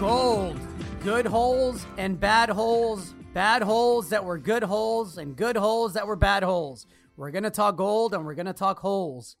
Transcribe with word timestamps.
gold. 0.00 0.58
Good 1.02 1.26
holes 1.26 1.86
and 1.98 2.18
bad 2.18 2.48
holes. 2.48 3.14
Bad 3.34 3.60
holes 3.60 4.08
that 4.08 4.24
were 4.24 4.38
good 4.38 4.62
holes 4.62 5.18
and 5.18 5.36
good 5.36 5.56
holes 5.56 5.92
that 5.92 6.06
were 6.06 6.16
bad 6.16 6.42
holes. 6.42 6.86
We're 7.18 7.30
going 7.30 7.44
to 7.44 7.50
talk 7.50 7.76
gold 7.76 8.14
and 8.14 8.24
we're 8.24 8.34
going 8.34 8.46
to 8.46 8.54
talk 8.54 8.78
holes. 8.78 9.36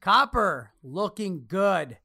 Copper 0.00 0.70
looking 0.84 1.46
good. 1.48 1.98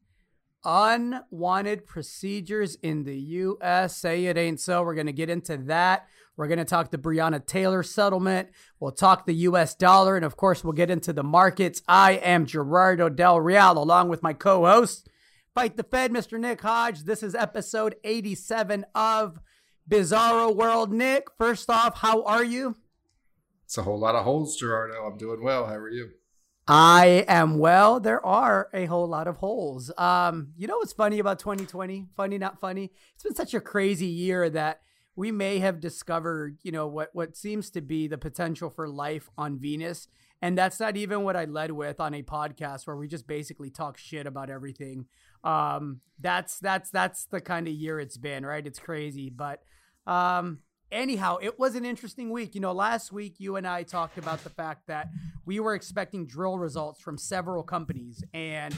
Unwanted 0.66 1.86
procedures 1.86 2.78
in 2.82 3.04
the 3.04 3.16
U.S. 3.16 3.96
Say 3.96 4.26
it 4.26 4.38
ain't 4.38 4.60
so. 4.60 4.82
We're 4.82 4.96
going 4.96 5.06
to 5.06 5.14
get 5.14 5.30
into 5.30 5.58
that. 5.58 6.08
We're 6.36 6.48
going 6.48 6.58
to 6.58 6.66
talk 6.66 6.90
the 6.90 6.98
Breonna 6.98 7.46
Taylor 7.46 7.84
settlement. 7.84 8.50
We'll 8.80 8.92
talk 8.92 9.28
the 9.28 9.36
U.S. 9.36 9.76
dollar. 9.76 10.16
And 10.16 10.26
of 10.26 10.36
course, 10.36 10.64
we'll 10.64 10.74
get 10.74 10.90
into 10.90 11.14
the 11.14 11.24
markets. 11.24 11.84
I 11.88 12.14
am 12.14 12.48
Gerardo 12.48 13.08
Del 13.08 13.40
Real 13.40 13.78
along 13.78 14.10
with 14.10 14.24
my 14.24 14.34
co 14.34 14.66
host. 14.66 15.08
Fight 15.56 15.78
the 15.78 15.84
Fed, 15.84 16.12
Mr. 16.12 16.40
Nick 16.40 16.62
Hodge. 16.62 17.04
This 17.04 17.24
is 17.24 17.34
episode 17.34 17.96
87 18.04 18.86
of 18.94 19.40
Bizarro 19.90 20.56
World. 20.56 20.94
Nick, 20.94 21.28
first 21.38 21.70
off, 21.70 21.98
how 22.00 22.24
are 22.24 22.44
you? 22.44 22.76
It's 23.66 23.78
a 23.78 23.84
whole 23.84 24.00
lot 24.00 24.16
of 24.16 24.24
holes, 24.24 24.56
Gerardo. 24.56 25.06
I'm 25.06 25.18
doing 25.18 25.44
well. 25.44 25.66
How 25.66 25.76
are 25.76 25.90
you? 25.90 26.12
I 26.68 27.26
am 27.28 27.58
well. 27.58 28.00
There 28.00 28.24
are 28.24 28.70
a 28.74 28.86
whole 28.86 29.08
lot 29.08 29.28
of 29.28 29.38
holes. 29.38 29.92
Um, 29.98 30.50
you 30.56 30.68
know 30.68 30.78
what's 30.78 30.94
funny 30.94 31.18
about 31.18 31.40
2020? 31.40 32.10
Funny, 32.16 32.38
not 32.38 32.60
funny. 32.60 32.92
It's 33.16 33.24
been 33.24 33.34
such 33.34 33.56
a 33.56 33.60
crazy 33.60 34.06
year 34.06 34.52
that 34.52 34.82
we 35.16 35.32
may 35.32 35.60
have 35.60 35.80
discovered, 35.80 36.60
you 36.62 36.72
know, 36.72 36.86
what 36.86 37.10
what 37.14 37.36
seems 37.36 37.72
to 37.72 37.82
be 37.82 38.08
the 38.08 38.20
potential 38.20 38.70
for 38.70 38.88
life 38.88 39.30
on 39.36 39.60
Venus. 39.60 40.08
And 40.42 40.58
that's 40.58 40.80
not 40.80 40.96
even 40.96 41.24
what 41.24 41.36
I 41.36 41.46
led 41.46 41.72
with 41.72 42.00
on 42.00 42.14
a 42.14 42.22
podcast 42.22 42.88
where 42.88 42.96
we 42.96 43.08
just 43.08 43.28
basically 43.28 43.70
talk 43.70 43.98
shit 43.98 44.26
about 44.26 44.50
everything 44.50 45.08
um, 45.44 46.02
that's 46.20 46.60
that's 46.60 46.90
that's 46.90 47.26
the 47.26 47.42
kind 47.42 47.68
of 47.68 47.74
year 47.74 48.00
it's 48.00 48.18
been, 48.18 48.46
right? 48.46 48.66
It's 48.66 48.80
crazy, 48.80 49.30
but 49.30 49.62
um, 50.06 50.60
anyhow, 50.92 51.38
it 51.42 51.60
was 51.60 51.76
an 51.76 51.86
interesting 51.86 52.30
week. 52.30 52.56
You 52.56 52.62
know, 52.62 52.74
last 52.74 53.12
week 53.12 53.36
you 53.38 53.56
and 53.56 53.68
I 53.68 53.84
talked 53.84 54.18
about 54.18 54.44
the 54.44 54.50
fact 54.50 54.88
that 54.88 55.10
we 55.46 55.60
were 55.60 55.76
expecting 55.76 56.26
drill 56.26 56.58
results 56.58 57.02
from 57.02 57.18
several 57.18 57.64
companies, 57.64 58.24
and 58.34 58.76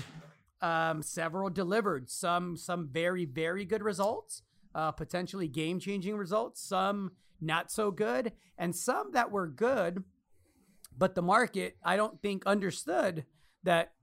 um, 0.61 1.01
several 1.01 1.49
delivered 1.49 2.09
some 2.09 2.57
some 2.57 2.87
very 2.91 3.25
very 3.25 3.65
good 3.65 3.81
results, 3.81 4.43
uh, 4.75 4.91
potentially 4.91 5.47
game 5.47 5.79
changing 5.79 6.15
results, 6.15 6.61
some 6.61 7.11
not 7.39 7.71
so 7.71 7.89
good, 7.89 8.33
and 8.57 8.75
some 8.75 9.11
that 9.13 9.31
were 9.31 9.47
good, 9.47 10.03
but 10.95 11.15
the 11.15 11.21
market 11.23 11.77
I 11.83 11.97
don't 11.97 12.21
think 12.21 12.45
understood 12.45 13.25
that 13.63 13.93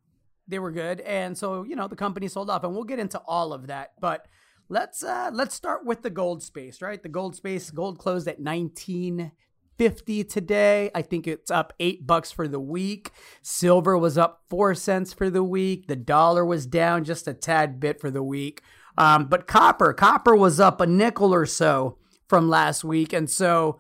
they 0.48 0.58
were 0.58 0.72
good, 0.72 1.00
and 1.00 1.36
so 1.36 1.62
you 1.62 1.76
know 1.76 1.88
the 1.88 1.96
company 1.96 2.26
sold 2.28 2.50
off, 2.50 2.64
and 2.64 2.74
we'll 2.74 2.84
get 2.84 2.98
into 2.98 3.20
all 3.26 3.52
of 3.52 3.66
that. 3.68 3.92
But 4.00 4.26
let's 4.68 5.02
uh, 5.02 5.30
let's 5.32 5.54
start 5.54 5.84
with 5.84 6.02
the 6.02 6.10
gold 6.10 6.42
space, 6.42 6.82
right? 6.82 7.02
The 7.02 7.08
gold 7.08 7.36
space, 7.36 7.70
gold 7.70 7.98
closed 7.98 8.26
at 8.26 8.40
nineteen 8.40 9.32
fifty 9.76 10.24
today. 10.24 10.90
I 10.94 11.02
think 11.02 11.28
it's 11.28 11.50
up 11.50 11.72
eight 11.78 12.06
bucks 12.06 12.32
for 12.32 12.48
the 12.48 12.58
week. 12.58 13.12
Silver 13.42 13.96
was 13.96 14.18
up 14.18 14.42
four 14.48 14.74
cents 14.74 15.12
for 15.12 15.30
the 15.30 15.44
week. 15.44 15.86
The 15.86 15.96
dollar 15.96 16.44
was 16.44 16.66
down 16.66 17.04
just 17.04 17.28
a 17.28 17.34
tad 17.34 17.78
bit 17.78 18.00
for 18.00 18.10
the 18.10 18.22
week. 18.22 18.62
Um, 18.96 19.26
but 19.26 19.46
copper, 19.46 19.92
copper 19.92 20.34
was 20.34 20.58
up 20.58 20.80
a 20.80 20.86
nickel 20.86 21.32
or 21.32 21.46
so 21.46 21.98
from 22.28 22.48
last 22.48 22.82
week, 22.82 23.12
and 23.12 23.30
so 23.30 23.78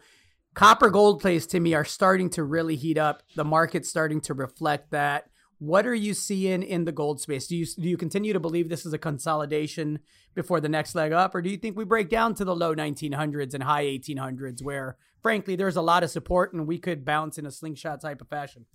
copper 0.54 0.90
gold 0.90 1.20
plays 1.20 1.46
to 1.48 1.58
me 1.58 1.74
are 1.74 1.84
starting 1.84 2.30
to 2.30 2.44
really 2.44 2.76
heat 2.76 2.98
up. 2.98 3.24
The 3.34 3.44
market's 3.44 3.88
starting 3.88 4.20
to 4.22 4.34
reflect 4.34 4.92
that. 4.92 5.28
What 5.58 5.86
are 5.86 5.94
you 5.94 6.14
seeing 6.14 6.62
in 6.62 6.84
the 6.84 6.92
gold 6.92 7.20
space? 7.20 7.48
Do 7.48 7.56
you 7.56 7.66
do 7.66 7.88
you 7.88 7.96
continue 7.96 8.32
to 8.32 8.40
believe 8.40 8.68
this 8.68 8.86
is 8.86 8.92
a 8.92 8.98
consolidation 8.98 9.98
before 10.34 10.60
the 10.60 10.68
next 10.68 10.94
leg 10.94 11.12
up, 11.12 11.34
or 11.34 11.42
do 11.42 11.50
you 11.50 11.56
think 11.56 11.76
we 11.76 11.84
break 11.84 12.08
down 12.08 12.34
to 12.36 12.44
the 12.44 12.54
low 12.54 12.74
1900s 12.74 13.54
and 13.54 13.62
high 13.64 13.84
1800s, 13.84 14.62
where 14.62 14.96
frankly 15.20 15.56
there's 15.56 15.76
a 15.76 15.82
lot 15.82 16.04
of 16.04 16.10
support 16.10 16.52
and 16.52 16.66
we 16.66 16.78
could 16.78 17.04
bounce 17.04 17.38
in 17.38 17.46
a 17.46 17.50
slingshot 17.50 18.00
type 18.00 18.20
of 18.20 18.28
fashion? 18.28 18.66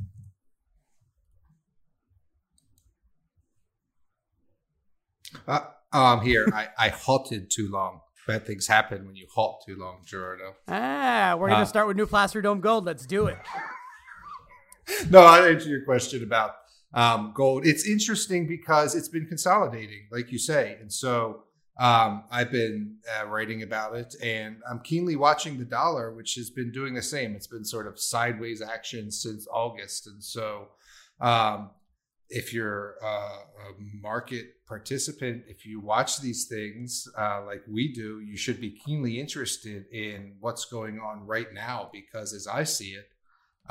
Uh, 5.48 5.62
oh, 5.94 6.04
I'm 6.04 6.22
here. 6.22 6.48
I, 6.54 6.68
I 6.78 6.90
halted 6.90 7.50
too 7.50 7.70
long. 7.72 8.02
Bad 8.28 8.46
things 8.46 8.68
happen 8.68 9.06
when 9.06 9.16
you 9.16 9.28
halt 9.34 9.64
too 9.66 9.78
long, 9.78 10.02
Gerardo. 10.06 10.56
Ah, 10.68 11.36
we're 11.40 11.50
gonna 11.50 11.64
uh, 11.64 11.66
start 11.66 11.88
with 11.88 11.96
new 11.96 12.08
placer 12.08 12.42
dome 12.42 12.60
gold. 12.60 12.86
Let's 12.86 13.06
do 13.06 13.28
it. 13.28 13.38
no, 15.10 15.22
I'll 15.22 15.44
answer 15.44 15.70
your 15.70 15.84
question 15.84 16.24
about 16.24 16.52
um, 16.94 17.34
gold. 17.36 17.66
It's 17.66 17.88
interesting 17.88 18.48
because 18.48 18.96
it's 18.96 19.10
been 19.10 19.26
consolidating, 19.26 20.08
like 20.12 20.32
you 20.32 20.38
say, 20.38 20.78
and 20.80 20.92
so 20.92 21.44
um, 21.80 22.26
I've 22.30 22.52
been 22.52 22.98
uh, 23.20 23.26
writing 23.26 23.64
about 23.64 23.96
it, 23.96 24.16
and 24.22 24.58
I'm 24.70 24.80
keenly 24.80 25.16
watching 25.16 25.58
the 25.58 25.66
dollar, 25.66 26.14
which 26.14 26.36
has 26.36 26.52
been 26.52 26.72
doing 26.72 26.94
the 26.94 27.02
same. 27.02 27.36
It's 27.36 27.48
been 27.48 27.66
sort 27.66 27.88
of 27.88 28.00
sideways 28.00 28.62
action 28.62 29.10
since 29.12 29.48
August, 29.52 30.08
and 30.08 30.24
so 30.24 30.68
um, 31.20 31.72
if 32.30 32.54
you're 32.54 32.96
a 33.04 33.30
market 34.02 34.46
participant, 34.68 35.44
if 35.48 35.66
you 35.66 35.80
watch 35.80 36.20
these 36.20 36.46
things 36.46 37.08
uh, 37.18 37.44
like 37.46 37.62
we 37.68 37.94
do, 37.94 38.22
you 38.22 38.38
should 38.38 38.60
be 38.60 38.72
keenly 38.72 39.20
interested 39.20 39.86
in 39.92 40.34
what's 40.40 40.66
going 40.66 41.00
on 41.00 41.26
right 41.26 41.54
now 41.54 41.90
because, 41.92 42.34
as 42.34 42.48
I 42.48 42.64
see 42.64 42.92
it, 42.96 43.08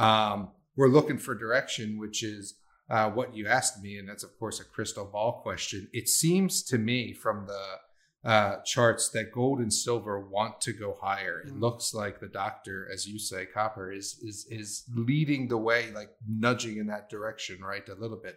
um, 0.01 0.51
we're 0.77 0.89
looking 0.89 1.19
for 1.19 1.35
direction, 1.35 1.99
which 1.99 2.23
is 2.23 2.55
uh, 2.91 3.11
what 3.11 3.35
you 3.35 3.47
asked 3.47 3.83
me, 3.83 3.99
and 3.99 4.09
that's 4.09 4.25
of 4.25 4.39
course 4.39 4.61
a 4.61 4.65
crystal 4.65 5.05
ball 5.05 5.41
question. 5.43 5.89
It 5.93 6.09
seems 6.09 6.63
to 6.65 6.79
me 6.79 7.13
from 7.13 7.47
the 7.47 8.29
uh, 8.29 8.57
charts 8.65 9.09
that 9.11 9.33
gold 9.33 9.59
and 9.59 9.73
silver 9.73 10.21
want 10.21 10.61
to 10.61 10.73
go 10.73 10.97
higher. 11.01 11.41
It 11.41 11.55
mm. 11.55 11.61
looks 11.61 11.93
like 11.93 12.21
the 12.21 12.29
doctor, 12.29 12.89
as 12.93 13.07
you 13.07 13.19
say, 13.19 13.47
copper 13.47 13.91
is 13.91 14.19
is 14.23 14.47
is 14.51 14.85
leading 14.95 15.49
the 15.49 15.59
way, 15.59 15.91
like 15.93 16.11
nudging 16.29 16.77
in 16.77 16.87
that 16.87 17.11
direction, 17.11 17.61
right, 17.61 17.89
a 17.89 17.95
little 17.95 18.21
bit, 18.23 18.37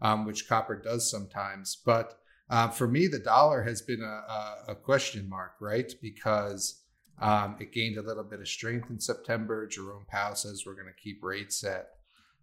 um, 0.00 0.24
which 0.24 0.48
copper 0.48 0.76
does 0.76 1.10
sometimes. 1.10 1.76
But 1.84 2.18
uh, 2.48 2.68
for 2.68 2.86
me, 2.86 3.06
the 3.06 3.18
dollar 3.18 3.62
has 3.62 3.82
been 3.82 4.02
a, 4.02 4.04
a, 4.04 4.56
a 4.68 4.74
question 4.74 5.28
mark, 5.28 5.54
right, 5.60 5.92
because 6.00 6.82
um, 7.20 7.56
it 7.58 7.72
gained 7.72 7.96
a 7.96 8.02
little 8.02 8.24
bit 8.24 8.40
of 8.40 8.48
strength 8.48 8.90
in 8.90 9.00
September. 9.00 9.66
Jerome 9.66 10.06
Powell 10.08 10.34
says 10.34 10.64
we're 10.64 10.74
going 10.74 10.92
to 10.94 11.02
keep 11.02 11.22
rates 11.22 11.64
at 11.64 11.93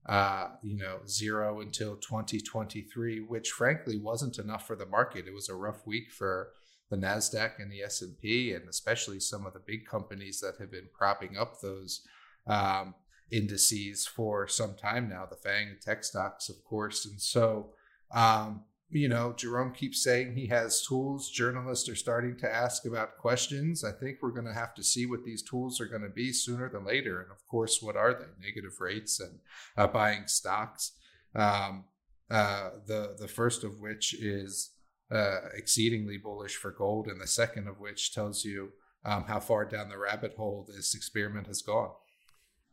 uh, 0.07 0.47
you 0.63 0.77
know, 0.77 0.99
zero 1.07 1.61
until 1.61 1.95
2023, 1.95 3.19
which 3.19 3.51
frankly 3.51 3.97
wasn't 3.97 4.39
enough 4.39 4.65
for 4.65 4.75
the 4.75 4.85
market. 4.85 5.27
It 5.27 5.33
was 5.33 5.49
a 5.49 5.55
rough 5.55 5.85
week 5.85 6.11
for 6.11 6.49
the 6.89 6.97
Nasdaq 6.97 7.51
and 7.59 7.71
the 7.71 7.81
S&P, 7.83 8.53
and 8.53 8.67
especially 8.67 9.19
some 9.19 9.45
of 9.45 9.53
the 9.53 9.61
big 9.65 9.85
companies 9.85 10.41
that 10.41 10.57
have 10.59 10.71
been 10.71 10.89
propping 10.93 11.37
up 11.37 11.61
those 11.61 12.01
um, 12.47 12.95
indices 13.31 14.05
for 14.05 14.47
some 14.47 14.75
time 14.75 15.07
now. 15.07 15.25
The 15.25 15.37
Fang 15.37 15.77
tech 15.81 16.03
stocks, 16.03 16.49
of 16.49 16.63
course, 16.65 17.05
and 17.05 17.21
so 17.21 17.69
um, 18.11 18.63
you 18.91 19.07
know, 19.07 19.33
Jerome 19.33 19.71
keeps 19.71 20.03
saying 20.03 20.33
he 20.35 20.47
has 20.47 20.85
tools. 20.85 21.29
Journalists 21.29 21.87
are 21.87 21.95
starting 21.95 22.37
to 22.39 22.53
ask 22.53 22.85
about 22.85 23.17
questions. 23.17 23.83
I 23.83 23.91
think 23.91 24.17
we're 24.21 24.31
going 24.31 24.47
to 24.47 24.53
have 24.53 24.75
to 24.75 24.83
see 24.83 25.05
what 25.05 25.23
these 25.23 25.41
tools 25.41 25.79
are 25.79 25.85
going 25.85 26.01
to 26.01 26.09
be 26.09 26.33
sooner 26.33 26.69
than 26.69 26.85
later. 26.85 27.21
And 27.21 27.31
of 27.31 27.47
course, 27.47 27.81
what 27.81 27.95
are 27.95 28.13
they? 28.13 28.25
Negative 28.45 28.73
rates 28.79 29.19
and 29.19 29.39
uh, 29.77 29.87
buying 29.87 30.27
stocks. 30.27 30.91
Um, 31.33 31.85
uh, 32.29 32.71
the 32.85 33.15
the 33.17 33.27
first 33.27 33.63
of 33.63 33.79
which 33.79 34.13
is 34.13 34.71
uh, 35.11 35.39
exceedingly 35.53 36.17
bullish 36.17 36.55
for 36.55 36.71
gold, 36.71 37.07
and 37.07 37.19
the 37.19 37.27
second 37.27 37.67
of 37.67 37.79
which 37.79 38.13
tells 38.13 38.45
you 38.45 38.71
um, 39.05 39.25
how 39.25 39.39
far 39.39 39.65
down 39.65 39.89
the 39.89 39.97
rabbit 39.97 40.35
hole 40.37 40.65
this 40.67 40.95
experiment 40.95 41.47
has 41.47 41.61
gone. 41.61 41.91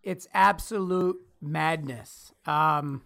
It's 0.02 0.28
absolute 0.32 1.16
madness. 1.40 2.32
Um, 2.46 3.02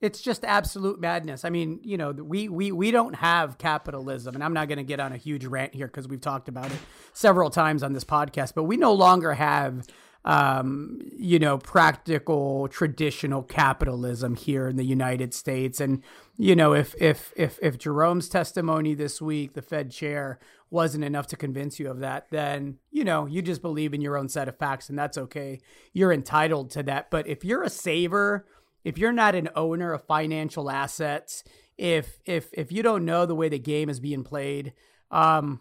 it's 0.00 0.20
just 0.20 0.44
absolute 0.44 1.00
madness. 1.00 1.44
I 1.44 1.50
mean, 1.50 1.80
you 1.82 1.96
know, 1.96 2.12
we 2.12 2.48
we 2.48 2.72
we 2.72 2.90
don't 2.90 3.14
have 3.14 3.58
capitalism, 3.58 4.34
and 4.34 4.44
I'm 4.44 4.52
not 4.52 4.68
going 4.68 4.78
to 4.78 4.84
get 4.84 5.00
on 5.00 5.12
a 5.12 5.16
huge 5.16 5.44
rant 5.46 5.74
here 5.74 5.86
because 5.86 6.06
we've 6.06 6.20
talked 6.20 6.48
about 6.48 6.70
it 6.70 6.78
several 7.12 7.50
times 7.50 7.82
on 7.82 7.92
this 7.92 8.04
podcast. 8.04 8.54
But 8.54 8.64
we 8.64 8.76
no 8.76 8.92
longer 8.92 9.34
have, 9.34 9.86
um, 10.24 11.00
you 11.16 11.38
know, 11.38 11.56
practical 11.58 12.68
traditional 12.68 13.42
capitalism 13.42 14.36
here 14.36 14.68
in 14.68 14.76
the 14.76 14.84
United 14.84 15.32
States. 15.32 15.80
And 15.80 16.02
you 16.36 16.54
know, 16.54 16.74
if 16.74 16.94
if 17.00 17.32
if 17.36 17.58
if 17.62 17.78
Jerome's 17.78 18.28
testimony 18.28 18.94
this 18.94 19.22
week, 19.22 19.54
the 19.54 19.62
Fed 19.62 19.90
chair, 19.90 20.38
wasn't 20.68 21.04
enough 21.04 21.28
to 21.28 21.36
convince 21.36 21.78
you 21.78 21.90
of 21.90 22.00
that, 22.00 22.26
then 22.30 22.76
you 22.90 23.04
know 23.04 23.24
you 23.24 23.40
just 23.40 23.62
believe 23.62 23.94
in 23.94 24.02
your 24.02 24.18
own 24.18 24.28
set 24.28 24.46
of 24.46 24.58
facts, 24.58 24.90
and 24.90 24.98
that's 24.98 25.16
okay. 25.16 25.60
You're 25.94 26.12
entitled 26.12 26.70
to 26.72 26.82
that. 26.82 27.10
But 27.10 27.26
if 27.26 27.44
you're 27.44 27.62
a 27.62 27.70
saver 27.70 28.44
if 28.86 28.96
you're 28.98 29.12
not 29.12 29.34
an 29.34 29.48
owner 29.56 29.92
of 29.92 30.06
financial 30.06 30.70
assets, 30.70 31.42
if 31.76 32.20
if 32.24 32.50
if 32.52 32.70
you 32.70 32.84
don't 32.84 33.04
know 33.04 33.26
the 33.26 33.34
way 33.34 33.48
the 33.48 33.58
game 33.58 33.88
is 33.88 33.98
being 33.98 34.22
played, 34.22 34.74
um, 35.10 35.60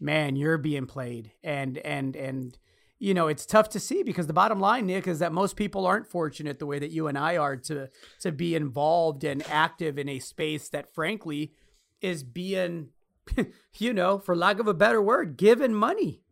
man, 0.00 0.34
you're 0.34 0.58
being 0.58 0.86
played, 0.86 1.30
and 1.44 1.78
and 1.78 2.16
and 2.16 2.58
you 2.98 3.14
know 3.14 3.28
it's 3.28 3.46
tough 3.46 3.68
to 3.70 3.78
see 3.78 4.02
because 4.02 4.26
the 4.26 4.32
bottom 4.32 4.58
line, 4.58 4.86
Nick, 4.86 5.06
is 5.06 5.20
that 5.20 5.32
most 5.32 5.54
people 5.54 5.86
aren't 5.86 6.08
fortunate 6.08 6.58
the 6.58 6.66
way 6.66 6.80
that 6.80 6.90
you 6.90 7.06
and 7.06 7.16
I 7.16 7.36
are 7.36 7.56
to 7.58 7.90
to 8.22 8.32
be 8.32 8.56
involved 8.56 9.22
and 9.22 9.44
active 9.48 9.96
in 9.96 10.08
a 10.08 10.18
space 10.18 10.68
that, 10.70 10.92
frankly, 10.92 11.52
is 12.00 12.24
being 12.24 12.88
you 13.78 13.92
know, 13.92 14.18
for 14.18 14.34
lack 14.34 14.58
of 14.58 14.66
a 14.66 14.74
better 14.74 15.00
word, 15.00 15.36
given 15.36 15.76
money. 15.76 16.22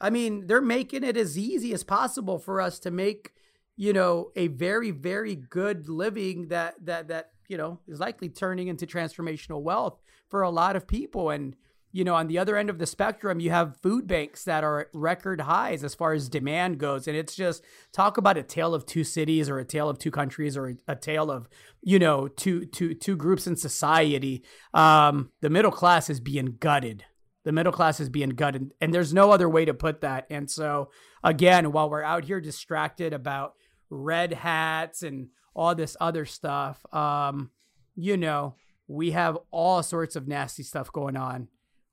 I 0.00 0.08
mean, 0.08 0.46
they're 0.46 0.62
making 0.62 1.04
it 1.04 1.18
as 1.18 1.36
easy 1.36 1.74
as 1.74 1.84
possible 1.84 2.38
for 2.38 2.58
us 2.58 2.78
to 2.80 2.90
make, 2.90 3.32
you 3.80 3.92
know, 3.92 4.32
a 4.34 4.48
very, 4.48 4.90
very 4.90 5.36
good 5.36 5.88
living 5.88 6.48
that 6.48 6.74
that 6.84 7.08
that 7.08 7.30
you 7.48 7.56
know 7.56 7.78
is 7.86 8.00
likely 8.00 8.28
turning 8.28 8.66
into 8.66 8.86
transformational 8.86 9.62
wealth 9.62 10.00
for 10.28 10.42
a 10.42 10.50
lot 10.50 10.74
of 10.74 10.88
people. 10.88 11.30
And 11.30 11.54
you 11.92 12.02
know, 12.02 12.16
on 12.16 12.26
the 12.26 12.38
other 12.38 12.56
end 12.56 12.70
of 12.70 12.78
the 12.78 12.86
spectrum, 12.86 13.38
you 13.38 13.50
have 13.50 13.76
food 13.76 14.08
banks 14.08 14.42
that 14.44 14.64
are 14.64 14.80
at 14.80 14.88
record 14.92 15.42
highs 15.42 15.84
as 15.84 15.94
far 15.94 16.12
as 16.12 16.28
demand 16.28 16.78
goes. 16.78 17.06
And 17.06 17.16
it's 17.16 17.36
just 17.36 17.64
talk 17.92 18.18
about 18.18 18.36
a 18.36 18.42
tale 18.42 18.74
of 18.74 18.84
two 18.84 19.04
cities 19.04 19.48
or 19.48 19.58
a 19.60 19.64
tale 19.64 19.88
of 19.88 19.98
two 19.98 20.10
countries 20.10 20.56
or 20.56 20.70
a, 20.70 20.74
a 20.88 20.96
tale 20.96 21.30
of, 21.30 21.48
you 21.80 22.00
know, 22.00 22.26
two, 22.26 22.66
two, 22.66 22.94
two 22.94 23.16
groups 23.16 23.46
in 23.46 23.56
society. 23.56 24.44
Um, 24.74 25.30
the 25.40 25.50
middle 25.50 25.70
class 25.70 26.10
is 26.10 26.20
being 26.20 26.56
gutted. 26.58 27.04
The 27.44 27.52
middle 27.52 27.72
class 27.72 28.00
is 28.00 28.10
being 28.10 28.30
gutted. 28.30 28.72
And 28.80 28.92
there's 28.92 29.14
no 29.14 29.30
other 29.30 29.48
way 29.48 29.64
to 29.64 29.72
put 29.72 30.02
that. 30.02 30.26
And 30.28 30.50
so, 30.50 30.90
again, 31.24 31.72
while 31.72 31.88
we're 31.88 32.02
out 32.02 32.24
here 32.24 32.40
distracted 32.40 33.14
about 33.14 33.54
red 33.90 34.32
hats 34.32 35.02
and 35.02 35.28
all 35.54 35.74
this 35.74 35.96
other 36.00 36.24
stuff, 36.24 36.84
um, 36.94 37.50
you 37.96 38.16
know, 38.16 38.54
we 38.86 39.10
have 39.10 39.36
all 39.50 39.82
sorts 39.82 40.16
of 40.16 40.28
nasty 40.28 40.62
stuff 40.62 40.92
going 40.92 41.16
on 41.16 41.48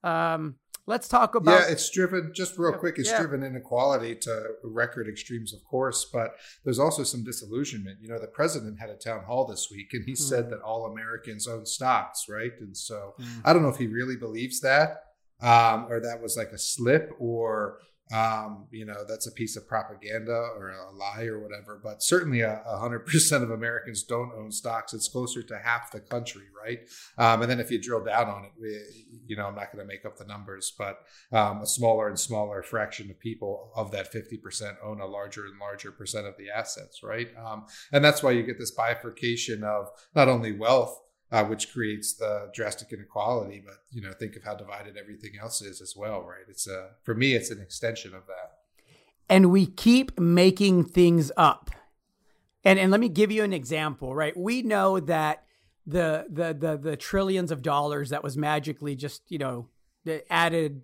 um, 0.06 0.56
let's 0.86 1.08
talk 1.08 1.36
about. 1.36 1.60
Yeah, 1.60 1.72
it's 1.72 1.90
driven, 1.90 2.32
just 2.34 2.58
real 2.58 2.74
quick, 2.74 2.98
it's 2.98 3.10
yeah. 3.10 3.20
driven 3.20 3.44
inequality 3.44 4.16
to 4.22 4.50
record 4.64 5.10
extremes, 5.10 5.54
of 5.54 5.64
course, 5.66 6.06
but 6.14 6.36
there's 6.64 6.80
also 6.80 7.04
some 7.04 7.24
disillusionment. 7.24 7.98
You 8.02 8.10
know, 8.10 8.20
the 8.20 8.28
president 8.28 8.80
had 8.80 8.90
a 8.90 8.96
town 8.96 9.24
hall 9.26 9.48
this 9.48 9.68
week 9.72 9.94
and 9.94 10.06
he 10.06 10.14
mm. 10.14 10.18
said 10.18 10.50
that 10.52 10.62
all 10.62 10.86
Americans 10.86 11.48
own 11.48 11.66
stocks, 11.66 12.26
right? 12.30 12.52
And 12.62 12.78
so 12.78 13.16
mm. 13.20 13.42
I 13.44 13.52
don't 13.52 13.64
know 13.64 13.70
if 13.70 13.78
he 13.78 13.88
really 13.88 14.16
believes 14.16 14.62
that 14.62 15.02
um, 15.42 15.88
or 15.90 16.00
that 16.00 16.22
was 16.22 16.38
like 16.38 16.50
a 16.50 16.60
slip 16.60 17.12
or 17.20 17.80
um, 18.14 18.68
you 18.72 18.86
know 18.86 19.04
that's 19.08 19.28
a 19.28 19.32
piece 19.32 19.56
of 19.56 19.68
propaganda 19.68 20.50
or 20.58 20.70
a 20.70 20.92
lie 20.92 21.26
or 21.26 21.40
whatever 21.40 21.80
but 21.82 22.04
certainly 22.04 22.42
a 22.42 22.62
hundred 22.68 23.00
percent 23.06 23.44
of 23.44 23.52
americans 23.52 24.04
don't 24.04 24.32
own 24.34 24.52
stocks. 24.52 24.94
It's 24.94 25.08
closer 25.08 25.42
to 25.44 25.58
half 25.58 25.92
the 25.92 26.00
country 26.00 26.44
right? 26.64 26.80
Um, 27.18 27.42
and 27.42 27.52
then 27.52 27.60
if 27.60 27.72
you 27.72 27.82
drill 27.82 28.04
down 28.04 28.28
on 28.28 28.46
it 28.46 28.88
you 29.28 29.36
know 29.36 29.46
i'm 29.46 29.56
not 29.56 29.72
going 29.72 29.86
to 29.86 29.88
make 29.88 30.06
up 30.06 30.18
the 30.18 30.26
numbers 30.26 30.74
but 30.78 31.00
um, 31.32 31.62
a 31.62 31.68
smaller 31.68 32.08
and 32.08 32.20
smaller 32.20 32.64
fraction 32.64 33.10
of 33.10 33.20
people 33.20 33.72
of 33.76 33.92
that 33.92 34.12
50% 34.12 34.76
own 34.84 35.00
a 35.02 35.06
larger 35.06 35.46
and 35.46 35.60
larger 35.60 35.92
percent 35.92 36.26
of 36.28 36.36
the 36.38 36.50
assets 36.50 37.02
right? 37.04 37.30
Um, 37.38 37.66
and 37.92 38.04
that's 38.04 38.24
why 38.24 38.32
you 38.32 38.44
get 38.44 38.60
this 38.60 38.72
bifurcation 38.72 39.64
of 39.64 39.90
not 40.16 40.28
only 40.28 40.52
wealth 40.52 41.00
uh, 41.32 41.44
which 41.46 41.72
creates 41.74 42.14
the 42.14 42.50
drastic 42.54 42.92
inequality. 42.94 43.62
But 43.66 43.76
you 43.92 44.02
know, 44.02 44.12
think 44.14 44.36
of 44.36 44.44
how 44.44 44.56
divided 44.56 44.98
everything 44.98 45.32
else 45.42 45.62
is 45.62 45.82
as 45.82 45.96
well, 45.96 46.22
right? 46.22 46.46
It's 46.48 46.68
a 46.68 46.92
for 47.04 47.16
me, 47.16 47.34
it's 47.34 47.52
an 47.52 47.62
extension 47.62 48.14
of 48.14 48.28
that. 48.28 48.60
And 49.28 49.52
we 49.52 49.66
keep 49.66 50.20
making 50.20 50.86
things 50.86 51.32
up. 51.38 51.72
And 52.64 52.80
and 52.80 52.92
let 52.92 53.00
me 53.00 53.10
give 53.10 53.32
you 53.32 53.44
an 53.44 53.54
example, 53.54 54.16
right? 54.16 54.36
We 54.36 54.62
know 54.62 55.00
that 55.00 55.46
the 55.86 56.26
the 56.30 56.54
the 56.54 56.78
the 56.78 56.98
trillions 56.98 57.52
of 57.52 57.62
dollars 57.62 58.10
that 58.10 58.24
was 58.24 58.38
magically 58.38 58.96
just 58.96 59.22
you 59.30 59.38
know 59.38 59.68
added 60.30 60.82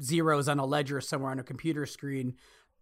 zeros 0.00 0.48
on 0.48 0.58
a 0.58 0.66
ledger 0.66 1.00
somewhere 1.00 1.30
on 1.30 1.38
a 1.38 1.44
computer 1.44 1.86
screen 1.86 2.34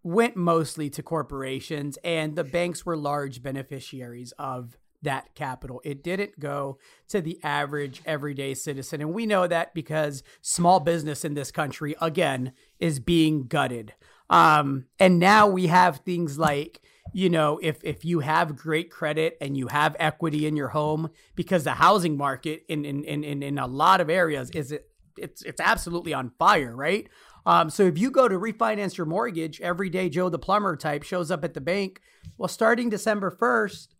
went 0.03 0.35
mostly 0.35 0.89
to 0.89 1.01
corporations 1.01 1.97
and 2.03 2.35
the 2.35 2.43
banks 2.43 2.85
were 2.85 2.95
large 2.95 3.41
beneficiaries 3.41 4.31
of 4.37 4.77
that 5.05 5.33
capital. 5.33 5.81
It 5.83 6.03
didn't 6.03 6.39
go 6.39 6.77
to 7.07 7.21
the 7.21 7.39
average 7.43 8.01
everyday 8.05 8.53
citizen. 8.53 9.01
And 9.01 9.13
we 9.13 9.25
know 9.25 9.47
that 9.47 9.73
because 9.73 10.21
small 10.41 10.79
business 10.79 11.25
in 11.25 11.33
this 11.33 11.51
country, 11.51 11.95
again, 12.01 12.51
is 12.79 12.99
being 12.99 13.47
gutted. 13.47 13.93
Um, 14.29 14.85
and 14.99 15.19
now 15.19 15.47
we 15.47 15.67
have 15.67 15.99
things 15.99 16.37
like, 16.37 16.81
you 17.13 17.29
know, 17.29 17.59
if 17.61 17.83
if 17.83 18.03
you 18.03 18.19
have 18.19 18.57
great 18.57 18.91
credit 18.91 19.37
and 19.39 19.55
you 19.55 19.67
have 19.67 19.95
equity 19.99 20.47
in 20.47 20.55
your 20.55 20.69
home, 20.69 21.09
because 21.35 21.63
the 21.63 21.75
housing 21.75 22.17
market 22.17 22.63
in 22.67 22.83
in 22.83 23.03
in, 23.03 23.43
in 23.43 23.57
a 23.57 23.67
lot 23.67 24.01
of 24.01 24.09
areas 24.09 24.49
is 24.49 24.71
it 24.71 24.89
it's 25.17 25.41
it's 25.43 25.61
absolutely 25.61 26.13
on 26.13 26.31
fire, 26.37 26.75
right? 26.75 27.07
Um, 27.45 27.69
so 27.69 27.83
if 27.83 27.97
you 27.97 28.09
go 28.09 28.27
to 28.27 28.37
refinance 28.39 28.97
your 28.97 29.05
mortgage, 29.05 29.61
every 29.61 29.89
day 29.89 30.09
Joe 30.09 30.29
the 30.29 30.39
plumber 30.39 30.75
type 30.75 31.03
shows 31.03 31.29
up 31.29 31.43
at 31.43 31.53
the 31.53 31.61
bank. 31.61 32.01
Well, 32.37 32.49
starting 32.49 32.89
December 32.89 33.29
first, 33.29 33.94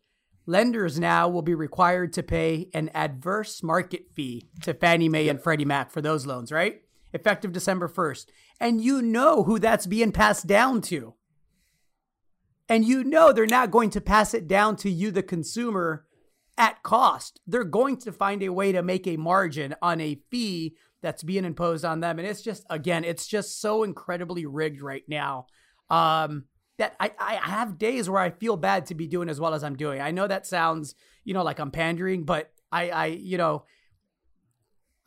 lenders 0.45 0.99
now 0.99 1.27
will 1.27 1.41
be 1.41 1.55
required 1.55 2.13
to 2.13 2.23
pay 2.23 2.69
an 2.73 2.89
adverse 2.93 3.63
market 3.63 4.11
fee 4.13 4.49
to 4.61 4.73
Fannie 4.73 5.09
Mae 5.09 5.27
and 5.29 5.41
Freddie 5.41 5.65
Mac 5.65 5.91
for 5.91 6.01
those 6.01 6.25
loans, 6.25 6.51
right? 6.51 6.81
Effective 7.13 7.51
December 7.51 7.87
1st. 7.87 8.27
And 8.59 8.81
you 8.81 9.01
know 9.01 9.43
who 9.43 9.59
that's 9.59 9.85
being 9.85 10.11
passed 10.11 10.47
down 10.47 10.81
to. 10.83 11.15
And 12.67 12.85
you 12.85 13.03
know 13.03 13.31
they're 13.31 13.45
not 13.45 13.71
going 13.71 13.89
to 13.91 14.01
pass 14.01 14.33
it 14.33 14.47
down 14.47 14.75
to 14.77 14.89
you, 14.89 15.11
the 15.11 15.23
consumer, 15.23 16.05
at 16.57 16.83
cost. 16.83 17.39
They're 17.45 17.63
going 17.63 17.97
to 17.97 18.11
find 18.11 18.41
a 18.41 18.49
way 18.49 18.71
to 18.71 18.81
make 18.81 19.07
a 19.07 19.17
margin 19.17 19.75
on 19.81 20.01
a 20.01 20.19
fee 20.31 20.75
that's 21.01 21.23
being 21.23 21.45
imposed 21.45 21.85
on 21.85 21.99
them. 21.99 22.17
And 22.17 22.27
it's 22.27 22.41
just, 22.41 22.65
again, 22.69 23.03
it's 23.03 23.27
just 23.27 23.61
so 23.61 23.83
incredibly 23.83 24.45
rigged 24.45 24.81
right 24.81 25.03
now. 25.07 25.47
Um, 25.89 26.45
that 26.77 26.95
I, 26.99 27.11
I 27.19 27.35
have 27.35 27.77
days 27.77 28.09
where 28.09 28.21
I 28.21 28.29
feel 28.29 28.57
bad 28.57 28.85
to 28.87 28.95
be 28.95 29.07
doing 29.07 29.29
as 29.29 29.39
well 29.39 29.53
as 29.53 29.63
I'm 29.63 29.75
doing. 29.75 30.01
I 30.01 30.11
know 30.11 30.27
that 30.27 30.45
sounds, 30.45 30.95
you 31.23 31.33
know, 31.33 31.43
like 31.43 31.59
I'm 31.59 31.71
pandering, 31.71 32.23
but 32.23 32.51
I, 32.71 32.89
I, 32.89 33.05
you 33.05 33.37
know, 33.37 33.63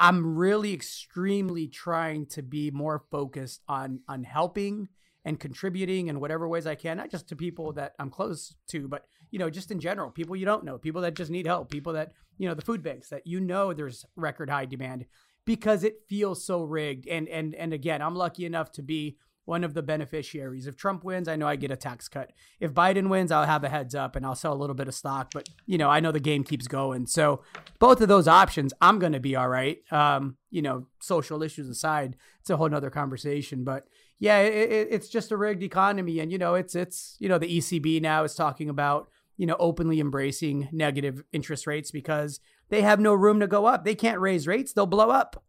I'm 0.00 0.36
really 0.36 0.72
extremely 0.72 1.66
trying 1.66 2.26
to 2.26 2.42
be 2.42 2.70
more 2.70 3.02
focused 3.10 3.62
on 3.68 4.00
on 4.08 4.24
helping 4.24 4.88
and 5.24 5.40
contributing 5.40 6.06
in 6.06 6.20
whatever 6.20 6.48
ways 6.48 6.66
I 6.66 6.76
can, 6.76 6.96
not 6.96 7.10
just 7.10 7.28
to 7.28 7.36
people 7.36 7.72
that 7.72 7.94
I'm 7.98 8.08
close 8.08 8.54
to, 8.68 8.88
but 8.88 9.04
you 9.30 9.38
know, 9.38 9.50
just 9.50 9.70
in 9.70 9.80
general, 9.80 10.10
people 10.10 10.36
you 10.36 10.46
don't 10.46 10.64
know, 10.64 10.78
people 10.78 11.02
that 11.02 11.14
just 11.14 11.30
need 11.30 11.46
help, 11.46 11.70
people 11.70 11.92
that, 11.94 12.12
you 12.38 12.48
know, 12.48 12.54
the 12.54 12.62
food 12.62 12.82
banks 12.82 13.10
that 13.10 13.26
you 13.26 13.40
know 13.40 13.74
there's 13.74 14.06
record 14.16 14.48
high 14.48 14.64
demand 14.64 15.04
because 15.44 15.82
it 15.82 16.02
feels 16.08 16.44
so 16.44 16.62
rigged. 16.62 17.08
And 17.08 17.28
and 17.28 17.54
and 17.54 17.72
again, 17.72 18.00
I'm 18.00 18.14
lucky 18.14 18.46
enough 18.46 18.70
to 18.72 18.82
be 18.82 19.16
one 19.48 19.64
of 19.64 19.72
the 19.72 19.82
beneficiaries. 19.82 20.66
If 20.66 20.76
Trump 20.76 21.02
wins, 21.04 21.26
I 21.26 21.34
know 21.34 21.48
I 21.48 21.56
get 21.56 21.70
a 21.70 21.76
tax 21.76 22.06
cut. 22.06 22.32
If 22.60 22.74
Biden 22.74 23.08
wins, 23.08 23.32
I'll 23.32 23.46
have 23.46 23.64
a 23.64 23.70
heads 23.70 23.94
up 23.94 24.14
and 24.14 24.26
I'll 24.26 24.34
sell 24.34 24.52
a 24.52 24.60
little 24.60 24.74
bit 24.74 24.88
of 24.88 24.94
stock. 24.94 25.30
But 25.32 25.48
you 25.64 25.78
know, 25.78 25.88
I 25.88 26.00
know 26.00 26.12
the 26.12 26.20
game 26.20 26.44
keeps 26.44 26.68
going. 26.68 27.06
So 27.06 27.42
both 27.78 28.02
of 28.02 28.08
those 28.08 28.28
options, 28.28 28.74
I'm 28.82 28.98
going 28.98 29.14
to 29.14 29.20
be 29.20 29.34
all 29.36 29.48
right. 29.48 29.78
Um, 29.90 30.36
you 30.50 30.60
know, 30.60 30.86
social 31.00 31.42
issues 31.42 31.66
aside, 31.70 32.16
it's 32.40 32.50
a 32.50 32.58
whole 32.58 32.68
nother 32.68 32.90
conversation. 32.90 33.64
But 33.64 33.86
yeah, 34.18 34.40
it, 34.40 34.70
it, 34.70 34.88
it's 34.90 35.08
just 35.08 35.32
a 35.32 35.36
rigged 35.38 35.62
economy, 35.62 36.20
and 36.20 36.30
you 36.30 36.36
know, 36.36 36.54
it's 36.54 36.74
it's 36.74 37.16
you 37.18 37.30
know, 37.30 37.38
the 37.38 37.58
ECB 37.58 38.02
now 38.02 38.24
is 38.24 38.34
talking 38.34 38.68
about 38.68 39.08
you 39.38 39.46
know 39.46 39.56
openly 39.58 39.98
embracing 39.98 40.68
negative 40.72 41.24
interest 41.32 41.66
rates 41.66 41.90
because 41.90 42.38
they 42.68 42.82
have 42.82 43.00
no 43.00 43.14
room 43.14 43.40
to 43.40 43.46
go 43.46 43.64
up. 43.64 43.86
They 43.86 43.94
can't 43.94 44.20
raise 44.20 44.46
rates; 44.46 44.74
they'll 44.74 44.84
blow 44.84 45.08
up. 45.08 45.42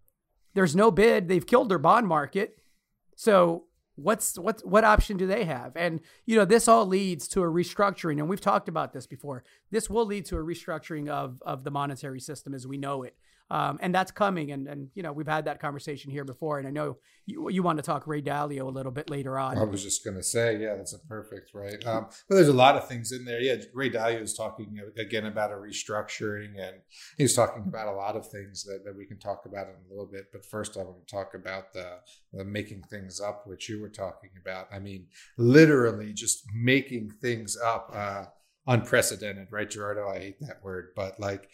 There's 0.54 0.76
no 0.76 0.90
bid. 0.90 1.28
They've 1.28 1.46
killed 1.46 1.68
their 1.68 1.80
bond 1.80 2.08
market. 2.08 2.62
So 3.18 3.66
what's 4.02 4.38
what 4.38 4.66
what 4.66 4.84
option 4.84 5.18
do 5.18 5.28
they 5.28 5.46
have? 5.46 5.74
And 5.76 6.00
you 6.26 6.36
know 6.36 6.46
this 6.46 6.68
all 6.68 6.86
leads 6.86 7.28
to 7.30 7.42
a 7.42 7.48
restructuring 7.48 8.20
and 8.20 8.30
we've 8.30 8.42
talked 8.42 8.70
about 8.70 8.94
this 8.94 9.08
before. 9.08 9.44
This 9.72 9.90
will 9.90 10.06
lead 10.06 10.26
to 10.26 10.38
a 10.38 10.44
restructuring 10.44 11.10
of 11.10 11.42
of 11.44 11.64
the 11.64 11.72
monetary 11.72 12.20
system 12.20 12.54
as 12.54 12.66
we 12.66 12.78
know 12.78 13.04
it 13.04 13.16
um, 13.52 13.80
and 13.82 13.94
that's 13.94 14.12
coming. 14.12 14.52
And 14.52 14.68
and 14.68 14.90
you 14.94 15.04
know 15.04 15.12
we've 15.12 15.28
had 15.28 15.46
that 15.46 15.60
conversation 15.60 16.12
here 16.12 16.24
before, 16.24 16.60
and 16.60 16.68
I 16.68 16.72
know 16.72 16.98
you 17.26 17.50
you 17.50 17.64
want 17.64 17.78
to 17.78 17.84
talk 17.84 18.08
Ray 18.08 18.22
Dalio 18.22 18.62
a 18.62 18.70
little 18.70 18.92
bit 18.92 19.10
later 19.10 19.38
on. 19.38 19.58
I 19.58 19.64
was 19.64 19.84
just 19.84 20.04
going 20.04 20.18
to 20.18 20.24
say, 20.24 20.58
yeah, 20.60 20.76
that's 20.76 20.94
a 20.94 21.00
perfect 21.00 21.52
right. 21.54 21.86
Um, 21.86 22.08
but 22.28 22.36
there's 22.36 22.48
a 22.48 22.54
lot 22.54 22.76
of 22.76 22.88
things 22.88 23.12
in 23.12 23.26
there. 23.26 23.40
Yeah, 23.40 23.56
Ray 23.74 23.90
Dalio 23.90 24.22
is 24.22 24.34
talking 24.34 24.80
again 24.98 25.26
about 25.26 25.52
a 25.52 25.56
restructuring, 25.56 26.60
and 26.60 26.78
he's 27.18 27.36
talking 27.36 27.64
about 27.68 27.88
a 27.88 27.94
lot 27.94 28.16
of 28.16 28.28
things 28.28 28.64
that, 28.64 28.84
that 28.86 28.96
we 28.96 29.06
can 29.06 29.18
talk 29.18 29.46
about 29.46 29.68
in 29.68 29.74
a 29.74 29.90
little 29.90 30.10
bit. 30.12 30.32
But 30.32 30.46
first, 30.46 30.78
I 30.78 30.84
want 30.84 31.06
to 31.06 31.12
talk 31.12 31.34
about 31.34 31.74
the, 31.74 32.00
the 32.34 32.44
making 32.44 32.84
things 32.84 33.20
up, 33.22 33.48
which 33.48 33.70
you 33.70 33.82
were 33.82 33.90
talking 33.90 34.32
about. 34.42 34.68
I 34.72 34.80
mean, 34.80 35.08
literally 35.38 36.14
just 36.14 36.46
making 36.54 37.12
things 37.22 37.58
up. 37.58 37.92
Uh, 37.94 38.26
unprecedented, 38.68 39.48
right, 39.52 39.70
Gerardo? 39.70 40.08
I 40.08 40.20
hate 40.20 40.40
that 40.42 40.64
word, 40.64 40.90
but 40.96 41.20
like, 41.20 41.50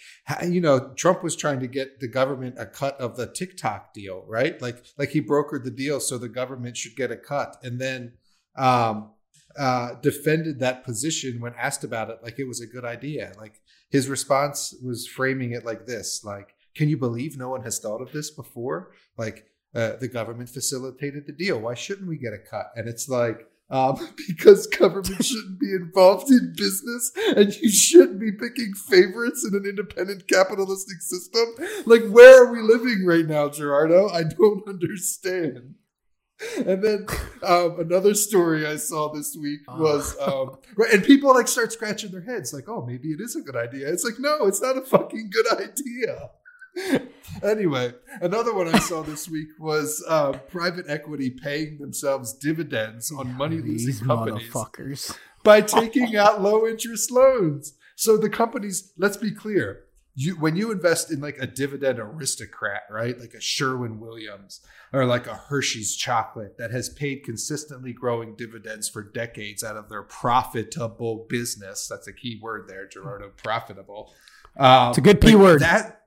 you 0.47 0.61
know, 0.61 0.93
Trump 0.95 1.23
was 1.23 1.35
trying 1.35 1.59
to 1.61 1.67
get 1.67 1.99
the 1.99 2.07
government 2.07 2.55
a 2.57 2.65
cut 2.65 2.99
of 2.99 3.15
the 3.15 3.27
TikTok 3.27 3.93
deal, 3.93 4.25
right? 4.27 4.61
Like, 4.61 4.83
like 4.97 5.09
he 5.09 5.21
brokered 5.21 5.63
the 5.63 5.71
deal 5.71 5.99
so 5.99 6.17
the 6.17 6.29
government 6.29 6.77
should 6.77 6.95
get 6.95 7.11
a 7.11 7.17
cut, 7.17 7.57
and 7.63 7.79
then 7.79 8.13
um, 8.57 9.11
uh, 9.57 9.95
defended 10.01 10.59
that 10.59 10.83
position 10.83 11.39
when 11.39 11.53
asked 11.57 11.83
about 11.83 12.09
it, 12.09 12.19
like 12.23 12.39
it 12.39 12.47
was 12.47 12.61
a 12.61 12.67
good 12.67 12.85
idea. 12.85 13.31
Like 13.37 13.61
his 13.89 14.09
response 14.09 14.75
was 14.83 15.07
framing 15.07 15.51
it 15.51 15.65
like 15.65 15.85
this: 15.85 16.23
like, 16.23 16.55
can 16.75 16.89
you 16.89 16.97
believe 16.97 17.37
no 17.37 17.49
one 17.49 17.63
has 17.63 17.79
thought 17.79 18.01
of 18.01 18.11
this 18.11 18.31
before? 18.31 18.91
Like, 19.17 19.45
uh, 19.73 19.97
the 19.97 20.07
government 20.07 20.49
facilitated 20.49 21.25
the 21.27 21.33
deal. 21.33 21.59
Why 21.59 21.73
shouldn't 21.73 22.07
we 22.07 22.17
get 22.17 22.33
a 22.33 22.37
cut? 22.37 22.71
And 22.75 22.87
it's 22.87 23.09
like 23.09 23.47
um, 23.69 23.97
because 24.27 24.67
government 24.67 25.07
shouldn't 25.25 25.59
be 25.59 25.71
involved 25.71 26.29
in 26.29 26.53
business 26.55 27.11
and 27.35 27.53
you 27.55 27.69
shouldn't 27.69 28.19
be 28.19 28.31
picking 28.31 28.73
favorites 28.73 29.45
in 29.45 29.55
an 29.55 29.65
independent 29.65 30.27
capitalistic 30.27 31.01
system. 31.01 31.45
Like, 31.85 32.05
where 32.07 32.43
are 32.43 32.51
we 32.51 32.61
living 32.61 33.05
right 33.05 33.25
now, 33.25 33.49
Gerardo? 33.49 34.09
I 34.09 34.23
don't 34.23 34.63
understand. 34.67 35.75
And 36.57 36.83
then 36.83 37.05
um, 37.43 37.79
another 37.79 38.13
story 38.13 38.67
I 38.67 38.75
saw 38.75 39.11
this 39.13 39.37
week 39.41 39.61
ah. 39.69 39.79
was, 39.79 40.17
um, 40.19 40.57
right, 40.75 40.93
and 40.93 41.01
people 41.01 41.33
like 41.33 41.47
start 41.47 41.71
scratching 41.71 42.11
their 42.11 42.23
heads, 42.23 42.51
like, 42.51 42.67
"Oh, 42.67 42.85
maybe 42.85 43.07
it 43.11 43.21
is 43.21 43.37
a 43.37 43.41
good 43.41 43.55
idea." 43.55 43.87
It's 43.87 44.03
like, 44.03 44.19
no, 44.19 44.45
it's 44.45 44.61
not 44.61 44.77
a 44.77 44.81
fucking 44.81 45.29
good 45.31 45.49
idea. 45.53 46.31
anyway, 47.43 47.93
another 48.21 48.53
one 48.53 48.67
I 48.67 48.79
saw 48.79 49.01
this 49.01 49.29
week 49.29 49.47
was 49.59 50.03
uh, 50.07 50.33
private 50.33 50.85
equity 50.87 51.29
paying 51.29 51.77
themselves 51.77 52.33
dividends 52.33 53.11
on 53.11 53.33
money 53.35 53.57
losing 53.57 54.05
companies 54.05 55.13
by 55.43 55.61
taking 55.61 56.15
out 56.15 56.41
low 56.41 56.67
interest 56.67 57.11
loans. 57.11 57.73
So 57.95 58.17
the 58.17 58.29
companies, 58.29 58.91
let's 58.97 59.17
be 59.17 59.31
clear, 59.31 59.85
you 60.15 60.35
when 60.35 60.55
you 60.55 60.71
invest 60.71 61.11
in 61.11 61.19
like 61.19 61.37
a 61.39 61.47
dividend 61.47 61.99
aristocrat, 61.99 62.83
right? 62.89 63.19
Like 63.19 63.33
a 63.33 63.41
Sherwin 63.41 63.99
Williams 63.99 64.61
or 64.93 65.05
like 65.05 65.27
a 65.27 65.35
Hershey's 65.35 65.93
chocolate 65.95 66.57
that 66.57 66.71
has 66.71 66.87
paid 66.87 67.23
consistently 67.23 67.91
growing 67.91 68.35
dividends 68.35 68.87
for 68.87 69.03
decades 69.03 69.63
out 69.63 69.75
of 69.75 69.89
their 69.89 70.03
profitable 70.03 71.25
business. 71.29 71.87
That's 71.87 72.07
a 72.07 72.13
key 72.13 72.39
word 72.41 72.67
there, 72.69 72.87
Gerardo. 72.87 73.31
Profitable. 73.43 74.13
Um, 74.57 74.89
it's 74.89 74.97
a 74.97 75.01
good 75.01 75.19
P 75.19 75.35
word. 75.35 75.61
That 75.61 76.04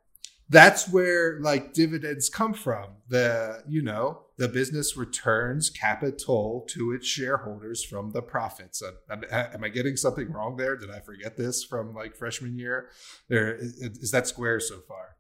that's 0.49 0.89
where 0.89 1.39
like 1.41 1.73
dividends 1.75 2.29
come 2.29 2.55
from. 2.55 2.87
The, 3.09 3.63
you 3.69 3.83
know, 3.83 4.23
the 4.39 4.49
business 4.49 4.97
returns 4.97 5.69
capital 5.69 6.65
to 6.71 6.93
its 6.93 7.07
shareholders 7.07 7.85
from 7.85 8.13
the 8.13 8.23
profits. 8.23 8.83
Uh, 8.83 8.93
am, 9.11 9.25
uh, 9.31 9.45
am 9.53 9.65
I 9.65 9.69
getting 9.69 9.97
something 9.97 10.31
wrong 10.33 10.57
there? 10.57 10.77
Did 10.77 10.91
I 10.91 11.01
forget 11.01 11.37
this 11.37 11.65
from 11.65 11.95
like 11.95 12.17
freshman 12.17 12.59
year? 12.59 12.89
There 13.29 13.55
is, 13.57 13.75
is 13.75 14.11
that 14.13 14.27
square 14.27 14.61
so 14.61 14.81
far? 14.87 15.17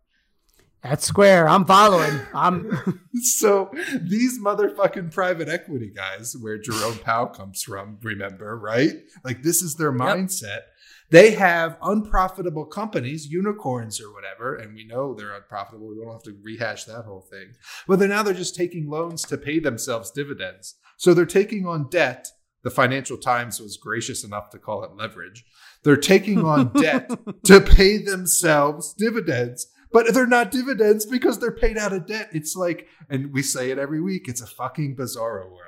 That's 0.82 1.06
square. 1.06 1.48
I'm 1.48 1.64
following. 1.64 2.20
I'm 2.32 3.00
so 3.20 3.70
these 4.00 4.38
motherfucking 4.38 5.12
private 5.12 5.48
equity 5.48 5.90
guys, 5.94 6.36
where 6.40 6.56
Jerome 6.56 6.98
Powell 6.98 7.26
comes 7.26 7.62
from, 7.62 7.98
remember, 8.02 8.56
right? 8.56 8.92
Like 9.24 9.42
this 9.42 9.60
is 9.60 9.74
their 9.74 9.92
mindset. 9.92 10.42
Yep. 10.42 10.66
They 11.10 11.30
have 11.32 11.78
unprofitable 11.82 12.66
companies, 12.66 13.26
unicorns 13.26 14.00
or 14.00 14.12
whatever, 14.12 14.56
and 14.56 14.74
we 14.74 14.84
know 14.84 15.14
they're 15.14 15.34
unprofitable. 15.34 15.88
We 15.88 15.96
don't 15.96 16.12
have 16.12 16.22
to 16.24 16.36
rehash 16.42 16.84
that 16.84 17.04
whole 17.04 17.22
thing. 17.22 17.54
But 17.86 17.98
they're 17.98 18.08
now 18.08 18.22
they're 18.22 18.34
just 18.34 18.54
taking 18.54 18.90
loans 18.90 19.22
to 19.24 19.38
pay 19.38 19.58
themselves 19.58 20.10
dividends. 20.10 20.74
So 20.98 21.14
they're 21.14 21.26
taking 21.26 21.66
on 21.66 21.88
debt. 21.88 22.28
The 22.62 22.70
Financial 22.70 23.16
Times 23.16 23.60
was 23.60 23.76
gracious 23.76 24.24
enough 24.24 24.50
to 24.50 24.58
call 24.58 24.84
it 24.84 24.96
leverage. 24.96 25.44
They're 25.84 25.96
taking 25.96 26.44
on 26.44 26.72
debt 26.74 27.10
to 27.44 27.60
pay 27.60 27.98
themselves 27.98 28.92
dividends 28.92 29.68
but 29.92 30.12
they're 30.12 30.26
not 30.26 30.50
dividends 30.50 31.06
because 31.06 31.38
they're 31.38 31.50
paid 31.50 31.78
out 31.78 31.92
of 31.92 32.06
debt. 32.06 32.28
It's 32.32 32.54
like, 32.54 32.88
and 33.08 33.32
we 33.32 33.42
say 33.42 33.70
it 33.70 33.78
every 33.78 34.00
week, 34.00 34.28
it's 34.28 34.42
a 34.42 34.46
fucking 34.46 34.96
bizarro 34.96 35.50
world. 35.50 35.67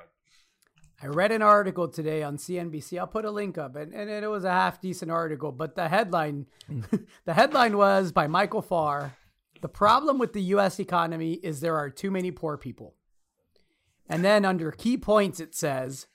I 1.02 1.06
read 1.06 1.32
an 1.32 1.40
article 1.40 1.88
today 1.88 2.22
on 2.22 2.36
CNBC. 2.36 2.98
I'll 2.98 3.06
put 3.06 3.24
a 3.24 3.30
link 3.30 3.56
up, 3.56 3.74
and, 3.74 3.94
and 3.94 4.10
it 4.10 4.28
was 4.28 4.44
a 4.44 4.50
half 4.50 4.82
decent 4.82 5.10
article. 5.10 5.50
But 5.50 5.74
the 5.74 5.88
headline, 5.88 6.46
the 7.24 7.34
headline 7.34 7.78
was 7.78 8.12
by 8.12 8.26
Michael 8.26 8.60
Farr. 8.60 9.16
The 9.62 9.68
problem 9.68 10.18
with 10.18 10.34
the 10.34 10.42
U.S. 10.42 10.78
economy 10.78 11.34
is 11.34 11.60
there 11.60 11.76
are 11.76 11.88
too 11.88 12.10
many 12.10 12.30
poor 12.30 12.58
people. 12.58 12.94
And 14.08 14.24
then 14.24 14.44
under 14.44 14.70
key 14.72 14.98
points, 14.98 15.40
it 15.40 15.54
says, 15.54 16.06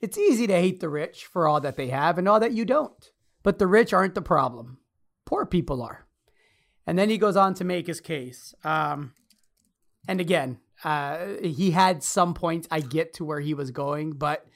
it's 0.00 0.18
easy 0.18 0.46
to 0.46 0.52
hate 0.52 0.80
the 0.80 0.88
rich 0.88 1.24
for 1.24 1.48
all 1.48 1.60
that 1.60 1.76
they 1.76 1.88
have 1.88 2.18
and 2.18 2.28
all 2.28 2.38
that 2.38 2.52
you 2.52 2.64
don't. 2.64 3.10
But 3.42 3.58
the 3.58 3.66
rich 3.66 3.92
aren't 3.92 4.14
the 4.14 4.22
problem. 4.22 4.78
Poor 5.24 5.46
people 5.46 5.82
are. 5.82 6.06
And 6.86 6.98
then 6.98 7.08
he 7.08 7.18
goes 7.18 7.36
on 7.36 7.54
to 7.54 7.64
make 7.64 7.86
his 7.86 8.00
case. 8.00 8.54
Um, 8.62 9.14
and 10.06 10.20
again, 10.20 10.58
uh, 10.84 11.26
he 11.42 11.70
had 11.70 12.02
some 12.02 12.34
points 12.34 12.68
I 12.70 12.80
get 12.80 13.14
to 13.14 13.24
where 13.24 13.40
he 13.40 13.54
was 13.54 13.70
going, 13.70 14.12
but 14.12 14.46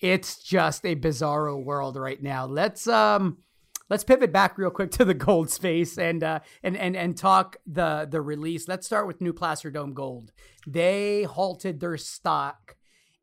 it's 0.00 0.42
just 0.42 0.84
a 0.84 0.96
bizarro 0.96 1.62
world 1.62 1.96
right 1.96 2.22
now. 2.22 2.46
Let's 2.46 2.86
um 2.86 3.38
let's 3.88 4.04
pivot 4.04 4.32
back 4.32 4.58
real 4.58 4.70
quick 4.70 4.90
to 4.92 5.04
the 5.04 5.14
gold 5.14 5.50
space 5.50 5.98
and 5.98 6.22
uh, 6.22 6.40
and 6.62 6.76
and 6.76 6.96
and 6.96 7.16
talk 7.16 7.56
the 7.66 8.06
the 8.10 8.20
release. 8.20 8.68
Let's 8.68 8.86
start 8.86 9.06
with 9.06 9.20
New 9.20 9.32
Placer 9.32 9.70
Dome 9.70 9.94
Gold. 9.94 10.32
They 10.66 11.24
halted 11.24 11.80
their 11.80 11.96
stock, 11.96 12.76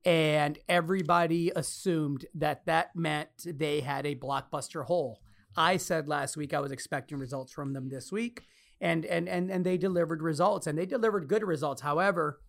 and 0.06 0.58
everybody 0.68 1.52
assumed 1.56 2.26
that 2.36 2.66
that 2.66 2.96
meant 2.96 3.30
they 3.46 3.82
had 3.82 4.06
a 4.06 4.16
blockbuster 4.16 4.86
hole. 4.86 5.22
I 5.56 5.78
said 5.78 6.08
last 6.08 6.36
week 6.36 6.54
I 6.54 6.60
was 6.60 6.72
expecting 6.72 7.20
results 7.20 7.54
from 7.54 7.74
them 7.74 7.90
this 7.90 8.12
week 8.12 8.44
and 8.84 9.06
and 9.06 9.30
and 9.30 9.50
and 9.50 9.66
they 9.66 9.78
delivered 9.78 10.22
results 10.22 10.68
and 10.68 10.78
they 10.78 10.86
delivered 10.86 11.30
good 11.30 11.44
results. 11.44 11.82
However, 11.82 12.42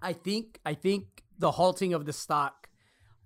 I 0.00 0.12
think 0.12 0.60
I 0.64 0.74
think 0.74 1.24
the 1.36 1.50
halting 1.50 1.92
of 1.92 2.06
the 2.06 2.12
stock 2.12 2.68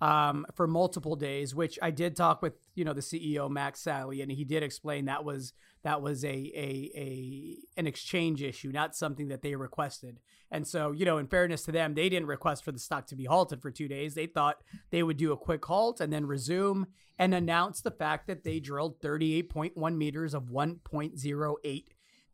um, 0.00 0.46
for 0.54 0.66
multiple 0.66 1.14
days, 1.14 1.54
which 1.54 1.78
I 1.82 1.90
did 1.90 2.16
talk 2.16 2.40
with 2.40 2.54
you 2.74 2.86
know 2.86 2.94
the 2.94 3.02
CEO 3.02 3.50
Max 3.50 3.80
Sali, 3.80 4.22
and 4.22 4.32
he 4.32 4.44
did 4.44 4.62
explain 4.62 5.04
that 5.04 5.24
was 5.24 5.52
that 5.84 6.00
was 6.00 6.24
a 6.24 6.28
a 6.28 6.90
a 6.96 7.58
an 7.76 7.86
exchange 7.86 8.42
issue, 8.42 8.72
not 8.72 8.96
something 8.96 9.28
that 9.28 9.42
they 9.42 9.54
requested. 9.54 10.18
And 10.50 10.66
so, 10.66 10.92
you 10.92 11.04
know, 11.04 11.18
in 11.18 11.26
fairness 11.26 11.62
to 11.64 11.72
them, 11.72 11.94
they 11.94 12.08
didn't 12.08 12.28
request 12.28 12.64
for 12.64 12.72
the 12.72 12.78
stock 12.78 13.06
to 13.08 13.16
be 13.16 13.24
halted 13.24 13.60
for 13.60 13.70
two 13.70 13.88
days. 13.88 14.14
They 14.14 14.26
thought 14.26 14.62
they 14.90 15.02
would 15.02 15.16
do 15.18 15.32
a 15.32 15.36
quick 15.36 15.64
halt 15.64 16.00
and 16.00 16.12
then 16.12 16.26
resume 16.26 16.86
and 17.18 17.34
announce 17.34 17.82
the 17.82 17.90
fact 17.90 18.26
that 18.26 18.44
they 18.44 18.58
drilled 18.58 19.00
38.1 19.00 19.96
meters 19.96 20.34
of 20.34 20.44
1.08 20.44 21.84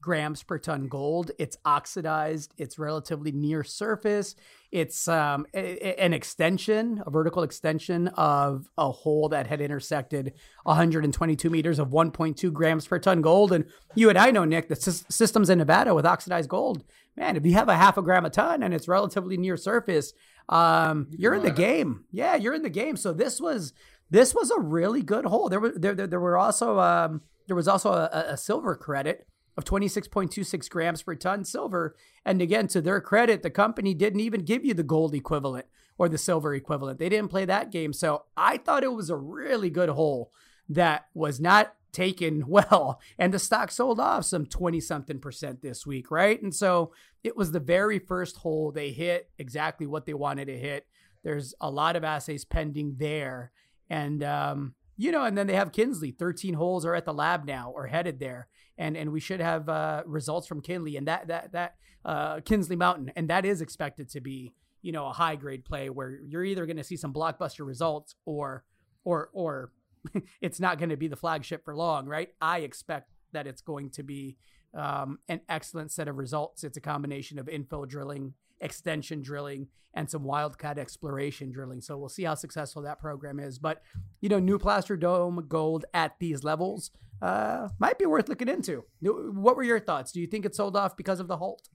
grams 0.00 0.42
per 0.42 0.58
ton 0.58 0.88
gold. 0.88 1.30
It's 1.38 1.56
oxidized. 1.64 2.54
It's 2.56 2.78
relatively 2.78 3.32
near 3.32 3.64
surface. 3.64 4.34
It's 4.70 5.08
um, 5.08 5.46
a, 5.54 5.86
a, 5.86 6.04
an 6.04 6.12
extension, 6.12 7.02
a 7.06 7.10
vertical 7.10 7.42
extension 7.42 8.08
of 8.08 8.68
a 8.76 8.90
hole 8.90 9.28
that 9.30 9.46
had 9.46 9.60
intersected 9.60 10.34
122 10.64 11.50
meters 11.50 11.78
of 11.78 11.88
1.2 11.88 12.52
grams 12.52 12.86
per 12.86 12.98
ton 12.98 13.22
gold. 13.22 13.52
And 13.52 13.64
you 13.94 14.08
and 14.08 14.18
I 14.18 14.30
know, 14.30 14.44
Nick, 14.44 14.68
the 14.68 14.76
sy- 14.76 15.06
systems 15.08 15.50
in 15.50 15.58
Nevada 15.58 15.94
with 15.94 16.06
oxidized 16.06 16.48
gold, 16.48 16.84
man, 17.16 17.36
if 17.36 17.44
you 17.44 17.54
have 17.54 17.68
a 17.68 17.76
half 17.76 17.96
a 17.96 18.02
gram 18.02 18.24
a 18.24 18.30
ton 18.30 18.62
and 18.62 18.74
it's 18.74 18.88
relatively 18.88 19.36
near 19.36 19.56
surface, 19.56 20.12
um, 20.48 21.08
you're 21.10 21.34
in 21.34 21.42
the 21.42 21.50
game. 21.50 22.04
Yeah, 22.10 22.36
you're 22.36 22.54
in 22.54 22.62
the 22.62 22.70
game. 22.70 22.96
So 22.96 23.12
this 23.12 23.40
was 23.40 23.72
this 24.10 24.34
was 24.34 24.50
a 24.50 24.60
really 24.60 25.02
good 25.02 25.26
hole. 25.26 25.48
There 25.48 25.60
were 25.60 25.72
there 25.74 25.94
there, 25.94 26.06
there 26.06 26.20
were 26.20 26.38
also 26.38 26.78
um, 26.78 27.22
there 27.46 27.56
was 27.56 27.68
also 27.68 27.92
a, 27.92 28.26
a 28.30 28.36
silver 28.36 28.74
credit 28.74 29.26
of 29.58 29.64
26.26 29.64 30.70
grams 30.70 31.02
per 31.02 31.16
ton 31.16 31.44
silver. 31.44 31.96
And 32.24 32.40
again, 32.40 32.68
to 32.68 32.80
their 32.80 33.00
credit, 33.00 33.42
the 33.42 33.50
company 33.50 33.92
didn't 33.92 34.20
even 34.20 34.44
give 34.44 34.64
you 34.64 34.72
the 34.72 34.84
gold 34.84 35.14
equivalent 35.14 35.66
or 35.98 36.08
the 36.08 36.16
silver 36.16 36.54
equivalent. 36.54 37.00
They 37.00 37.08
didn't 37.08 37.30
play 37.30 37.44
that 37.44 37.72
game. 37.72 37.92
So 37.92 38.22
I 38.36 38.58
thought 38.58 38.84
it 38.84 38.92
was 38.92 39.10
a 39.10 39.16
really 39.16 39.68
good 39.68 39.88
hole 39.88 40.32
that 40.68 41.08
was 41.12 41.40
not 41.40 41.74
taken 41.90 42.44
well. 42.48 43.00
And 43.18 43.34
the 43.34 43.40
stock 43.40 43.72
sold 43.72 43.98
off 43.98 44.24
some 44.26 44.46
20 44.46 44.78
something 44.78 45.18
percent 45.18 45.60
this 45.60 45.84
week, 45.84 46.12
right? 46.12 46.40
And 46.40 46.54
so 46.54 46.92
it 47.24 47.36
was 47.36 47.50
the 47.50 47.58
very 47.58 47.98
first 47.98 48.36
hole 48.36 48.70
they 48.70 48.92
hit 48.92 49.28
exactly 49.38 49.88
what 49.88 50.06
they 50.06 50.14
wanted 50.14 50.46
to 50.46 50.56
hit. 50.56 50.86
There's 51.24 51.52
a 51.60 51.68
lot 51.68 51.96
of 51.96 52.04
assays 52.04 52.44
pending 52.44 52.94
there. 52.98 53.50
And, 53.90 54.22
um, 54.22 54.74
you 54.96 55.10
know, 55.10 55.24
and 55.24 55.36
then 55.36 55.48
they 55.48 55.56
have 55.56 55.72
Kinsley. 55.72 56.12
13 56.12 56.54
holes 56.54 56.84
are 56.84 56.94
at 56.94 57.04
the 57.04 57.12
lab 57.12 57.44
now 57.44 57.72
or 57.74 57.88
headed 57.88 58.20
there 58.20 58.46
and 58.78 58.96
and 58.96 59.12
we 59.12 59.20
should 59.20 59.40
have 59.40 59.68
uh, 59.68 60.02
results 60.06 60.46
from 60.46 60.62
Kinsley 60.62 60.96
and 60.96 61.06
that 61.08 61.28
that 61.28 61.52
that 61.52 61.74
uh, 62.04 62.40
Kinsley 62.40 62.76
Mountain, 62.76 63.12
and 63.16 63.28
that 63.28 63.44
is 63.44 63.60
expected 63.60 64.08
to 64.10 64.20
be 64.20 64.54
you 64.80 64.92
know 64.92 65.06
a 65.06 65.12
high 65.12 65.36
grade 65.36 65.64
play 65.64 65.90
where 65.90 66.18
you're 66.24 66.44
either 66.44 66.64
going 66.64 66.76
to 66.76 66.84
see 66.84 66.96
some 66.96 67.12
blockbuster 67.12 67.66
results 67.66 68.14
or 68.24 68.64
or 69.04 69.30
or 69.32 69.72
it's 70.40 70.60
not 70.60 70.78
going 70.78 70.90
to 70.90 70.96
be 70.96 71.08
the 71.08 71.16
flagship 71.16 71.64
for 71.64 71.74
long, 71.74 72.06
right? 72.06 72.30
I 72.40 72.60
expect 72.60 73.10
that 73.32 73.46
it's 73.46 73.60
going 73.60 73.90
to 73.90 74.02
be 74.02 74.38
um, 74.74 75.18
an 75.28 75.40
excellent 75.48 75.90
set 75.90 76.08
of 76.08 76.16
results. 76.16 76.64
It's 76.64 76.76
a 76.76 76.80
combination 76.80 77.38
of 77.38 77.46
infill 77.46 77.88
drilling, 77.88 78.34
extension 78.60 79.22
drilling, 79.22 79.68
and 79.94 80.10
some 80.10 80.24
wildcat 80.24 80.78
exploration 80.78 81.50
drilling. 81.50 81.80
So 81.80 81.96
we'll 81.96 82.08
see 82.08 82.24
how 82.24 82.34
successful 82.34 82.82
that 82.82 83.00
program 83.00 83.40
is. 83.40 83.58
But 83.58 83.82
you 84.20 84.28
know, 84.28 84.38
new 84.38 84.58
placer 84.58 84.96
dome 84.96 85.44
gold 85.48 85.84
at 85.94 86.18
these 86.18 86.44
levels 86.44 86.90
uh, 87.20 87.68
might 87.78 87.98
be 87.98 88.06
worth 88.06 88.28
looking 88.28 88.48
into. 88.48 88.84
What 89.00 89.56
were 89.56 89.62
your 89.62 89.80
thoughts? 89.80 90.12
Do 90.12 90.20
you 90.20 90.26
think 90.26 90.44
it 90.44 90.54
sold 90.54 90.76
off 90.76 90.96
because 90.96 91.20
of 91.20 91.28
the 91.28 91.36
halt? 91.38 91.68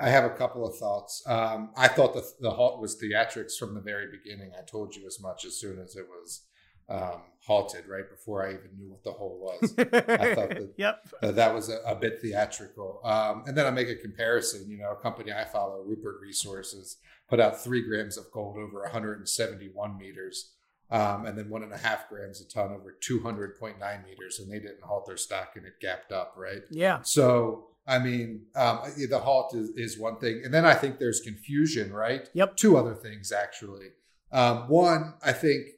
I 0.00 0.10
have 0.10 0.24
a 0.24 0.30
couple 0.30 0.64
of 0.66 0.76
thoughts. 0.76 1.22
Um, 1.26 1.70
I 1.76 1.88
thought 1.88 2.14
the, 2.14 2.24
the 2.40 2.52
halt 2.52 2.80
was 2.80 3.02
theatrics 3.02 3.56
from 3.58 3.74
the 3.74 3.80
very 3.80 4.06
beginning. 4.10 4.52
I 4.56 4.62
told 4.62 4.94
you 4.94 5.06
as 5.06 5.20
much 5.20 5.44
as 5.44 5.58
soon 5.58 5.80
as 5.80 5.96
it 5.96 6.06
was 6.08 6.42
um, 6.88 7.22
halted 7.48 7.88
right 7.88 8.08
before 8.10 8.46
I 8.46 8.50
even 8.50 8.68
knew 8.76 8.90
what 8.90 9.02
the 9.02 9.10
hole 9.10 9.38
was. 9.40 9.72
I 9.78 10.34
thought 10.34 10.50
that 10.50 10.74
yep. 10.76 11.08
uh, 11.22 11.32
that 11.32 11.54
was 11.54 11.70
a, 11.70 11.78
a 11.86 11.94
bit 11.94 12.20
theatrical. 12.20 13.00
Um, 13.02 13.44
and 13.46 13.56
then 13.56 13.64
I 13.64 13.70
make 13.70 13.88
a 13.88 13.96
comparison. 13.96 14.68
You 14.68 14.76
know, 14.76 14.90
a 14.92 14.96
company 14.96 15.32
I 15.32 15.46
follow, 15.46 15.80
Rupert 15.80 16.20
Resources, 16.20 16.98
put 17.26 17.40
out 17.40 17.58
three 17.58 17.88
grams 17.88 18.18
of 18.18 18.30
gold 18.32 18.58
over 18.58 18.82
171 18.82 19.96
meters. 19.96 20.52
Um, 20.90 21.24
and 21.24 21.38
then 21.38 21.48
one 21.48 21.62
and 21.62 21.72
a 21.72 21.78
half 21.78 22.10
grams 22.10 22.42
a 22.42 22.48
ton 22.48 22.70
over 22.70 22.96
200.9 23.02 23.78
meters, 24.04 24.40
and 24.40 24.52
they 24.52 24.58
didn't 24.58 24.82
halt 24.82 25.06
their 25.06 25.16
stock 25.16 25.52
and 25.56 25.64
it 25.64 25.80
gapped 25.80 26.12
up, 26.12 26.34
right? 26.36 26.62
Yeah. 26.70 27.00
So, 27.02 27.68
I 27.86 27.98
mean, 27.98 28.42
um, 28.56 28.80
the 29.08 29.18
halt 29.18 29.54
is, 29.54 29.70
is 29.70 29.98
one 29.98 30.18
thing. 30.18 30.42
And 30.44 30.52
then 30.52 30.66
I 30.66 30.74
think 30.74 30.98
there's 30.98 31.20
confusion, 31.20 31.94
right? 31.94 32.28
Yep. 32.34 32.56
Two 32.56 32.76
other 32.76 32.94
things, 32.94 33.32
actually. 33.32 33.88
Um, 34.32 34.68
one, 34.68 35.14
I 35.22 35.32
think, 35.32 35.68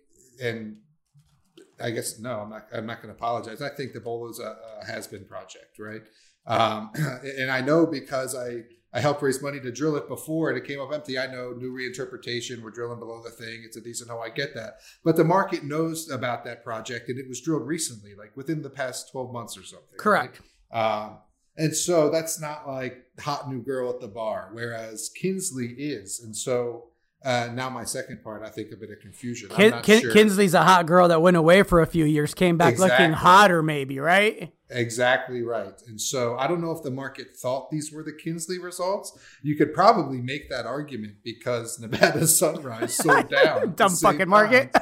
and 0.43 0.79
I 1.83 1.91
guess 1.91 2.19
no, 2.19 2.41
I'm 2.41 2.51
not. 2.51 2.67
I'm 2.73 2.87
not 2.87 3.03
going 3.03 3.15
to 3.15 3.19
apologize. 3.19 3.63
I 3.63 3.71
think 3.71 3.93
the 3.93 4.01
Bolo's 4.01 4.41
a, 4.41 4.57
a 4.83 4.87
has-been 4.87 5.25
project, 5.25 5.79
right? 5.79 6.03
Um, 6.47 6.91
and 7.39 7.51
I 7.51 7.61
know 7.61 7.87
because 7.87 8.35
I 8.35 8.65
I 8.93 9.01
helped 9.01 9.23
raise 9.23 9.41
money 9.41 9.61
to 9.61 9.71
drill 9.71 9.97
it 9.97 10.09
before 10.09 10.49
and 10.49 10.59
it 10.59 10.65
came 10.65 10.81
up 10.81 10.93
empty. 10.93 11.19
I 11.19 11.27
know 11.27 11.53
new 11.53 11.73
reinterpretation. 11.73 12.63
We're 12.63 12.71
drilling 12.71 12.99
below 12.99 13.23
the 13.23 13.31
thing. 13.31 13.63
It's 13.65 13.77
a 13.77 13.81
decent 13.81 14.11
hole. 14.11 14.23
I 14.23 14.31
get 14.31 14.55
that, 14.55 14.79
but 15.05 15.17
the 15.17 15.25
market 15.25 15.65
knows 15.65 16.11
about 16.11 16.45
that 16.45 16.65
project 16.65 17.09
and 17.09 17.19
it 17.19 17.29
was 17.29 17.41
drilled 17.41 17.67
recently, 17.67 18.15
like 18.15 18.37
within 18.37 18.63
the 18.63 18.71
past 18.71 19.11
12 19.13 19.33
months 19.33 19.57
or 19.57 19.63
something. 19.63 19.99
Correct. 19.99 20.41
Right? 20.73 21.05
Um, 21.05 21.19
and 21.57 21.77
so 21.77 22.11
that's 22.11 22.41
not 22.41 22.67
like 22.67 23.05
hot 23.21 23.51
new 23.51 23.63
girl 23.63 23.91
at 23.91 24.01
the 24.01 24.09
bar, 24.09 24.51
whereas 24.53 25.11
Kinsley 25.11 25.75
is. 25.79 26.21
And 26.21 26.35
so 26.35 26.90
uh, 27.25 27.51
now 27.53 27.69
my 27.69 27.85
second 27.85 28.23
part, 28.23 28.43
I 28.43 28.49
think 28.49 28.73
a 28.73 28.77
bit 28.77 28.91
of 28.91 29.01
confusion. 29.01 29.51
Kin- 29.51 29.83
Kin- 29.83 30.01
sure. 30.01 30.13
Kinsley's 30.13 30.55
a 30.55 30.63
hot 30.63 30.87
girl 30.87 31.09
that 31.09 31.21
went 31.21 31.37
away 31.37 31.63
for 31.63 31.81
a 31.81 31.87
few 31.87 32.05
years, 32.05 32.33
came 32.33 32.57
back 32.57 32.73
exactly. 32.73 33.05
looking 33.05 33.13
hotter, 33.13 33.63
maybe, 33.63 33.99
right? 33.99 34.53
Exactly 34.71 35.43
right. 35.43 35.83
And 35.87 36.01
so 36.01 36.37
I 36.39 36.47
don't 36.47 36.61
know 36.61 36.71
if 36.71 36.83
the 36.83 36.91
market 36.91 37.37
thought 37.37 37.71
these 37.71 37.93
were 37.93 38.03
the 38.03 38.13
Kinsley 38.13 38.59
results. 38.59 39.19
You 39.43 39.57
could 39.57 39.75
probably 39.75 40.21
make 40.21 40.49
that 40.49 40.65
argument 40.65 41.17
because 41.25 41.79
Nevada 41.81 42.27
Sunrise 42.27 42.95
sold 42.95 43.29
down. 43.45 43.75
Dumb 43.75 43.95
fucking 43.97 44.29
market. 44.29 44.75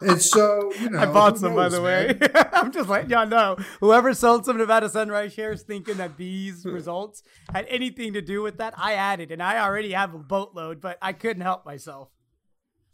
And 0.00 0.20
so, 0.20 0.72
you 0.80 0.90
know, 0.90 0.98
I 0.98 1.06
bought 1.06 1.38
some, 1.38 1.54
knows, 1.54 1.72
by 1.72 1.76
the 1.76 1.82
way. 1.82 2.18
I'm 2.52 2.72
just 2.72 2.88
letting 2.88 3.10
y'all 3.10 3.26
know. 3.26 3.56
Whoever 3.80 4.14
sold 4.14 4.44
some 4.44 4.58
Nevada 4.58 4.88
Sunrise 4.88 5.32
shares 5.32 5.62
thinking 5.62 5.96
that 5.96 6.16
these 6.16 6.64
results 6.64 7.22
had 7.52 7.66
anything 7.68 8.12
to 8.14 8.22
do 8.22 8.42
with 8.42 8.58
that, 8.58 8.74
I 8.76 8.94
added, 8.94 9.30
and 9.30 9.42
I 9.42 9.58
already 9.58 9.92
have 9.92 10.14
a 10.14 10.18
boatload, 10.18 10.80
but 10.80 10.98
I 11.02 11.12
couldn't 11.12 11.42
help 11.42 11.64
myself. 11.64 12.08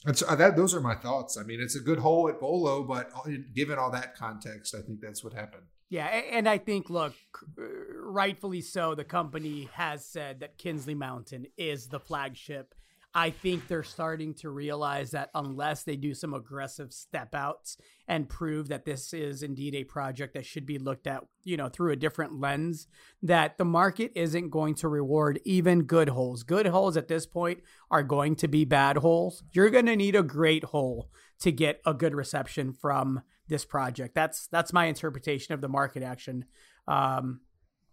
And 0.06 0.16
so 0.16 0.26
uh, 0.26 0.34
that 0.36 0.56
those 0.56 0.74
are 0.74 0.80
my 0.80 0.94
thoughts. 0.94 1.38
I 1.38 1.44
mean, 1.44 1.60
it's 1.60 1.76
a 1.76 1.80
good 1.80 1.98
hole 1.98 2.28
at 2.28 2.38
Bolo, 2.38 2.82
but 2.82 3.10
given 3.54 3.78
all 3.78 3.90
that 3.92 4.14
context, 4.16 4.74
I 4.74 4.82
think 4.82 5.00
that's 5.00 5.24
what 5.24 5.32
happened. 5.32 5.64
Yeah, 5.88 6.06
and 6.06 6.48
I 6.48 6.58
think, 6.58 6.90
look, 6.90 7.14
rightfully 7.56 8.60
so, 8.62 8.94
the 8.94 9.04
company 9.04 9.68
has 9.74 10.04
said 10.04 10.40
that 10.40 10.58
Kinsley 10.58 10.94
Mountain 10.94 11.46
is 11.56 11.86
the 11.86 12.00
flagship. 12.00 12.74
I 13.16 13.30
think 13.30 13.68
they're 13.68 13.84
starting 13.84 14.34
to 14.34 14.50
realize 14.50 15.12
that 15.12 15.30
unless 15.34 15.84
they 15.84 15.94
do 15.94 16.14
some 16.14 16.34
aggressive 16.34 16.92
step 16.92 17.32
outs 17.32 17.76
and 18.08 18.28
prove 18.28 18.68
that 18.68 18.84
this 18.84 19.14
is 19.14 19.44
indeed 19.44 19.76
a 19.76 19.84
project 19.84 20.34
that 20.34 20.44
should 20.44 20.66
be 20.66 20.78
looked 20.78 21.06
at, 21.06 21.22
you 21.44 21.56
know, 21.56 21.68
through 21.68 21.92
a 21.92 21.96
different 21.96 22.40
lens, 22.40 22.88
that 23.22 23.56
the 23.56 23.64
market 23.64 24.10
isn't 24.16 24.50
going 24.50 24.74
to 24.76 24.88
reward 24.88 25.38
even 25.44 25.82
good 25.82 26.08
holes. 26.08 26.42
Good 26.42 26.66
holes 26.66 26.96
at 26.96 27.06
this 27.06 27.24
point 27.24 27.60
are 27.88 28.02
going 28.02 28.34
to 28.36 28.48
be 28.48 28.64
bad 28.64 28.96
holes. 28.96 29.44
You're 29.52 29.70
going 29.70 29.86
to 29.86 29.96
need 29.96 30.16
a 30.16 30.24
great 30.24 30.64
hole 30.64 31.08
to 31.40 31.52
get 31.52 31.80
a 31.86 31.94
good 31.94 32.14
reception 32.14 32.72
from 32.72 33.22
this 33.46 33.64
project. 33.64 34.16
That's 34.16 34.48
that's 34.48 34.72
my 34.72 34.86
interpretation 34.86 35.54
of 35.54 35.60
the 35.60 35.68
market 35.68 36.02
action 36.02 36.46
um, 36.88 37.42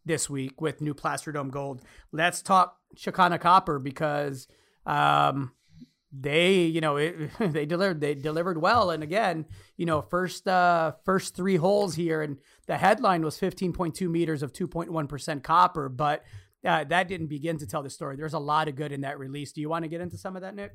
this 0.04 0.30
week 0.30 0.60
with 0.62 0.82
new 0.82 0.96
Placer 0.96 1.32
Dome 1.32 1.52
Gold. 1.52 1.82
Let's 2.12 2.42
talk 2.42 2.78
Chakana 2.98 3.40
Copper 3.40 3.78
because 3.78 4.48
um, 4.86 5.52
they 6.12 6.64
you 6.64 6.82
know 6.82 6.98
it, 6.98 7.32
they 7.40 7.66
delivered 7.66 8.02
they 8.02 8.14
delivered 8.14 8.62
well 8.62 8.92
and 8.92 9.02
again 9.02 9.46
you 9.78 9.86
know 9.86 10.02
first 10.02 10.46
uh 10.46 10.92
first 11.06 11.36
three 11.36 11.56
holes 11.56 11.96
here 11.96 12.22
and 12.22 12.38
the 12.68 12.78
headline 12.78 13.24
was 13.24 13.40
15.2 13.40 14.10
meters 14.10 14.44
of 14.44 14.52
2.1% 14.52 15.42
copper 15.42 15.88
but 15.88 16.24
uh, 16.66 16.84
that 16.84 17.08
didn't 17.08 17.28
begin 17.28 17.58
to 17.58 17.66
tell 17.66 17.82
the 17.82 17.90
story 17.90 18.18
there's 18.18 18.34
a 18.34 18.40
lot 18.40 18.68
of 18.68 18.76
good 18.76 18.92
in 18.92 19.02
that 19.02 19.18
release 19.18 19.54
do 19.54 19.62
you 19.62 19.70
want 19.70 19.84
to 19.84 19.90
get 19.90 20.02
into 20.02 20.18
some 20.18 20.36
of 20.36 20.42
that 20.42 20.54
nick 20.54 20.74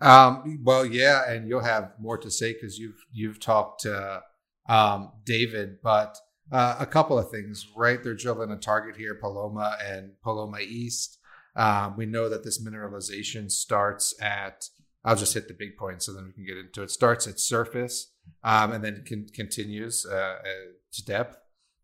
um, 0.00 0.60
well, 0.64 0.86
yeah, 0.86 1.30
and 1.30 1.48
you'll 1.48 1.60
have 1.60 1.92
more 1.98 2.18
to 2.18 2.30
say 2.30 2.52
because 2.52 2.78
you've 2.78 3.04
you've 3.12 3.40
talked 3.40 3.82
to 3.82 4.22
um, 4.68 5.12
David, 5.24 5.76
but 5.82 6.16
uh, 6.50 6.76
a 6.78 6.86
couple 6.86 7.18
of 7.18 7.30
things, 7.30 7.66
right? 7.76 8.02
They're 8.02 8.14
drilling 8.14 8.50
a 8.50 8.56
target 8.56 8.96
here, 8.96 9.14
Paloma 9.14 9.76
and 9.84 10.12
Paloma 10.22 10.60
East. 10.60 11.18
Um, 11.56 11.96
we 11.96 12.06
know 12.06 12.28
that 12.28 12.44
this 12.44 12.62
mineralization 12.62 13.50
starts 13.50 14.14
at. 14.20 14.68
I'll 15.04 15.16
just 15.16 15.34
hit 15.34 15.48
the 15.48 15.54
big 15.54 15.76
points 15.76 16.06
so 16.06 16.12
then 16.12 16.26
we 16.26 16.32
can 16.32 16.44
get 16.44 16.58
into 16.58 16.82
it. 16.82 16.90
Starts 16.90 17.26
at 17.26 17.40
surface 17.40 18.12
um, 18.44 18.72
and 18.72 18.84
then 18.84 19.04
con- 19.08 19.28
continues 19.32 20.06
uh, 20.06 20.14
uh 20.14 20.72
to 20.92 21.04
depth. 21.04 21.38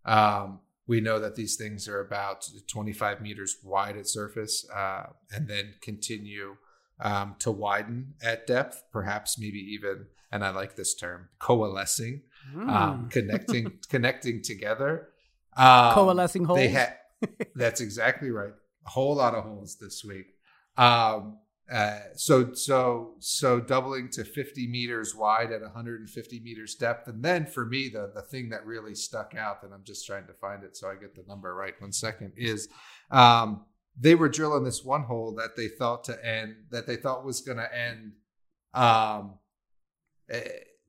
Um, 0.04 0.60
we 0.86 1.00
know 1.00 1.18
that 1.18 1.34
these 1.34 1.56
things 1.56 1.88
are 1.88 2.00
about 2.00 2.48
25 2.68 3.20
meters 3.20 3.56
wide 3.62 3.96
at 3.96 4.06
surface 4.06 4.68
uh, 4.74 5.06
and 5.32 5.48
then 5.48 5.74
continue 5.80 6.56
um, 7.00 7.34
to 7.40 7.50
widen 7.50 8.14
at 8.22 8.46
depth, 8.46 8.84
perhaps 8.92 9.38
maybe 9.38 9.58
even, 9.58 10.06
and 10.30 10.44
I 10.44 10.50
like 10.50 10.76
this 10.76 10.94
term, 10.94 11.28
coalescing, 11.38 12.22
mm. 12.54 12.68
um, 12.68 12.98
hmm. 12.98 13.08
connecting, 13.10 13.72
connecting 13.88 14.42
together. 14.42 15.08
Um, 15.56 15.92
coalescing 15.92 16.44
holes. 16.44 16.58
They 16.58 16.68
had. 16.68 16.96
that's 17.54 17.80
exactly 17.80 18.30
right. 18.30 18.52
A 18.86 18.90
whole 18.90 19.16
lot 19.16 19.34
of 19.34 19.44
holes 19.44 19.76
this 19.80 20.04
week. 20.04 20.34
Um, 20.76 21.38
uh, 21.70 21.98
so 22.14 22.52
so 22.52 23.14
so 23.18 23.58
doubling 23.58 24.08
to 24.08 24.24
50 24.24 24.68
meters 24.68 25.16
wide 25.16 25.50
at 25.50 25.62
150 25.62 26.40
meters 26.40 26.76
depth, 26.76 27.08
and 27.08 27.24
then 27.24 27.44
for 27.44 27.66
me 27.66 27.88
the 27.88 28.12
the 28.14 28.22
thing 28.22 28.50
that 28.50 28.64
really 28.64 28.94
stuck 28.94 29.34
out, 29.34 29.64
and 29.64 29.74
I'm 29.74 29.82
just 29.84 30.06
trying 30.06 30.28
to 30.28 30.32
find 30.32 30.62
it 30.62 30.76
so 30.76 30.88
I 30.88 30.94
get 30.94 31.16
the 31.16 31.24
number 31.26 31.52
right. 31.54 31.74
One 31.80 31.92
second 31.92 32.34
is 32.36 32.68
um, 33.10 33.64
they 33.98 34.14
were 34.14 34.28
drilling 34.28 34.62
this 34.62 34.84
one 34.84 35.02
hole 35.02 35.34
that 35.38 35.56
they 35.56 35.66
thought 35.66 36.04
to 36.04 36.24
end 36.24 36.54
that 36.70 36.86
they 36.86 36.96
thought 36.96 37.24
was 37.24 37.40
going 37.40 37.58
to 37.58 37.76
end 37.76 38.12
um, 38.72 39.38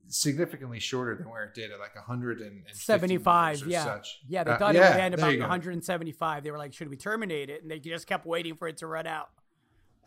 significantally 0.08 0.80
shorter 0.80 1.14
than 1.14 1.28
where 1.28 1.44
it 1.44 1.54
did 1.54 1.70
at 1.70 1.78
like 1.78 1.94
175 1.94 3.66
yeah 3.66 3.84
such. 3.84 4.20
yeah 4.26 4.42
they 4.42 4.56
thought 4.56 4.74
uh, 4.74 4.78
it 4.78 4.80
yeah, 4.80 4.94
would 4.94 5.00
end 5.00 5.14
about 5.14 5.38
175 5.38 6.42
they 6.42 6.50
were 6.50 6.58
like 6.58 6.72
should 6.72 6.88
we 6.88 6.96
terminate 6.96 7.50
it 7.50 7.62
and 7.62 7.70
they 7.70 7.78
just 7.78 8.06
kept 8.06 8.24
waiting 8.24 8.54
for 8.54 8.68
it 8.68 8.78
to 8.78 8.86
run 8.86 9.06
out 9.06 9.28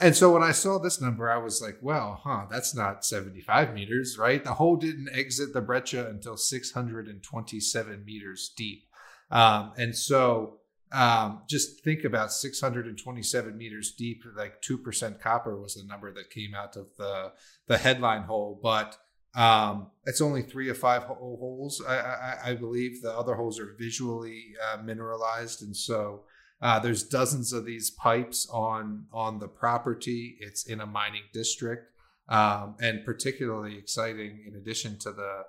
and 0.02 0.16
so 0.16 0.34
when 0.34 0.42
I 0.42 0.52
saw 0.52 0.80
this 0.80 1.00
number, 1.00 1.30
I 1.30 1.38
was 1.38 1.62
like, 1.62 1.78
well, 1.80 2.20
huh, 2.24 2.48
that's 2.50 2.74
not 2.74 3.06
75 3.06 3.76
meters, 3.76 4.18
right? 4.18 4.44
The 4.44 4.56
hole 4.56 4.76
didn't 4.76 5.10
exit 5.14 5.54
the 5.54 5.62
breccia 5.62 6.08
until 6.10 6.38
627 6.38 8.04
meters 8.04 8.52
deep. 8.58 8.86
Um, 9.30 9.74
and 9.78 9.96
so 9.96 10.62
um, 10.92 11.44
just 11.48 11.84
think 11.84 12.04
about 12.04 12.34
627 12.34 13.56
meters 13.56 13.92
deep, 13.92 14.24
like 14.36 14.64
2% 14.64 15.22
copper 15.22 15.56
was 15.56 15.76
the 15.76 15.84
number 15.84 16.12
that 16.12 16.32
came 16.32 16.56
out 16.56 16.76
of 16.76 16.88
the, 16.98 17.34
the 17.68 17.78
headline 17.78 18.24
hole. 18.24 18.60
But 18.62 18.98
um, 19.34 19.88
it's 20.06 20.22
only 20.22 20.42
three 20.42 20.70
of 20.70 20.78
five 20.78 21.04
holes, 21.04 21.82
I, 21.88 21.96
I, 21.96 22.38
I, 22.48 22.56
believe. 22.56 23.02
The 23.02 23.12
other 23.12 23.36
holes 23.36 23.60
are 23.60 23.76
visually 23.80 24.54
uh, 24.62 24.82
mineralized. 24.84 25.62
And 25.62 25.76
so 25.76 26.24
uh, 26.62 26.80
there's 26.80 27.04
dozens 27.04 27.54
of 27.54 27.66
these 27.66 27.92
pipes 27.92 28.48
on, 28.52 29.06
on 29.14 29.40
the 29.40 29.48
property. 29.48 30.38
It's 30.42 30.66
in 30.66 30.82
a 30.82 30.86
mining 30.86 31.24
district. 31.34 31.94
Um, 32.28 32.76
and 32.82 33.06
particularly 33.06 33.78
exciting, 33.78 34.44
in 34.48 34.56
addition 34.56 34.98
to 35.00 35.12
the 35.12 35.44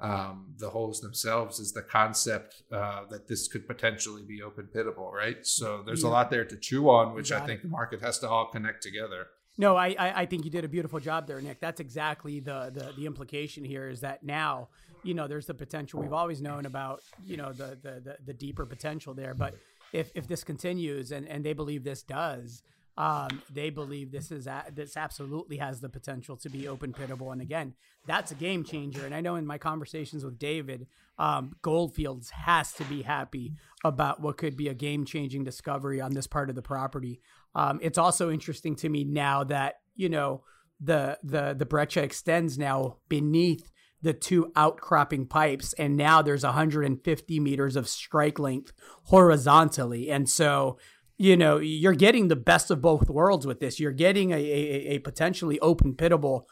um, 0.00 0.54
the 0.56 0.70
holes 0.70 1.00
themselves 1.00 1.58
is 1.58 1.72
the 1.72 1.82
concept 1.82 2.62
uh, 2.72 3.02
that 3.10 3.28
this 3.28 3.48
could 3.48 3.66
potentially 3.66 4.22
be 4.22 4.40
open 4.42 4.68
pittable, 4.74 5.12
right? 5.12 5.46
So 5.46 5.82
there's 5.84 6.02
yeah. 6.02 6.08
a 6.08 6.10
lot 6.10 6.30
there 6.30 6.46
to 6.46 6.56
chew 6.56 6.88
on, 6.88 7.14
which 7.14 7.32
I 7.32 7.44
think 7.44 7.60
it. 7.60 7.62
the 7.64 7.68
market 7.68 8.00
has 8.00 8.18
to 8.20 8.28
all 8.28 8.46
connect 8.46 8.82
together. 8.82 9.26
No, 9.58 9.76
I, 9.76 9.94
I 10.22 10.26
think 10.26 10.44
you 10.44 10.50
did 10.50 10.64
a 10.64 10.68
beautiful 10.68 11.00
job 11.00 11.26
there, 11.26 11.40
Nick. 11.40 11.60
That's 11.60 11.80
exactly 11.80 12.40
the, 12.40 12.70
the 12.72 12.92
the 12.96 13.06
implication 13.06 13.62
here 13.64 13.88
is 13.88 14.00
that 14.00 14.22
now, 14.22 14.68
you 15.02 15.12
know, 15.12 15.26
there's 15.26 15.46
the 15.46 15.54
potential 15.54 16.00
we've 16.00 16.12
always 16.12 16.40
known 16.40 16.64
about, 16.66 17.02
you 17.26 17.36
know, 17.36 17.52
the 17.52 17.76
the 17.82 18.00
the, 18.00 18.16
the 18.24 18.32
deeper 18.32 18.64
potential 18.64 19.12
there. 19.12 19.34
But 19.34 19.54
if 19.92 20.10
if 20.14 20.26
this 20.26 20.44
continues 20.44 21.12
and 21.12 21.28
and 21.28 21.44
they 21.44 21.52
believe 21.52 21.84
this 21.84 22.02
does, 22.02 22.62
um, 22.96 23.42
they 23.52 23.70
believe 23.70 24.12
this 24.12 24.30
is 24.30 24.46
a, 24.46 24.64
this 24.72 24.96
absolutely 24.96 25.58
has 25.58 25.80
the 25.80 25.88
potential 25.88 26.36
to 26.38 26.48
be 26.48 26.66
open 26.66 26.92
pittable, 26.92 27.32
and 27.32 27.42
again, 27.42 27.74
that's 28.06 28.30
a 28.30 28.34
game 28.36 28.64
changer. 28.64 29.04
And 29.04 29.14
I 29.14 29.20
know 29.20 29.36
in 29.36 29.46
my 29.46 29.58
conversations 29.58 30.24
with 30.24 30.38
David, 30.38 30.86
um, 31.18 31.56
Goldfields 31.60 32.30
has 32.30 32.72
to 32.74 32.84
be 32.84 33.02
happy 33.02 33.52
about 33.84 34.20
what 34.20 34.38
could 34.38 34.56
be 34.56 34.68
a 34.68 34.74
game 34.74 35.04
changing 35.04 35.44
discovery 35.44 36.00
on 36.00 36.14
this 36.14 36.26
part 36.26 36.48
of 36.48 36.56
the 36.56 36.62
property. 36.62 37.20
Um, 37.54 37.78
it's 37.82 37.98
also 37.98 38.30
interesting 38.30 38.76
to 38.76 38.88
me 38.88 39.04
now 39.04 39.44
that 39.44 39.76
you 39.94 40.08
know 40.08 40.44
the 40.80 41.18
the 41.22 41.54
the 41.56 41.66
breccia 41.66 42.02
extends 42.02 42.58
now 42.58 42.96
beneath 43.08 43.70
the 44.02 44.12
two 44.12 44.50
outcropping 44.56 45.26
pipes. 45.26 45.72
And 45.74 45.96
now 45.96 46.22
there's 46.22 46.44
150 46.44 47.40
meters 47.40 47.76
of 47.76 47.88
strike 47.88 48.38
length 48.38 48.72
horizontally. 49.04 50.10
And 50.10 50.28
so, 50.28 50.78
you 51.18 51.36
know, 51.36 51.58
you're 51.58 51.92
getting 51.92 52.28
the 52.28 52.36
best 52.36 52.70
of 52.70 52.80
both 52.80 53.10
worlds 53.10 53.46
with 53.46 53.60
this. 53.60 53.78
You're 53.78 53.92
getting 53.92 54.32
a, 54.32 54.36
a, 54.36 54.94
a 54.94 54.98
potentially 55.00 55.60
open 55.60 55.94
pittable 55.94 56.44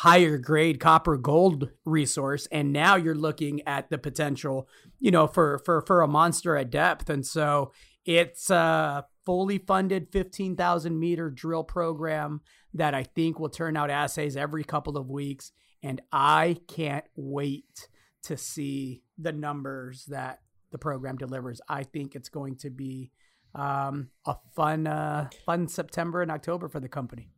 higher 0.00 0.36
grade 0.36 0.78
copper 0.78 1.16
gold 1.16 1.70
resource 1.86 2.46
and 2.52 2.70
now 2.70 2.96
you're 2.96 3.14
looking 3.14 3.66
at 3.66 3.88
the 3.88 3.96
potential 3.96 4.68
you 5.00 5.10
know 5.10 5.26
for 5.26 5.58
for 5.64 5.80
for 5.80 6.02
a 6.02 6.06
monster 6.06 6.54
at 6.54 6.68
depth 6.68 7.08
and 7.08 7.24
so 7.24 7.72
it's 8.04 8.50
a 8.50 9.06
fully 9.26 9.58
funded 9.58 10.08
15,000 10.12 10.98
meter 10.98 11.28
drill 11.28 11.64
program 11.64 12.40
that 12.72 12.94
I 12.94 13.02
think 13.02 13.38
will 13.38 13.50
turn 13.50 13.76
out 13.76 13.90
assays 13.90 14.36
every 14.36 14.64
couple 14.64 14.96
of 14.96 15.10
weeks. 15.10 15.52
And 15.82 16.00
I 16.12 16.56
can't 16.68 17.04
wait 17.16 17.88
to 18.22 18.36
see 18.36 19.02
the 19.18 19.32
numbers 19.32 20.06
that 20.06 20.40
the 20.70 20.78
program 20.78 21.16
delivers. 21.16 21.60
I 21.68 21.82
think 21.82 22.14
it's 22.14 22.28
going 22.28 22.56
to 22.56 22.70
be 22.70 23.10
um, 23.54 24.08
a 24.24 24.36
fun 24.54 24.86
uh, 24.86 25.28
fun 25.44 25.68
September 25.68 26.22
and 26.22 26.30
October 26.30 26.68
for 26.68 26.80
the 26.80 26.88
company 26.88 27.30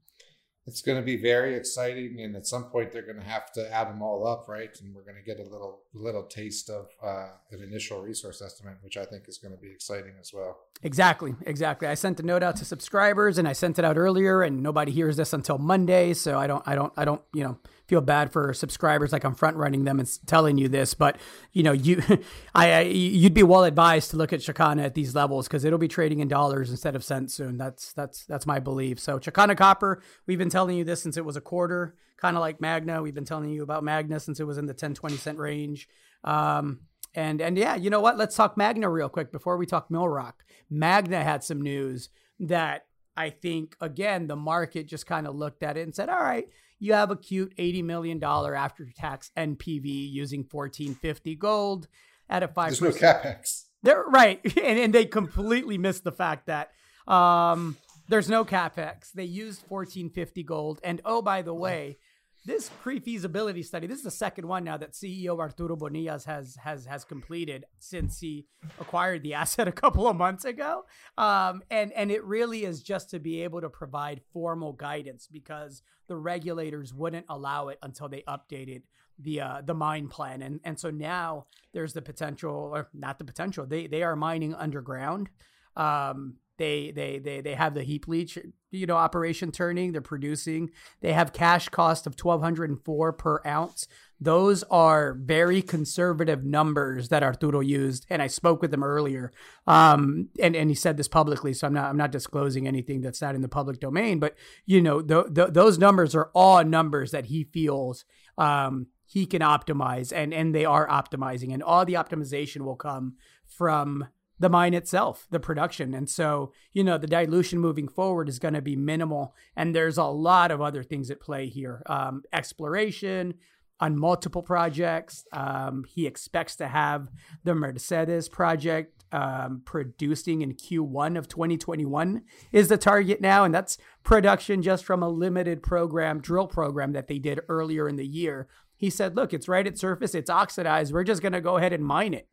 it's 0.68 0.82
going 0.82 0.98
to 0.98 1.04
be 1.04 1.16
very 1.16 1.56
exciting 1.56 2.20
and 2.20 2.36
at 2.36 2.46
some 2.46 2.64
point 2.64 2.92
they're 2.92 3.02
going 3.02 3.18
to 3.18 3.24
have 3.24 3.50
to 3.52 3.72
add 3.72 3.88
them 3.88 4.02
all 4.02 4.26
up 4.26 4.46
right? 4.48 4.70
And 4.80 4.94
we're 4.94 5.02
going 5.02 5.16
to 5.16 5.22
get 5.22 5.40
a 5.40 5.48
little 5.50 5.80
little 5.94 6.24
taste 6.24 6.68
of 6.68 6.88
uh, 7.02 7.28
an 7.50 7.62
initial 7.62 8.02
resource 8.02 8.42
estimate 8.42 8.76
which 8.82 8.96
i 8.96 9.04
think 9.04 9.24
is 9.28 9.38
going 9.38 9.52
to 9.52 9.60
be 9.60 9.70
exciting 9.70 10.12
as 10.20 10.32
well. 10.32 10.58
Exactly 10.82 11.34
exactly. 11.46 11.88
I 11.88 11.94
sent 11.94 12.20
a 12.20 12.22
note 12.22 12.42
out 12.42 12.56
to 12.56 12.64
subscribers 12.64 13.38
and 13.38 13.48
i 13.48 13.52
sent 13.52 13.78
it 13.78 13.84
out 13.84 13.96
earlier 13.96 14.42
and 14.42 14.62
nobody 14.62 14.92
hears 14.92 15.16
this 15.16 15.32
until 15.32 15.58
monday 15.58 16.12
so 16.12 16.38
i 16.38 16.46
don't 16.46 16.62
i 16.66 16.74
don't 16.74 16.92
i 16.96 17.04
don't 17.04 17.22
you 17.32 17.44
know 17.44 17.58
feel 17.88 18.02
bad 18.02 18.30
for 18.30 18.52
subscribers 18.52 19.12
like 19.12 19.24
I'm 19.24 19.34
front 19.34 19.56
running 19.56 19.84
them 19.84 19.98
and 19.98 20.26
telling 20.26 20.58
you 20.58 20.68
this, 20.68 20.92
but 20.92 21.16
you 21.52 21.62
know, 21.62 21.72
you, 21.72 22.02
I, 22.54 22.72
I 22.72 22.80
you'd 22.82 23.34
be 23.34 23.42
well 23.42 23.64
advised 23.64 24.10
to 24.10 24.16
look 24.16 24.32
at 24.32 24.40
Chakana 24.40 24.84
at 24.84 24.94
these 24.94 25.14
levels 25.14 25.48
because 25.48 25.64
it'll 25.64 25.78
be 25.78 25.88
trading 25.88 26.20
in 26.20 26.28
dollars 26.28 26.70
instead 26.70 26.94
of 26.94 27.02
cents 27.02 27.34
soon. 27.34 27.56
That's 27.56 27.92
that's 27.94 28.26
that's 28.26 28.46
my 28.46 28.60
belief. 28.60 29.00
So 29.00 29.18
Chakana 29.18 29.56
Copper, 29.56 30.02
we've 30.26 30.38
been 30.38 30.50
telling 30.50 30.76
you 30.76 30.84
this 30.84 31.02
since 31.02 31.16
it 31.16 31.24
was 31.24 31.36
a 31.36 31.40
quarter, 31.40 31.94
kind 32.18 32.36
of 32.36 32.40
like 32.40 32.60
Magna. 32.60 33.02
We've 33.02 33.14
been 33.14 33.24
telling 33.24 33.50
you 33.50 33.62
about 33.62 33.82
Magna 33.82 34.20
since 34.20 34.38
it 34.38 34.46
was 34.46 34.58
in 34.58 34.66
the 34.66 34.74
10, 34.74 34.94
20 34.94 35.16
cent 35.16 35.38
range. 35.38 35.88
Um, 36.24 36.80
and 37.14 37.40
and 37.40 37.56
yeah, 37.56 37.74
you 37.74 37.88
know 37.88 38.00
what? 38.00 38.18
Let's 38.18 38.36
talk 38.36 38.56
Magna 38.58 38.90
real 38.90 39.08
quick 39.08 39.32
before 39.32 39.56
we 39.56 39.64
talk 39.64 39.88
Millrock. 39.88 40.34
Magna 40.68 41.24
had 41.24 41.42
some 41.42 41.62
news 41.62 42.10
that 42.40 42.84
I 43.16 43.30
think 43.30 43.76
again 43.80 44.26
the 44.26 44.36
market 44.36 44.86
just 44.86 45.06
kind 45.06 45.26
of 45.26 45.34
looked 45.34 45.62
at 45.62 45.78
it 45.78 45.82
and 45.82 45.94
said, 45.94 46.10
"All 46.10 46.20
right, 46.20 46.46
you 46.78 46.92
have 46.92 47.10
a 47.10 47.16
cute 47.16 47.56
$80 47.56 47.84
million 47.84 48.22
after 48.22 48.86
tax 48.96 49.30
NPV 49.36 50.12
using 50.12 50.40
1450 50.40 51.34
gold 51.36 51.88
at 52.28 52.42
a 52.42 52.48
5%. 52.48 52.68
There's 52.68 52.80
no 52.80 52.90
capex. 52.90 53.64
They're 53.82 54.04
right. 54.04 54.40
And, 54.62 54.78
and 54.78 54.94
they 54.94 55.04
completely 55.04 55.78
missed 55.78 56.04
the 56.04 56.12
fact 56.12 56.46
that 56.46 56.70
um, 57.06 57.76
there's 58.08 58.28
no 58.28 58.44
capex. 58.44 59.12
They 59.12 59.24
used 59.24 59.62
1450 59.68 60.42
gold. 60.42 60.80
And 60.84 61.00
oh, 61.04 61.22
by 61.22 61.42
the 61.42 61.54
way, 61.54 61.98
this 62.48 62.70
pre-feasibility 62.82 63.62
study 63.62 63.86
this 63.86 63.98
is 63.98 64.04
the 64.04 64.10
second 64.10 64.46
one 64.48 64.64
now 64.64 64.76
that 64.76 64.92
ceo 64.92 65.38
arturo 65.38 65.76
bonillas 65.76 66.24
has 66.24 66.56
has 66.56 66.86
has 66.86 67.04
completed 67.04 67.64
since 67.78 68.20
he 68.20 68.46
acquired 68.80 69.22
the 69.22 69.34
asset 69.42 69.68
a 69.68 69.72
couple 69.72 70.06
of 70.08 70.16
months 70.16 70.44
ago. 70.44 70.84
Um, 71.16 71.62
and 71.70 71.92
and 71.92 72.10
it 72.10 72.24
really 72.24 72.64
is 72.64 72.82
just 72.82 73.10
to 73.10 73.18
be 73.18 73.42
able 73.42 73.60
to 73.60 73.68
provide 73.68 74.20
formal 74.32 74.72
guidance 74.72 75.28
because 75.30 75.82
the 76.06 76.16
regulators 76.16 76.94
wouldn't 76.94 77.26
allow 77.28 77.68
it 77.68 77.78
until 77.82 78.08
they 78.08 78.22
updated 78.28 78.82
the 79.18 79.40
uh, 79.40 79.62
the 79.64 79.74
mine 79.74 80.08
plan. 80.08 80.42
And 80.42 80.60
and 80.64 80.78
so 80.78 80.90
now 80.90 81.46
there's 81.72 81.92
the 81.92 82.02
potential 82.02 82.70
or 82.74 82.88
not 82.94 83.18
the 83.18 83.24
potential 83.24 83.66
they 83.66 83.86
they 83.86 84.02
are 84.02 84.16
mining 84.16 84.54
underground. 84.54 85.30
Um, 85.76 86.36
they 86.58 86.90
they 86.90 87.18
they 87.18 87.40
they 87.40 87.54
have 87.54 87.74
the 87.74 87.82
heap 87.82 88.06
leach, 88.06 88.38
you 88.70 88.86
know, 88.86 88.96
operation 88.96 89.50
turning. 89.50 89.92
They're 89.92 90.00
producing. 90.00 90.70
They 91.00 91.12
have 91.12 91.32
cash 91.32 91.68
cost 91.68 92.06
of 92.06 92.16
twelve 92.16 92.42
hundred 92.42 92.70
and 92.70 92.84
four 92.84 93.12
per 93.12 93.40
ounce. 93.46 93.88
Those 94.20 94.64
are 94.64 95.14
very 95.14 95.62
conservative 95.62 96.44
numbers 96.44 97.08
that 97.08 97.22
Arturo 97.22 97.60
used, 97.60 98.04
and 98.10 98.20
I 98.20 98.26
spoke 98.26 98.60
with 98.60 98.74
him 98.74 98.82
earlier. 98.82 99.32
Um, 99.66 100.28
and 100.40 100.56
and 100.56 100.68
he 100.68 100.74
said 100.74 100.96
this 100.96 101.08
publicly, 101.08 101.54
so 101.54 101.66
I'm 101.68 101.74
not 101.74 101.86
I'm 101.86 101.96
not 101.96 102.12
disclosing 102.12 102.66
anything 102.66 103.00
that's 103.00 103.22
not 103.22 103.34
in 103.34 103.42
the 103.42 103.48
public 103.48 103.80
domain. 103.80 104.18
But 104.18 104.34
you 104.66 104.82
know, 104.82 105.00
th- 105.00 105.34
th- 105.34 105.52
those 105.52 105.78
numbers 105.78 106.14
are 106.14 106.30
all 106.34 106.64
numbers 106.64 107.12
that 107.12 107.26
he 107.26 107.44
feels 107.44 108.04
um, 108.36 108.88
he 109.06 109.24
can 109.24 109.40
optimize, 109.40 110.12
and 110.12 110.34
and 110.34 110.54
they 110.54 110.64
are 110.64 110.88
optimizing, 110.88 111.54
and 111.54 111.62
all 111.62 111.84
the 111.84 111.94
optimization 111.94 112.62
will 112.62 112.76
come 112.76 113.14
from 113.46 114.08
the 114.38 114.48
mine 114.48 114.74
itself, 114.74 115.26
the 115.30 115.40
production. 115.40 115.94
And 115.94 116.08
so, 116.08 116.52
you 116.72 116.84
know, 116.84 116.98
the 116.98 117.06
dilution 117.06 117.58
moving 117.58 117.88
forward 117.88 118.28
is 118.28 118.38
going 118.38 118.54
to 118.54 118.62
be 118.62 118.76
minimal. 118.76 119.34
And 119.56 119.74
there's 119.74 119.98
a 119.98 120.04
lot 120.04 120.50
of 120.50 120.60
other 120.60 120.82
things 120.82 121.10
at 121.10 121.20
play 121.20 121.48
here 121.48 121.82
um, 121.86 122.22
exploration 122.32 123.34
on 123.80 123.98
multiple 123.98 124.42
projects. 124.42 125.24
Um, 125.32 125.84
he 125.88 126.06
expects 126.06 126.56
to 126.56 126.68
have 126.68 127.08
the 127.44 127.54
Mercedes 127.54 128.28
project 128.28 129.04
um, 129.12 129.62
producing 129.64 130.42
in 130.42 130.54
Q1 130.54 131.16
of 131.16 131.28
2021 131.28 132.22
is 132.52 132.68
the 132.68 132.76
target 132.76 133.20
now. 133.20 133.44
And 133.44 133.54
that's 133.54 133.78
production 134.02 134.62
just 134.62 134.84
from 134.84 135.02
a 135.02 135.08
limited 135.08 135.62
program, 135.62 136.20
drill 136.20 136.46
program 136.46 136.92
that 136.92 137.08
they 137.08 137.18
did 137.18 137.40
earlier 137.48 137.88
in 137.88 137.96
the 137.96 138.06
year. 138.06 138.48
He 138.76 138.90
said, 138.90 139.16
look, 139.16 139.32
it's 139.32 139.48
right 139.48 139.66
at 139.66 139.78
surface, 139.78 140.14
it's 140.14 140.30
oxidized. 140.30 140.92
We're 140.92 141.04
just 141.04 141.22
going 141.22 141.32
to 141.32 141.40
go 141.40 141.56
ahead 141.56 141.72
and 141.72 141.84
mine 141.84 142.14
it 142.14 142.28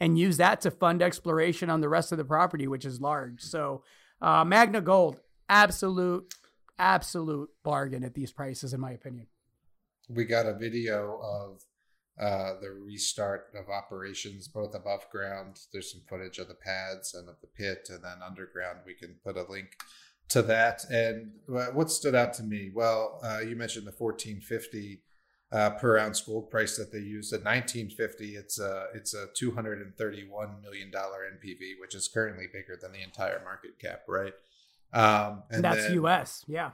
and 0.00 0.18
use 0.18 0.36
that 0.36 0.60
to 0.62 0.70
fund 0.70 1.02
exploration 1.02 1.70
on 1.70 1.80
the 1.80 1.88
rest 1.88 2.12
of 2.12 2.18
the 2.18 2.24
property, 2.24 2.66
which 2.66 2.84
is 2.84 3.00
large. 3.00 3.42
So, 3.42 3.82
uh, 4.20 4.44
Magna 4.44 4.80
Gold, 4.80 5.20
absolute, 5.48 6.34
absolute 6.78 7.50
bargain 7.62 8.04
at 8.04 8.14
these 8.14 8.32
prices, 8.32 8.72
in 8.72 8.80
my 8.80 8.92
opinion. 8.92 9.26
We 10.08 10.24
got 10.24 10.46
a 10.46 10.54
video 10.54 11.20
of 11.22 11.62
uh, 12.18 12.60
the 12.60 12.70
restart 12.70 13.46
of 13.54 13.68
operations, 13.68 14.48
both 14.48 14.74
above 14.74 15.08
ground. 15.10 15.60
There's 15.72 15.92
some 15.92 16.02
footage 16.08 16.38
of 16.38 16.48
the 16.48 16.54
pads 16.54 17.14
and 17.14 17.28
of 17.28 17.36
the 17.40 17.46
pit, 17.46 17.88
and 17.90 18.02
then 18.02 18.18
underground. 18.24 18.80
We 18.86 18.94
can 18.94 19.16
put 19.24 19.36
a 19.36 19.50
link 19.50 19.76
to 20.28 20.42
that. 20.42 20.84
And 20.90 21.32
what 21.46 21.90
stood 21.90 22.14
out 22.14 22.34
to 22.34 22.42
me? 22.42 22.70
Well, 22.74 23.20
uh, 23.22 23.40
you 23.40 23.56
mentioned 23.56 23.86
the 23.86 23.94
1450 23.96 25.02
uh, 25.52 25.70
per 25.70 25.96
ounce 25.98 26.20
gold 26.20 26.50
price 26.50 26.76
that 26.76 26.92
they 26.92 26.98
use 26.98 27.32
at 27.32 27.44
1950 27.44 28.34
it's 28.36 28.58
a 28.58 28.86
it's 28.94 29.14
a 29.14 29.26
231 29.34 30.60
million 30.60 30.90
dollar 30.90 31.18
npv 31.36 31.80
which 31.80 31.94
is 31.94 32.08
currently 32.08 32.46
bigger 32.52 32.76
than 32.80 32.92
the 32.92 33.02
entire 33.02 33.40
market 33.44 33.78
cap 33.78 34.02
right? 34.08 34.34
Um 34.92 35.42
and, 35.50 35.56
and 35.56 35.64
that's 35.64 35.88
then, 35.88 36.04
us 36.04 36.44
yeah. 36.48 36.70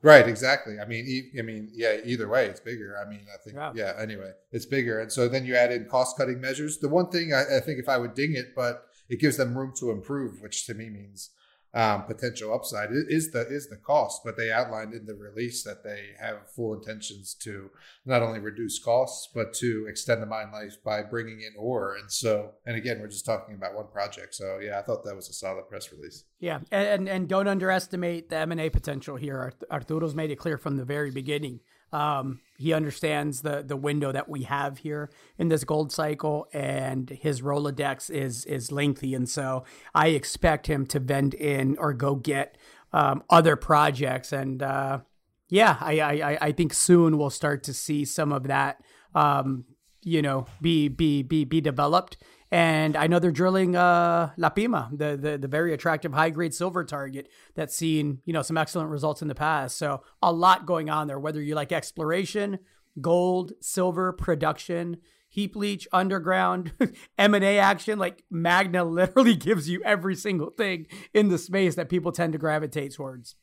Right 0.00 0.28
exactly. 0.28 0.78
I 0.80 0.84
mean 0.84 1.06
e- 1.06 1.38
i 1.38 1.42
mean 1.42 1.70
yeah 1.72 1.96
either 2.04 2.28
way 2.28 2.46
it's 2.46 2.60
bigger. 2.60 2.96
I 3.04 3.08
mean 3.08 3.26
i 3.32 3.36
think 3.42 3.56
yeah. 3.56 3.72
yeah. 3.74 3.92
anyway 3.98 4.32
it's 4.50 4.66
bigger. 4.66 5.00
And 5.00 5.12
so 5.12 5.28
then 5.28 5.44
you 5.44 5.54
add 5.54 5.72
in 5.72 5.84
cost 5.86 6.16
cutting 6.16 6.40
measures. 6.40 6.78
The 6.78 6.88
one 6.88 7.10
thing 7.10 7.32
I, 7.32 7.58
I 7.58 7.60
think 7.60 7.78
if 7.78 7.88
i 7.88 7.98
would 7.98 8.14
ding 8.14 8.34
it 8.34 8.54
but 8.56 8.86
it 9.08 9.20
gives 9.20 9.36
them 9.36 9.56
room 9.56 9.72
to 9.78 9.90
improve 9.90 10.42
which 10.42 10.66
to 10.66 10.74
me 10.74 10.90
means 10.90 11.30
um, 11.74 12.04
potential 12.04 12.54
upside 12.54 12.88
is 12.92 13.30
the 13.30 13.46
is 13.48 13.68
the 13.68 13.76
cost. 13.76 14.22
But 14.24 14.36
they 14.36 14.50
outlined 14.50 14.94
in 14.94 15.06
the 15.06 15.14
release 15.14 15.62
that 15.64 15.84
they 15.84 16.10
have 16.20 16.50
full 16.54 16.74
intentions 16.74 17.34
to 17.42 17.70
not 18.06 18.22
only 18.22 18.40
reduce 18.40 18.78
costs 18.78 19.28
but 19.34 19.52
to 19.54 19.86
extend 19.88 20.22
the 20.22 20.26
mine 20.26 20.50
life 20.52 20.76
by 20.84 21.02
bringing 21.02 21.40
in 21.40 21.52
ore. 21.58 21.96
And 21.96 22.10
so, 22.10 22.52
and 22.66 22.76
again, 22.76 22.98
we're 23.00 23.08
just 23.08 23.26
talking 23.26 23.54
about 23.54 23.74
one 23.74 23.88
project. 23.92 24.34
So 24.34 24.58
yeah, 24.62 24.78
I 24.78 24.82
thought 24.82 25.04
that 25.04 25.16
was 25.16 25.28
a 25.28 25.34
solid 25.34 25.68
press 25.68 25.92
release. 25.92 26.24
Yeah, 26.40 26.60
and 26.70 27.08
and 27.08 27.28
don't 27.28 27.48
underestimate 27.48 28.30
the 28.30 28.36
M 28.36 28.52
and 28.52 28.60
A 28.60 28.70
potential 28.70 29.16
here. 29.16 29.52
Arturo's 29.70 30.14
made 30.14 30.30
it 30.30 30.36
clear 30.36 30.58
from 30.58 30.76
the 30.76 30.84
very 30.84 31.10
beginning 31.10 31.60
um, 31.92 32.40
he 32.58 32.72
understands 32.72 33.42
the 33.42 33.62
the 33.62 33.76
window 33.76 34.12
that 34.12 34.28
we 34.28 34.42
have 34.42 34.78
here 34.78 35.10
in 35.38 35.48
this 35.48 35.64
gold 35.64 35.92
cycle, 35.92 36.46
and 36.52 37.08
his 37.10 37.40
Rolodex 37.40 38.10
is 38.10 38.44
is 38.44 38.72
lengthy, 38.72 39.14
and 39.14 39.28
so 39.28 39.64
I 39.94 40.08
expect 40.08 40.66
him 40.66 40.86
to 40.86 40.98
vend 40.98 41.34
in 41.34 41.76
or 41.78 41.92
go 41.92 42.14
get 42.14 42.58
um, 42.92 43.22
other 43.30 43.56
projects, 43.56 44.32
and 44.32 44.62
uh, 44.62 45.00
yeah, 45.48 45.76
I, 45.80 46.00
I 46.00 46.38
I 46.40 46.52
think 46.52 46.74
soon 46.74 47.16
we'll 47.16 47.30
start 47.30 47.62
to 47.64 47.74
see 47.74 48.04
some 48.04 48.32
of 48.32 48.44
that, 48.44 48.82
um, 49.14 49.64
you 50.02 50.20
know, 50.20 50.46
be 50.60 50.88
be 50.88 51.22
be 51.22 51.44
be 51.44 51.60
developed 51.60 52.18
and 52.50 52.96
I 52.96 53.06
know 53.06 53.18
they're 53.18 53.30
drilling 53.30 53.76
uh, 53.76 54.30
La 54.36 54.48
Pima, 54.48 54.90
the, 54.92 55.16
the 55.16 55.38
the 55.38 55.48
very 55.48 55.74
attractive 55.74 56.14
high 56.14 56.30
grade 56.30 56.54
silver 56.54 56.84
target 56.84 57.28
that's 57.54 57.76
seen 57.76 58.20
you 58.24 58.32
know 58.32 58.42
some 58.42 58.56
excellent 58.56 58.90
results 58.90 59.20
in 59.22 59.28
the 59.28 59.34
past. 59.34 59.76
So 59.76 60.02
a 60.22 60.32
lot 60.32 60.64
going 60.66 60.88
on 60.88 61.06
there. 61.06 61.18
Whether 61.18 61.42
you 61.42 61.54
like 61.54 61.72
exploration, 61.72 62.58
gold, 63.00 63.52
silver 63.60 64.12
production, 64.12 64.98
heap 65.28 65.56
leach, 65.56 65.86
underground, 65.92 66.72
M 67.18 67.34
and 67.34 67.44
A 67.44 67.58
action, 67.58 67.98
like 67.98 68.24
Magna 68.30 68.82
literally 68.98 69.36
gives 69.36 69.68
you 69.68 69.82
every 69.84 70.14
single 70.14 70.50
thing 70.50 70.86
in 71.12 71.28
the 71.28 71.38
space 71.38 71.74
that 71.74 71.90
people 71.90 72.12
tend 72.12 72.32
to 72.32 72.38
gravitate 72.38 72.94
towards. 72.94 73.36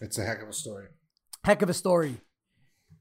It's 0.00 0.18
a 0.18 0.24
heck 0.24 0.42
of 0.42 0.48
a 0.48 0.52
story. 0.52 0.86
Heck 1.44 1.62
of 1.62 1.70
a 1.70 1.74
story. 1.74 2.20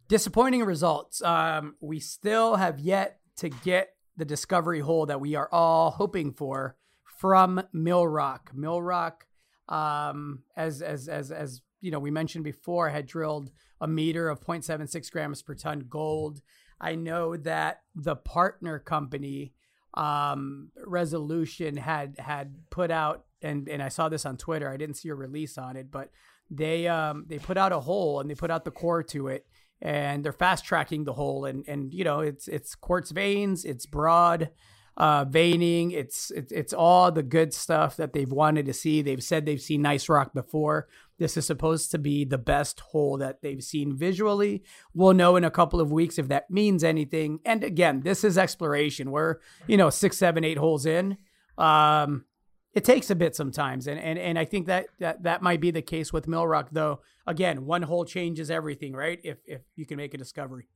disappointing 0.08 0.64
results. 0.64 1.22
Um, 1.22 1.76
we 1.80 2.00
still 2.00 2.56
have 2.56 2.80
yet 2.80 3.20
to 3.38 3.50
get 3.50 3.96
the 4.18 4.26
discovery 4.26 4.82
hole 4.82 5.06
that 5.06 5.22
we 5.22 5.36
are 5.36 5.50
all 5.52 5.92
hoping 5.92 6.32
for 6.34 6.76
from 7.18 7.62
Millrock. 7.74 8.54
Mill 8.54 8.82
Rock, 8.82 9.26
um, 9.70 10.44
as 10.56 10.82
as 10.82 11.08
as 11.08 11.32
as 11.32 11.62
you 11.80 11.92
know, 11.92 12.00
we 12.00 12.12
mentioned 12.12 12.44
before, 12.44 12.90
had 12.90 13.06
drilled 13.06 13.52
a 13.80 13.88
meter 13.88 14.30
of 14.30 14.42
0.76 14.42 15.12
grams 15.12 15.42
per 15.42 15.56
ton 15.56 15.86
gold. 15.90 16.42
I 16.80 16.96
know 16.96 17.36
that 17.38 17.82
the 17.96 18.16
partner 18.16 18.80
company 18.80 19.54
um, 19.94 20.72
resolution 20.86 21.78
had 21.78 22.18
had 22.20 22.56
put 22.70 22.92
out 22.92 23.26
and 23.42 23.68
and 23.68 23.82
I 23.82 23.90
saw 23.90 24.10
this 24.10 24.26
on 24.26 24.38
Twitter. 24.38 24.70
I 24.70 24.78
didn't 24.78 24.98
see 24.98 25.10
a 25.10 25.16
release 25.16 25.58
on 25.58 25.76
it, 25.76 25.92
but 25.92 26.10
they 26.50 26.88
um, 26.88 27.26
they 27.28 27.40
put 27.40 27.58
out 27.58 27.72
a 27.72 27.80
hole 27.80 28.20
and 28.20 28.30
they 28.30 28.36
put 28.36 28.52
out 28.52 28.66
the 28.66 28.72
core 28.72 29.04
to 29.04 29.28
it 29.28 29.46
and 29.82 30.24
they're 30.24 30.32
fast 30.32 30.66
tracking 30.66 31.04
the 31.04 31.14
hole 31.14 31.46
and 31.46 31.66
and 31.68 31.94
you 31.94 32.04
know 32.04 32.20
it's 32.20 32.48
it's 32.48 32.76
quartz 32.76 33.12
veins, 33.12 33.66
it's 33.66 33.86
broad 33.86 34.52
uh, 34.98 35.26
veining, 35.26 35.92
it's, 35.92 36.32
it's 36.36 36.74
all 36.74 37.12
the 37.12 37.24
good 37.24 37.54
stuff 37.54 37.98
that 37.98 38.14
they've 38.14 38.32
wanted 38.32 38.66
to 38.66 38.74
see. 38.74 39.02
They've 39.02 39.24
said 39.24 39.46
they've 39.46 39.62
seen 39.62 39.82
nice 39.82 40.10
rock 40.10 40.34
before. 40.34 40.88
This 41.18 41.38
is 41.38 41.46
supposed 41.46 41.92
to 41.92 41.98
be 41.98 42.26
the 42.26 42.38
best 42.38 42.80
hole 42.80 43.18
that 43.18 43.42
they've 43.42 43.64
seen 43.64 43.96
visually. 43.96 44.64
We'll 44.94 45.14
know 45.14 45.36
in 45.38 45.44
a 45.44 45.52
couple 45.52 45.80
of 45.80 45.92
weeks 45.92 46.20
if 46.20 46.28
that 46.28 46.52
means 46.52 46.84
anything. 46.84 47.40
And 47.46 47.64
again, 47.64 48.02
this 48.02 48.24
is 48.24 48.38
exploration. 48.38 49.12
We're, 49.12 49.38
you 49.68 49.78
know, 49.78 49.90
six, 49.90 50.18
seven, 50.18 50.44
eight 50.44 50.58
holes 50.58 50.86
in. 50.86 51.18
Um, 51.58 52.26
it 52.74 52.86
takes 52.86 53.10
a 53.10 53.16
bit 53.16 53.36
sometimes. 53.36 53.88
And, 53.88 54.00
and, 54.00 54.18
and 54.18 54.40
I 54.40 54.46
think 54.46 54.68
that, 54.68 54.88
that 55.00 55.24
that 55.24 55.42
might 55.42 55.60
be 55.60 55.72
the 55.72 55.82
case 55.82 56.14
with 56.14 56.28
Millrock 56.28 56.70
though. 56.72 57.02
Again, 57.28 57.66
one 57.66 57.82
hole 57.82 58.06
changes 58.06 58.50
everything, 58.50 58.94
right? 58.94 59.20
If, 59.24 59.38
if 59.46 59.62
you 59.76 59.86
can 59.86 59.98
make 59.98 60.14
a 60.14 60.18
discovery. 60.18 60.68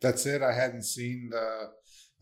That's 0.00 0.26
it. 0.26 0.42
I 0.42 0.52
hadn't 0.52 0.84
seen 0.84 1.30
the 1.30 1.70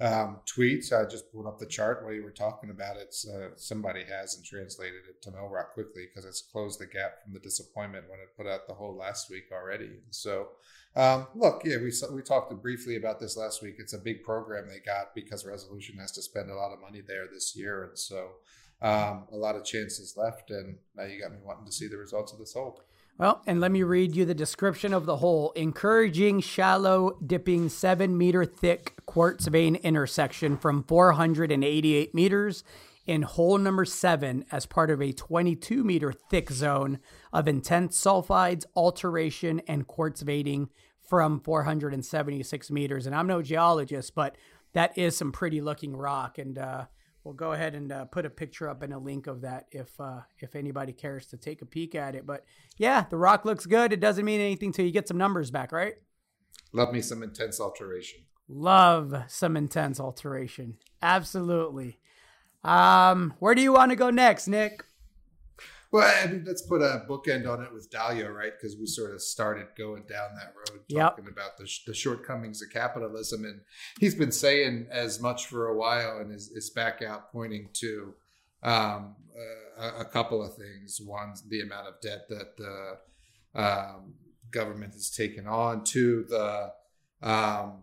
um, 0.01 0.41
tweets. 0.47 0.93
I 0.93 1.09
just 1.09 1.33
pulled 1.33 1.47
up 1.47 1.59
the 1.59 1.67
chart 1.67 2.03
while 2.03 2.13
you 2.13 2.23
were 2.23 2.31
talking 2.31 2.71
about 2.71 2.97
it. 2.97 3.15
Uh, 3.29 3.49
somebody 3.57 4.05
hasn't 4.05 4.47
translated 4.47 5.03
it 5.09 5.23
to 5.23 5.31
Millrock 5.31 5.73
quickly 5.75 6.07
because 6.07 6.25
it's 6.25 6.43
closed 6.43 6.81
the 6.81 6.87
gap 6.87 7.23
from 7.23 7.33
the 7.33 7.41
disappointment 7.41 8.09
when 8.09 8.21
it 8.21 8.37
put 8.37 8.47
out 8.47 8.67
the 8.67 8.75
hole 8.75 8.97
last 8.97 9.31
week 9.31 9.45
already. 9.53 9.91
So, 10.11 10.49
um, 10.95 11.27
look, 11.35 11.63
yeah, 11.65 11.77
we 11.77 11.93
we 12.15 12.23
talked 12.23 12.55
briefly 12.63 12.97
about 12.97 13.21
this 13.21 13.37
last 13.37 13.63
week. 13.63 13.77
It's 13.79 13.95
a 13.95 13.99
big 13.99 14.23
program 14.23 14.69
they 14.69 14.81
got 14.81 15.15
because 15.15 15.45
Resolution 15.47 15.99
has 15.99 16.13
to 16.13 16.23
spend 16.23 16.51
a 16.51 16.57
lot 16.57 16.73
of 16.73 16.81
money 16.81 17.03
there 17.07 17.27
this 17.31 17.55
year, 17.57 17.85
and 17.85 17.99
so 17.99 18.33
um, 18.83 19.25
a 19.33 19.37
lot 19.37 19.57
of 19.57 19.65
chances 19.65 20.15
left. 20.17 20.51
And 20.51 20.79
now 20.95 21.05
you 21.05 21.21
got 21.21 21.33
me 21.33 21.39
wanting 21.45 21.67
to 21.67 21.73
see 21.73 21.89
the 21.89 21.97
results 21.97 22.33
of 22.33 22.39
this 22.39 22.53
hole. 22.53 22.81
Well, 23.19 23.43
and 23.47 23.61
let 23.61 23.73
me 23.73 23.83
read 23.83 24.15
you 24.15 24.27
the 24.27 24.35
description 24.35 24.93
of 24.93 25.07
the 25.07 25.17
hole. 25.17 25.53
Encouraging 25.53 26.41
shallow 26.41 27.19
dipping 27.25 27.71
seven 27.71 28.19
meter 28.19 28.45
thick 28.45 28.95
quartz 29.07 29.47
vein 29.47 29.77
intersection 29.77 30.59
from 30.59 30.83
488 30.83 32.15
meters 32.15 32.63
in 33.07 33.23
hole 33.23 33.57
number 33.57 33.87
seven 33.87 34.45
as 34.53 34.67
part 34.67 34.91
of 34.91 35.01
a 35.01 35.13
22 35.13 35.83
meter 35.83 36.13
thick 36.13 36.51
zone 36.51 36.99
of 37.33 37.49
intense 37.49 37.99
sulfides, 37.99 38.67
alteration, 38.75 39.63
and 39.67 39.87
quartz 39.87 40.21
veining 40.21 40.69
from 41.09 41.41
476 41.41 42.71
meters. 42.71 43.07
And 43.07 43.15
I'm 43.15 43.27
no 43.27 43.41
geologist, 43.41 44.15
but 44.15 44.37
that 44.75 44.97
is 44.99 45.17
some 45.17 45.33
pretty 45.33 45.61
looking 45.61 45.97
rock. 45.97 46.37
And 46.37 46.59
uh, 46.59 46.87
we'll 47.27 47.35
go 47.35 47.53
ahead 47.53 47.75
and 47.75 47.91
uh, 47.91 48.05
put 48.05 48.25
a 48.25 48.31
picture 48.31 48.69
up 48.69 48.83
and 48.83 48.95
a 48.95 48.99
link 48.99 49.27
of 49.27 49.41
that 49.41 49.67
if 49.73 50.01
uh, 50.01 50.21
if 50.39 50.55
anybody 50.55 50.93
cares 50.93 51.27
to 51.27 51.37
take 51.37 51.61
a 51.61 51.67
peek 51.67 51.97
at 51.97 52.15
it. 52.15 52.25
But 52.25 52.45
yeah, 52.79 53.05
the 53.11 53.17
rock 53.17 53.45
looks 53.45 53.67
good. 53.67 53.93
It 53.93 53.99
doesn't 53.99 54.25
mean 54.25 54.41
anything 54.41 54.73
till 54.73 54.87
you 54.87 54.93
get 54.93 55.09
some 55.09 55.19
numbers 55.19 55.51
back, 55.51 55.73
right? 55.73 55.95
Love 56.73 56.93
me 56.93 57.03
some 57.03 57.25
intense 57.25 57.61
alteration. 57.61 58.21
Love 58.49 59.25
some 59.27 59.57
intense 59.57 59.99
alteration. 59.99 60.77
Absolutely. 61.03 61.99
Um, 62.63 63.35
where 63.41 63.57
do 63.57 63.63
you 63.63 63.73
want 63.73 63.91
to 63.91 63.97
go 63.97 64.11
next, 64.11 64.47
Nick? 64.47 64.85
Well, 65.93 66.13
I 66.23 66.27
mean, 66.27 66.45
let's 66.47 66.63
put 66.63 66.83
a 66.83 67.05
bookend 67.09 67.49
on 67.49 67.63
it 67.63 67.73
with 67.73 67.91
Dalio, 67.91 68.33
right? 68.35 68.53
Because 68.53 68.77
we 68.77 68.87
sort 68.87 69.15
of 69.15 69.23
started 69.23 69.67
going 69.79 70.03
down 70.03 70.31
that 70.35 70.55
road, 70.57 70.81
talking 70.91 71.25
yep. 71.25 71.33
about 71.33 71.57
the, 71.57 71.71
the 71.87 71.95
shortcomings 71.95 72.61
of 72.63 72.71
capitalism, 72.71 73.45
and 73.45 73.61
he's 74.01 74.15
been 74.15 74.33
saying 74.33 74.89
as 74.91 75.21
much 75.21 75.47
for 75.47 75.69
a 75.69 75.77
while, 75.77 76.19
and 76.19 76.33
is, 76.33 76.51
is 76.51 76.71
back 76.71 77.03
out 77.03 77.31
pointing 77.31 77.69
to 77.75 78.15
um, 78.63 79.15
uh, 79.79 79.83
a, 79.83 80.01
a, 80.01 80.05
couple 80.05 80.43
of 80.43 80.55
things. 80.57 81.01
One, 81.05 81.35
the 81.49 81.61
amount 81.61 81.89
of 81.89 82.01
debt 82.01 82.29
that 82.29 82.57
the 82.57 82.99
um, 83.55 84.15
government 84.51 84.95
has 84.95 85.11
taken 85.11 85.47
on. 85.47 85.85
Two, 85.85 86.25
the 86.29 86.73
um, 87.23 87.83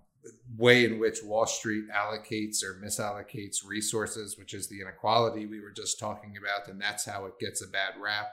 way 0.58 0.86
in 0.86 1.00
which 1.00 1.24
Wall 1.24 1.46
Street 1.46 1.86
allocates 1.90 2.64
or 2.64 2.80
misallocates 2.84 3.66
resources, 3.66 4.38
which 4.38 4.54
is 4.54 4.68
the 4.68 4.82
inequality 4.82 5.46
we 5.46 5.60
were 5.60 5.72
just 5.72 6.00
talking 6.00 6.36
about, 6.38 6.68
and 6.68 6.82
that's 6.82 7.06
how 7.06 7.26
it 7.26 7.40
gets 7.40 7.62
a 7.62 7.68
bad 7.68 7.94
rap. 8.02 8.28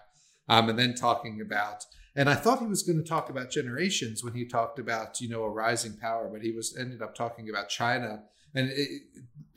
Um, 0.48 0.68
and 0.68 0.78
then 0.78 0.94
talking 0.94 1.40
about, 1.40 1.84
and 2.16 2.28
I 2.28 2.34
thought 2.34 2.60
he 2.60 2.66
was 2.66 2.82
going 2.82 3.02
to 3.02 3.08
talk 3.08 3.30
about 3.30 3.50
generations 3.50 4.24
when 4.24 4.34
he 4.34 4.44
talked 4.44 4.78
about 4.78 5.20
you 5.20 5.28
know 5.28 5.44
a 5.44 5.50
rising 5.50 5.96
power, 5.96 6.28
but 6.30 6.42
he 6.42 6.52
was 6.52 6.76
ended 6.76 7.02
up 7.02 7.14
talking 7.14 7.48
about 7.48 7.68
China, 7.68 8.22
and 8.54 8.70
it, 8.70 9.02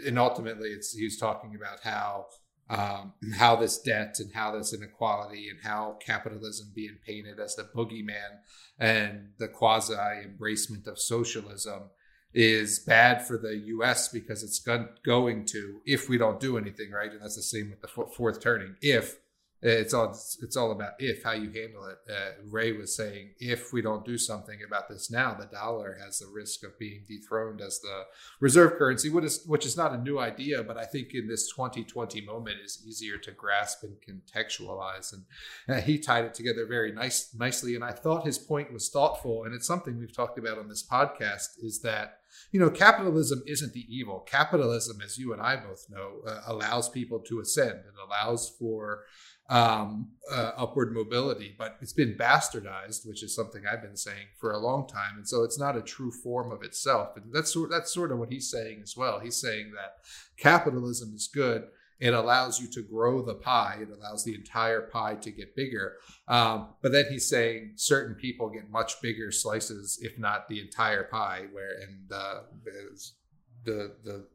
and 0.06 0.19
ultimately 0.19 0.69
it's 0.69 0.93
he 0.93 1.04
was 1.04 1.17
talking 1.17 1.56
about 1.56 1.80
how 1.84 2.28
um, 2.69 3.13
how 3.36 3.56
this 3.56 3.78
debt 3.80 4.17
and 4.19 4.34
how 4.34 4.56
this 4.56 4.74
inequality 4.74 5.50
and 5.50 5.60
how 5.63 5.98
capitalism 6.06 6.72
being 6.74 6.98
painted 7.06 7.39
as 7.39 7.56
the 7.56 7.69
boogeyman 7.76 8.39
and 8.80 9.30
the 9.38 9.48
quasi 9.48 9.93
embracement 9.93 10.88
of 10.88 11.00
socialism 11.00 11.89
is 12.34 12.80
bad 12.80 13.26
for 13.26 13.38
the 13.38 13.56
U.S. 13.56 14.10
because 14.10 14.43
it's 14.43 14.60
going 14.60 15.46
to 15.46 15.82
if 15.86 16.10
we 16.10 16.17
don't 16.17 16.39
do 16.39 16.58
anything 16.58 16.91
right, 16.91 17.12
and 17.12 17.22
that's 17.22 17.36
the 17.36 17.43
same 17.43 17.69
with 17.69 17.82
the 17.82 17.88
fourth 17.88 18.41
turning. 18.41 18.76
If 18.82 19.19
it's 19.63 19.93
all 19.93 20.10
it's 20.41 20.58
all 20.58 20.71
about 20.71 20.93
if 20.99 21.23
how 21.23 21.32
you 21.32 21.49
handle 21.52 21.86
it. 21.86 21.97
Uh, 22.10 22.32
Ray 22.49 22.73
was 22.73 22.95
saying 22.95 23.30
if 23.39 23.71
we 23.71 23.82
don't 23.82 24.06
do 24.06 24.17
something 24.17 24.60
about 24.65 24.89
this 24.89 25.10
now, 25.10 25.34
the 25.34 25.45
dollar 25.45 25.97
has 26.04 26.19
the 26.19 26.28
risk 26.28 26.63
of 26.63 26.78
being 26.78 27.04
dethroned 27.08 27.62
as 27.62 27.80
the 27.80 28.04
reserve 28.41 28.78
currency, 28.78 29.10
which 29.10 29.23
is 29.23 29.45
which 29.45 29.65
is 29.65 29.78
not 29.78 29.93
a 29.93 29.97
new 29.97 30.19
idea, 30.19 30.63
but 30.63 30.78
I 30.78 30.84
think 30.84 31.13
in 31.13 31.28
this 31.28 31.49
2020 31.49 32.21
moment 32.21 32.58
is 32.63 32.84
easier 32.86 33.17
to 33.19 33.32
grasp 33.32 33.84
and 33.84 33.95
contextualize. 34.02 35.13
And 35.13 35.23
uh, 35.69 35.82
he 35.82 35.97
tied 35.97 36.26
it 36.26 36.34
together 36.34 36.65
very 36.67 36.91
nice 36.91 37.34
nicely, 37.34 37.76
and 37.76 37.86
I 37.86 37.91
thought 37.91 38.26
his 38.26 38.38
point 38.38 38.73
was 38.73 38.89
thoughtful, 38.89 39.45
and 39.45 39.56
it's 39.56 39.67
something 39.67 39.97
we've 39.97 40.15
talked 40.15 40.38
about 40.38 40.58
on 40.58 40.67
this 40.67 40.86
podcast. 40.86 41.47
Is 41.62 41.80
that 41.84 42.17
you 42.52 42.60
know, 42.60 42.69
capitalism 42.69 43.43
isn't 43.47 43.73
the 43.73 43.86
evil. 43.88 44.19
Capitalism, 44.19 45.02
as 45.02 45.17
you 45.17 45.34
and 45.34 45.41
I 45.41 45.56
both 45.56 45.86
know, 45.89 46.21
uh, 46.28 46.41
allows 46.47 46.89
people 46.89 47.19
to 47.19 47.39
ascend. 47.39 47.80
It 47.80 47.93
allows 48.06 48.49
for 48.60 49.04
um, 49.54 50.10
uh, 50.32 50.52
upward 50.58 50.92
mobility, 50.96 51.54
but 51.60 51.78
it's 51.80 51.94
been 51.94 52.16
bastardized, 52.18 53.08
which 53.08 53.22
is 53.22 53.36
something 53.36 53.62
I've 53.68 53.84
been 53.84 53.96
saying 53.96 54.26
for 54.39 54.52
a 54.52 54.58
long 54.58 54.88
time, 54.88 55.16
and 55.16 55.28
so 55.28 55.44
it's 55.44 55.60
not 55.60 55.78
a 55.78 55.82
true 55.82 56.12
form 56.12 56.52
of 56.52 56.63
itself. 56.63 57.16
And 57.16 57.32
that's 57.32 57.56
that's 57.70 57.94
sort 57.94 58.12
of 58.12 58.18
what 58.18 58.32
he's 58.32 58.50
saying 58.50 58.80
as 58.82 58.98
well. 58.98 59.20
He's 59.20 59.39
saying 59.39 59.74
that 59.76 59.98
capitalism 60.38 61.13
is 61.13 61.30
good. 61.32 61.68
It 62.00 62.16
allows 62.16 62.60
you 62.60 62.68
to 62.70 62.82
grow 62.82 63.22
the 63.22 63.36
pie. 63.36 63.78
It 63.82 63.96
allows 63.96 64.24
the 64.24 64.34
entire 64.34 64.82
pie 64.82 65.16
to 65.22 65.32
get 65.32 65.56
bigger. 65.56 65.98
Um, 66.28 66.70
but 66.82 66.92
then 66.92 67.06
he's 67.12 67.30
saying 67.30 67.74
certain 67.76 68.16
people 68.16 68.50
get 68.50 68.72
much 68.72 69.00
bigger 69.04 69.32
slices, 69.32 70.00
if 70.02 70.18
not 70.18 70.50
the 70.50 70.62
entire 70.62 71.04
pie. 71.04 71.44
Where 71.52 71.76
and 71.80 72.12
uh, 72.12 72.39
the 73.66 73.94
the 74.04 74.26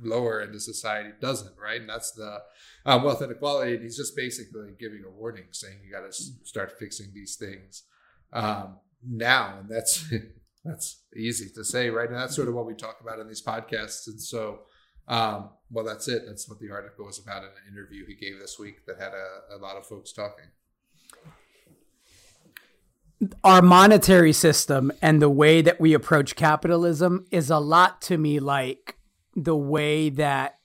lower 0.00 0.40
end 0.40 0.54
of 0.54 0.62
society 0.62 1.10
doesn't, 1.20 1.54
right? 1.58 1.80
And 1.80 1.88
that's 1.88 2.12
the 2.12 2.42
um, 2.86 3.02
wealth 3.02 3.22
inequality. 3.22 3.74
And 3.74 3.82
he's 3.82 3.96
just 3.96 4.16
basically 4.16 4.70
giving 4.78 5.02
a 5.06 5.10
warning, 5.10 5.44
saying 5.52 5.78
you 5.84 5.92
got 5.92 6.10
to 6.10 6.12
start 6.44 6.78
fixing 6.78 7.12
these 7.14 7.36
things 7.36 7.84
um, 8.34 8.78
now, 9.08 9.58
and 9.60 9.68
that's 9.68 10.12
that's 10.64 11.02
easy 11.16 11.48
to 11.54 11.64
say, 11.64 11.88
right? 11.88 12.08
And 12.08 12.18
that's 12.18 12.34
sort 12.34 12.48
of 12.48 12.54
what 12.54 12.66
we 12.66 12.74
talk 12.74 12.98
about 13.00 13.20
in 13.20 13.28
these 13.28 13.42
podcasts. 13.42 14.06
And 14.06 14.20
so, 14.20 14.60
um, 15.08 15.50
well, 15.70 15.84
that's 15.84 16.08
it. 16.08 16.22
That's 16.26 16.48
what 16.48 16.58
the 16.58 16.70
article 16.70 17.06
was 17.06 17.18
about 17.18 17.42
in 17.42 17.50
an 17.50 17.72
interview 17.72 18.04
he 18.06 18.14
gave 18.14 18.38
this 18.38 18.58
week 18.58 18.86
that 18.86 18.98
had 18.98 19.12
a, 19.12 19.56
a 19.56 19.58
lot 19.58 19.76
of 19.76 19.86
folks 19.86 20.12
talking. 20.12 20.46
Our 23.42 23.62
monetary 23.62 24.32
system 24.32 24.92
and 25.00 25.22
the 25.22 25.30
way 25.30 25.62
that 25.62 25.80
we 25.80 25.94
approach 25.94 26.34
capitalism 26.34 27.26
is 27.30 27.48
a 27.48 27.58
lot 27.58 28.02
to 28.02 28.18
me 28.18 28.40
like 28.40 28.96
the 29.36 29.56
way 29.56 30.10
that 30.10 30.58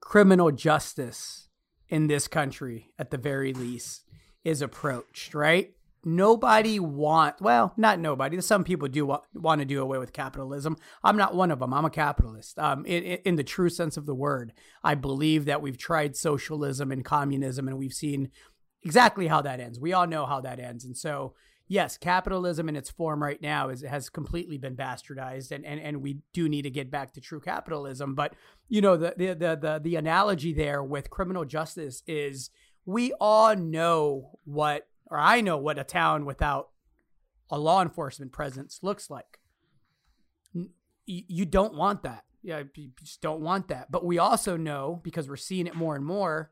criminal 0.00 0.50
justice 0.50 1.48
in 1.88 2.06
this 2.06 2.28
country, 2.28 2.92
at 2.98 3.10
the 3.10 3.18
very 3.18 3.52
least, 3.52 4.04
is 4.44 4.62
approached, 4.62 5.34
right? 5.34 5.74
Nobody 6.04 6.80
want 6.80 7.40
well, 7.40 7.72
not 7.76 8.00
nobody. 8.00 8.40
Some 8.40 8.64
people 8.64 8.88
do 8.88 9.06
want, 9.06 9.22
want 9.34 9.60
to 9.60 9.64
do 9.64 9.80
away 9.80 9.98
with 9.98 10.12
capitalism. 10.12 10.76
I'm 11.04 11.16
not 11.16 11.36
one 11.36 11.52
of 11.52 11.60
them. 11.60 11.72
I'm 11.72 11.84
a 11.84 11.90
capitalist. 11.90 12.58
Um, 12.58 12.84
in, 12.86 13.04
in 13.04 13.36
the 13.36 13.44
true 13.44 13.68
sense 13.68 13.96
of 13.96 14.06
the 14.06 14.14
word, 14.14 14.52
I 14.82 14.96
believe 14.96 15.44
that 15.44 15.62
we've 15.62 15.78
tried 15.78 16.16
socialism 16.16 16.90
and 16.90 17.04
communism, 17.04 17.68
and 17.68 17.78
we've 17.78 17.92
seen 17.92 18.30
exactly 18.82 19.28
how 19.28 19.42
that 19.42 19.60
ends. 19.60 19.78
We 19.78 19.92
all 19.92 20.08
know 20.08 20.26
how 20.26 20.40
that 20.40 20.58
ends, 20.58 20.84
and 20.84 20.96
so 20.96 21.34
yes, 21.72 21.96
capitalism 21.96 22.68
in 22.68 22.76
its 22.76 22.90
form 22.90 23.22
right 23.22 23.40
now 23.40 23.70
is 23.70 23.80
has 23.82 24.10
completely 24.10 24.58
been 24.58 24.76
bastardized, 24.76 25.52
and 25.52 25.64
and 25.64 25.80
and 25.80 26.02
we 26.02 26.18
do 26.34 26.46
need 26.48 26.62
to 26.62 26.70
get 26.70 26.90
back 26.90 27.12
to 27.14 27.20
true 27.20 27.40
capitalism. 27.40 28.14
But 28.14 28.34
you 28.68 28.82
know, 28.82 28.96
the 28.98 29.14
the 29.16 29.28
the 29.28 29.56
the, 29.56 29.80
the 29.82 29.96
analogy 29.96 30.52
there 30.52 30.82
with 30.84 31.08
criminal 31.08 31.46
justice 31.46 32.02
is 32.06 32.50
we 32.84 33.14
all 33.20 33.56
know 33.56 34.38
what, 34.44 34.86
or 35.06 35.18
I 35.18 35.40
know 35.40 35.56
what 35.56 35.78
a 35.78 35.84
town 35.84 36.26
without 36.26 36.68
a 37.50 37.58
law 37.58 37.80
enforcement 37.80 38.32
presence 38.32 38.80
looks 38.82 39.08
like. 39.08 39.40
You 41.06 41.46
don't 41.46 41.74
want 41.74 42.02
that. 42.02 42.24
Yeah, 42.42 42.62
you 42.74 42.90
just 43.02 43.22
don't 43.22 43.40
want 43.40 43.68
that. 43.68 43.90
But 43.90 44.04
we 44.04 44.18
also 44.18 44.56
know 44.56 45.00
because 45.02 45.28
we're 45.28 45.36
seeing 45.36 45.66
it 45.66 45.74
more 45.74 45.96
and 45.96 46.04
more 46.04 46.50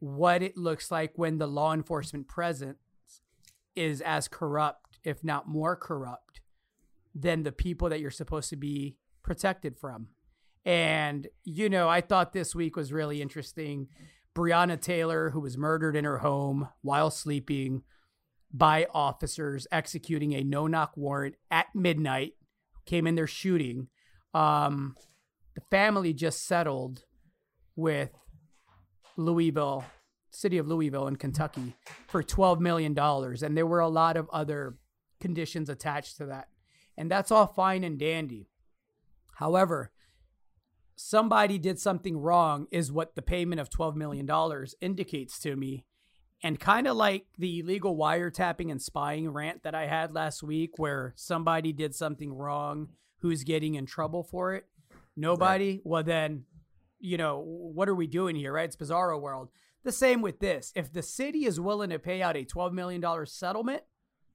what 0.00 0.42
it 0.42 0.56
looks 0.56 0.90
like 0.90 1.12
when 1.16 1.38
the 1.38 1.46
law 1.46 1.72
enforcement 1.72 2.28
presence 2.28 2.78
is 3.76 4.00
as 4.00 4.28
corrupt, 4.28 4.98
if 5.04 5.22
not 5.24 5.48
more 5.48 5.76
corrupt, 5.76 6.40
than 7.14 7.42
the 7.42 7.52
people 7.52 7.88
that 7.88 8.00
you're 8.00 8.10
supposed 8.10 8.50
to 8.50 8.56
be 8.56 8.96
protected 9.22 9.78
from. 9.78 10.08
And, 10.64 11.28
you 11.44 11.68
know, 11.68 11.88
I 11.88 12.00
thought 12.00 12.32
this 12.32 12.54
week 12.54 12.76
was 12.76 12.92
really 12.92 13.20
interesting. 13.20 13.88
Breonna 14.34 14.80
Taylor, 14.80 15.30
who 15.30 15.40
was 15.40 15.58
murdered 15.58 15.94
in 15.94 16.04
her 16.04 16.18
home 16.18 16.68
while 16.82 17.10
sleeping 17.10 17.82
by 18.52 18.86
officers 18.94 19.66
executing 19.70 20.32
a 20.32 20.42
no 20.42 20.66
knock 20.66 20.96
warrant 20.96 21.34
at 21.50 21.66
midnight, 21.74 22.32
came 22.86 23.06
in 23.06 23.14
there 23.14 23.26
shooting. 23.26 23.88
Um, 24.32 24.96
the 25.54 25.62
family 25.70 26.12
just 26.12 26.46
settled 26.46 27.04
with 27.76 28.10
Louisville, 29.16 29.84
city 30.34 30.58
of 30.58 30.68
Louisville 30.68 31.06
in 31.06 31.16
Kentucky, 31.16 31.74
for 32.08 32.22
$12 32.22 32.60
million. 32.60 32.98
And 32.98 33.56
there 33.56 33.66
were 33.66 33.80
a 33.80 33.88
lot 33.88 34.16
of 34.16 34.28
other 34.32 34.76
conditions 35.20 35.68
attached 35.68 36.16
to 36.18 36.26
that. 36.26 36.48
And 36.96 37.10
that's 37.10 37.30
all 37.30 37.46
fine 37.46 37.84
and 37.84 37.98
dandy. 37.98 38.48
However, 39.36 39.90
somebody 40.96 41.58
did 41.58 41.78
something 41.78 42.18
wrong, 42.18 42.66
is 42.70 42.92
what 42.92 43.14
the 43.14 43.22
payment 43.22 43.60
of 43.60 43.70
$12 43.70 43.96
million 43.96 44.28
indicates 44.80 45.38
to 45.40 45.56
me. 45.56 45.84
And 46.42 46.60
kind 46.60 46.86
of 46.86 46.96
like 46.96 47.26
the 47.38 47.60
illegal 47.60 47.96
wiretapping 47.96 48.70
and 48.70 48.80
spying 48.80 49.30
rant 49.30 49.62
that 49.62 49.74
I 49.74 49.86
had 49.86 50.12
last 50.12 50.42
week, 50.42 50.78
where 50.78 51.14
somebody 51.16 51.72
did 51.72 51.94
something 51.94 52.32
wrong, 52.32 52.88
who's 53.20 53.44
getting 53.44 53.74
in 53.76 53.86
trouble 53.86 54.22
for 54.22 54.54
it? 54.54 54.66
Nobody? 55.16 55.72
Right. 55.72 55.80
Well, 55.84 56.02
then 56.02 56.44
you 57.04 57.18
know, 57.18 57.42
what 57.44 57.86
are 57.86 57.94
we 57.94 58.06
doing 58.06 58.34
here, 58.34 58.50
right? 58.50 58.64
It's 58.64 58.76
bizarro 58.76 59.20
world. 59.20 59.50
The 59.84 59.92
same 59.92 60.22
with 60.22 60.40
this. 60.40 60.72
If 60.74 60.92
the 60.92 61.02
city 61.02 61.44
is 61.44 61.60
willing 61.60 61.90
to 61.90 61.98
pay 61.98 62.22
out 62.22 62.36
a 62.36 62.44
$12 62.44 62.72
million 62.72 63.04
settlement, 63.26 63.82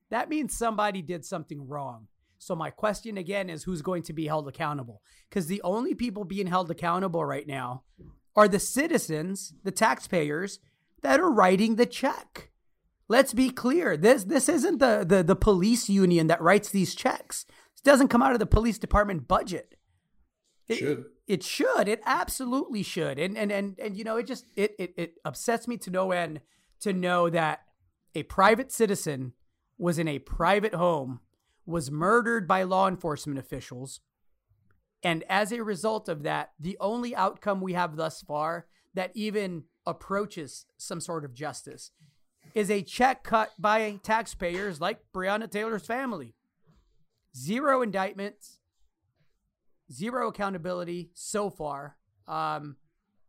that 0.10 0.30
means 0.30 0.56
somebody 0.56 1.02
did 1.02 1.26
something 1.26 1.68
wrong. 1.68 2.08
So 2.38 2.56
my 2.56 2.70
question 2.70 3.18
again 3.18 3.50
is 3.50 3.64
who's 3.64 3.82
going 3.82 4.04
to 4.04 4.14
be 4.14 4.28
held 4.28 4.48
accountable? 4.48 5.02
Because 5.30 5.48
the 5.48 5.62
only 5.64 5.94
people 5.94 6.24
being 6.24 6.48
held 6.48 6.72
accountable 6.72 7.26
right 7.26 7.46
now 7.46 7.84
are 8.36 8.48
the 8.48 8.60
citizens, 8.60 9.54
the 9.64 9.72
taxpayers 9.72 10.60
that 11.02 11.20
are 11.20 11.32
writing 11.32 11.76
the 11.76 11.86
check. 11.86 12.52
Let's 13.10 13.34
be 13.34 13.50
clear. 13.50 13.98
This 13.98 14.24
this 14.24 14.48
isn't 14.48 14.78
the, 14.78 15.04
the, 15.06 15.24
the 15.24 15.36
police 15.36 15.90
union 15.90 16.28
that 16.28 16.42
writes 16.42 16.70
these 16.70 16.96
checks. 16.96 17.46
This 17.74 17.82
doesn't 17.82 18.10
come 18.10 18.22
out 18.22 18.34
of 18.34 18.40
the 18.40 18.46
police 18.46 18.78
department 18.78 19.28
budget. 19.28 19.76
It 20.68 20.76
should. 20.76 21.06
It 21.30 21.44
should. 21.44 21.88
It 21.88 22.02
absolutely 22.08 22.82
should. 22.82 23.20
And 23.20 23.38
and 23.38 23.52
and 23.52 23.80
and 23.80 23.96
you 23.96 24.04
know, 24.04 24.18
it 24.18 24.26
just 24.26 24.46
it 24.56 24.74
it, 24.80 24.94
it 24.98 25.14
upsets 25.24 25.68
me 25.68 25.78
to 25.78 25.92
no 25.92 26.12
end 26.12 26.42
to 26.82 26.92
know 26.92 27.30
that 27.30 27.62
a 28.16 28.24
private 28.24 28.72
citizen 28.72 29.34
was 29.78 30.00
in 30.00 30.08
a 30.08 30.18
private 30.18 30.74
home, 30.74 31.20
was 31.68 31.92
murdered 31.92 32.48
by 32.48 32.64
law 32.64 32.88
enforcement 32.88 33.38
officials, 33.38 34.00
and 35.04 35.24
as 35.30 35.52
a 35.52 35.64
result 35.64 36.10
of 36.10 36.24
that, 36.24 36.50
the 36.60 36.76
only 36.80 37.16
outcome 37.16 37.62
we 37.62 37.74
have 37.74 37.96
thus 37.96 38.24
far 38.24 38.66
that 38.96 39.12
even 39.14 39.66
approaches 39.86 40.66
some 40.78 41.00
sort 41.00 41.24
of 41.24 41.36
justice 41.36 41.92
is 42.56 42.72
a 42.72 42.82
check 42.82 43.24
cut 43.24 43.52
by 43.60 44.00
taxpayers 44.02 44.82
like 44.82 45.00
Breonna 45.14 45.50
Taylor's 45.50 45.86
family. 45.86 46.34
Zero 47.38 47.84
indictments, 47.84 48.59
zero 49.92 50.28
accountability 50.28 51.12
so 51.14 51.50
far. 51.50 51.98
Um, 52.28 52.78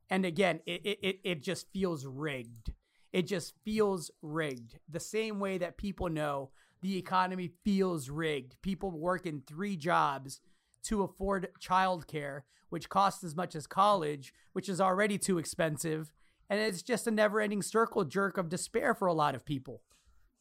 and 0.09 0.25
again, 0.25 0.61
it, 0.66 0.83
it, 0.85 1.20
it 1.25 1.42
just 1.42 1.73
feels 1.73 2.05
rigged. 2.05 2.73
It 3.12 3.27
just 3.27 3.55
feels 3.64 4.11
rigged. 4.23 4.79
The 4.88 5.01
same 5.01 5.40
way 5.40 5.59
that 5.59 5.77
people 5.77 6.09
know 6.09 6.51
the 6.83 6.96
economy 6.96 7.51
feels 7.64 8.09
rigged. 8.09 8.61
People 8.62 8.90
working 8.90 9.42
three 9.46 9.77
jobs 9.77 10.40
to 10.85 11.03
afford 11.03 11.49
childcare, 11.61 12.42
which 12.70 12.88
costs 12.88 13.23
as 13.25 13.37
much 13.37 13.55
as 13.55 13.66
college, 13.66 14.33
which 14.53 14.68
is 14.68 14.81
already 14.81 15.18
too 15.18 15.38
expensive. 15.38 16.12
And 16.49 16.61
it's 16.61 16.83
just 16.83 17.07
a 17.07 17.11
never 17.11 17.40
ending 17.40 17.62
circle 17.62 18.05
jerk 18.05 18.38
of 18.38 18.49
despair 18.49 18.94
for 18.94 19.07
a 19.07 19.12
lot 19.12 19.35
of 19.35 19.44
people. 19.44 19.83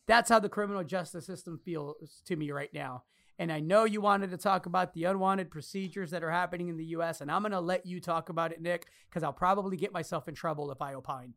That's 0.07 0.29
how 0.29 0.39
the 0.39 0.49
criminal 0.49 0.83
justice 0.83 1.27
system 1.27 1.59
feels 1.63 2.21
to 2.25 2.35
me 2.35 2.51
right 2.51 2.73
now. 2.73 3.03
And 3.39 3.53
I 3.53 3.61
know 3.61 3.85
you 3.85 4.01
wanted 4.01 4.31
to 4.31 4.37
talk 4.37 4.65
about 4.65 4.93
the 4.93 5.05
unwanted 5.05 5.49
procedures 5.49 6.11
that 6.11 6.23
are 6.23 6.29
happening 6.29 6.67
in 6.67 6.75
the 6.75 6.85
US, 6.87 7.21
and 7.21 7.31
I'm 7.31 7.41
going 7.41 7.53
to 7.53 7.61
let 7.61 7.85
you 7.85 8.01
talk 8.01 8.27
about 8.27 8.51
it, 8.51 8.61
Nick, 8.61 8.87
because 9.09 9.23
I'll 9.23 9.33
probably 9.33 9.77
get 9.77 9.93
myself 9.93 10.27
in 10.27 10.35
trouble 10.35 10.69
if 10.71 10.81
I 10.81 10.93
opine. 10.93 11.33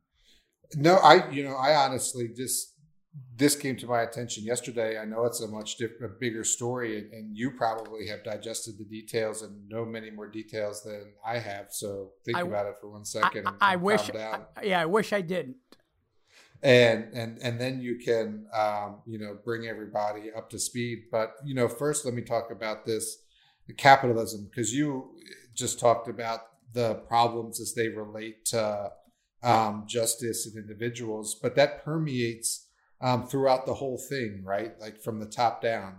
No, 0.75 0.97
I, 0.97 1.31
you 1.31 1.45
know, 1.45 1.55
I 1.55 1.77
honestly 1.77 2.29
just, 2.37 2.75
this 3.37 3.55
came 3.55 3.77
to 3.77 3.87
my 3.87 4.03
attention 4.03 4.43
yesterday. 4.43 4.99
I 4.99 5.05
know 5.05 5.27
it's 5.27 5.43
a 5.43 5.49
much 5.49 5.77
different, 5.77 6.19
bigger 6.19 6.43
story, 6.43 6.99
and, 6.99 7.13
and, 7.13 7.37
you 7.37 7.53
probably 7.53 8.09
have 8.09 8.25
digested 8.25 8.79
the 8.79 8.85
details 8.85 9.43
and 9.43 9.69
know 9.69 9.85
many 9.85 10.11
more 10.11 10.27
details 10.29 10.83
than 10.83 11.13
I 11.25 11.39
have. 11.39 11.67
So 11.71 12.13
think 12.25 12.39
I, 12.39 12.41
about 12.41 12.67
it 12.67 12.77
for 12.81 12.91
one 12.91 13.05
second. 13.05 13.47
I, 13.47 13.51
and, 13.51 13.59
I 13.61 13.77
wish, 13.77 14.11
I, 14.11 14.41
yeah, 14.65 14.81
I 14.81 14.87
wish 14.87 15.13
I 15.13 15.21
didn't 15.21 15.57
and 16.63 17.09
and 17.13 17.39
and 17.39 17.61
then 17.61 17.81
you 17.81 17.97
can 17.97 18.47
um, 18.55 19.01
you 19.07 19.19
know 19.19 19.37
bring 19.45 19.67
everybody 19.67 20.31
up 20.37 20.51
to 20.51 20.59
speed. 20.59 21.05
But 21.11 21.35
you 21.45 21.55
know 21.55 21.69
first 21.69 22.05
let 22.05 22.15
me 22.15 22.23
talk 22.23 22.51
about 22.51 22.87
this 22.87 23.19
capitalism 23.77 24.49
because 24.51 24.75
you 24.75 25.11
just 25.55 25.79
talked 25.79 26.09
about 26.09 26.41
the 26.73 26.95
problems 27.07 27.61
as 27.61 27.75
they 27.75 27.89
relate 27.89 28.45
to 28.47 28.91
um, 29.43 29.85
justice 29.87 30.47
and 30.47 30.57
individuals 30.57 31.35
but 31.41 31.55
that 31.57 31.85
permeates 31.85 32.69
um, 33.01 33.27
throughout 33.27 33.67
the 33.67 33.75
whole 33.75 33.99
thing 33.99 34.43
right? 34.45 34.79
Like 34.81 35.03
from 35.03 35.21
the 35.21 35.27
top 35.27 35.63
down 35.63 35.97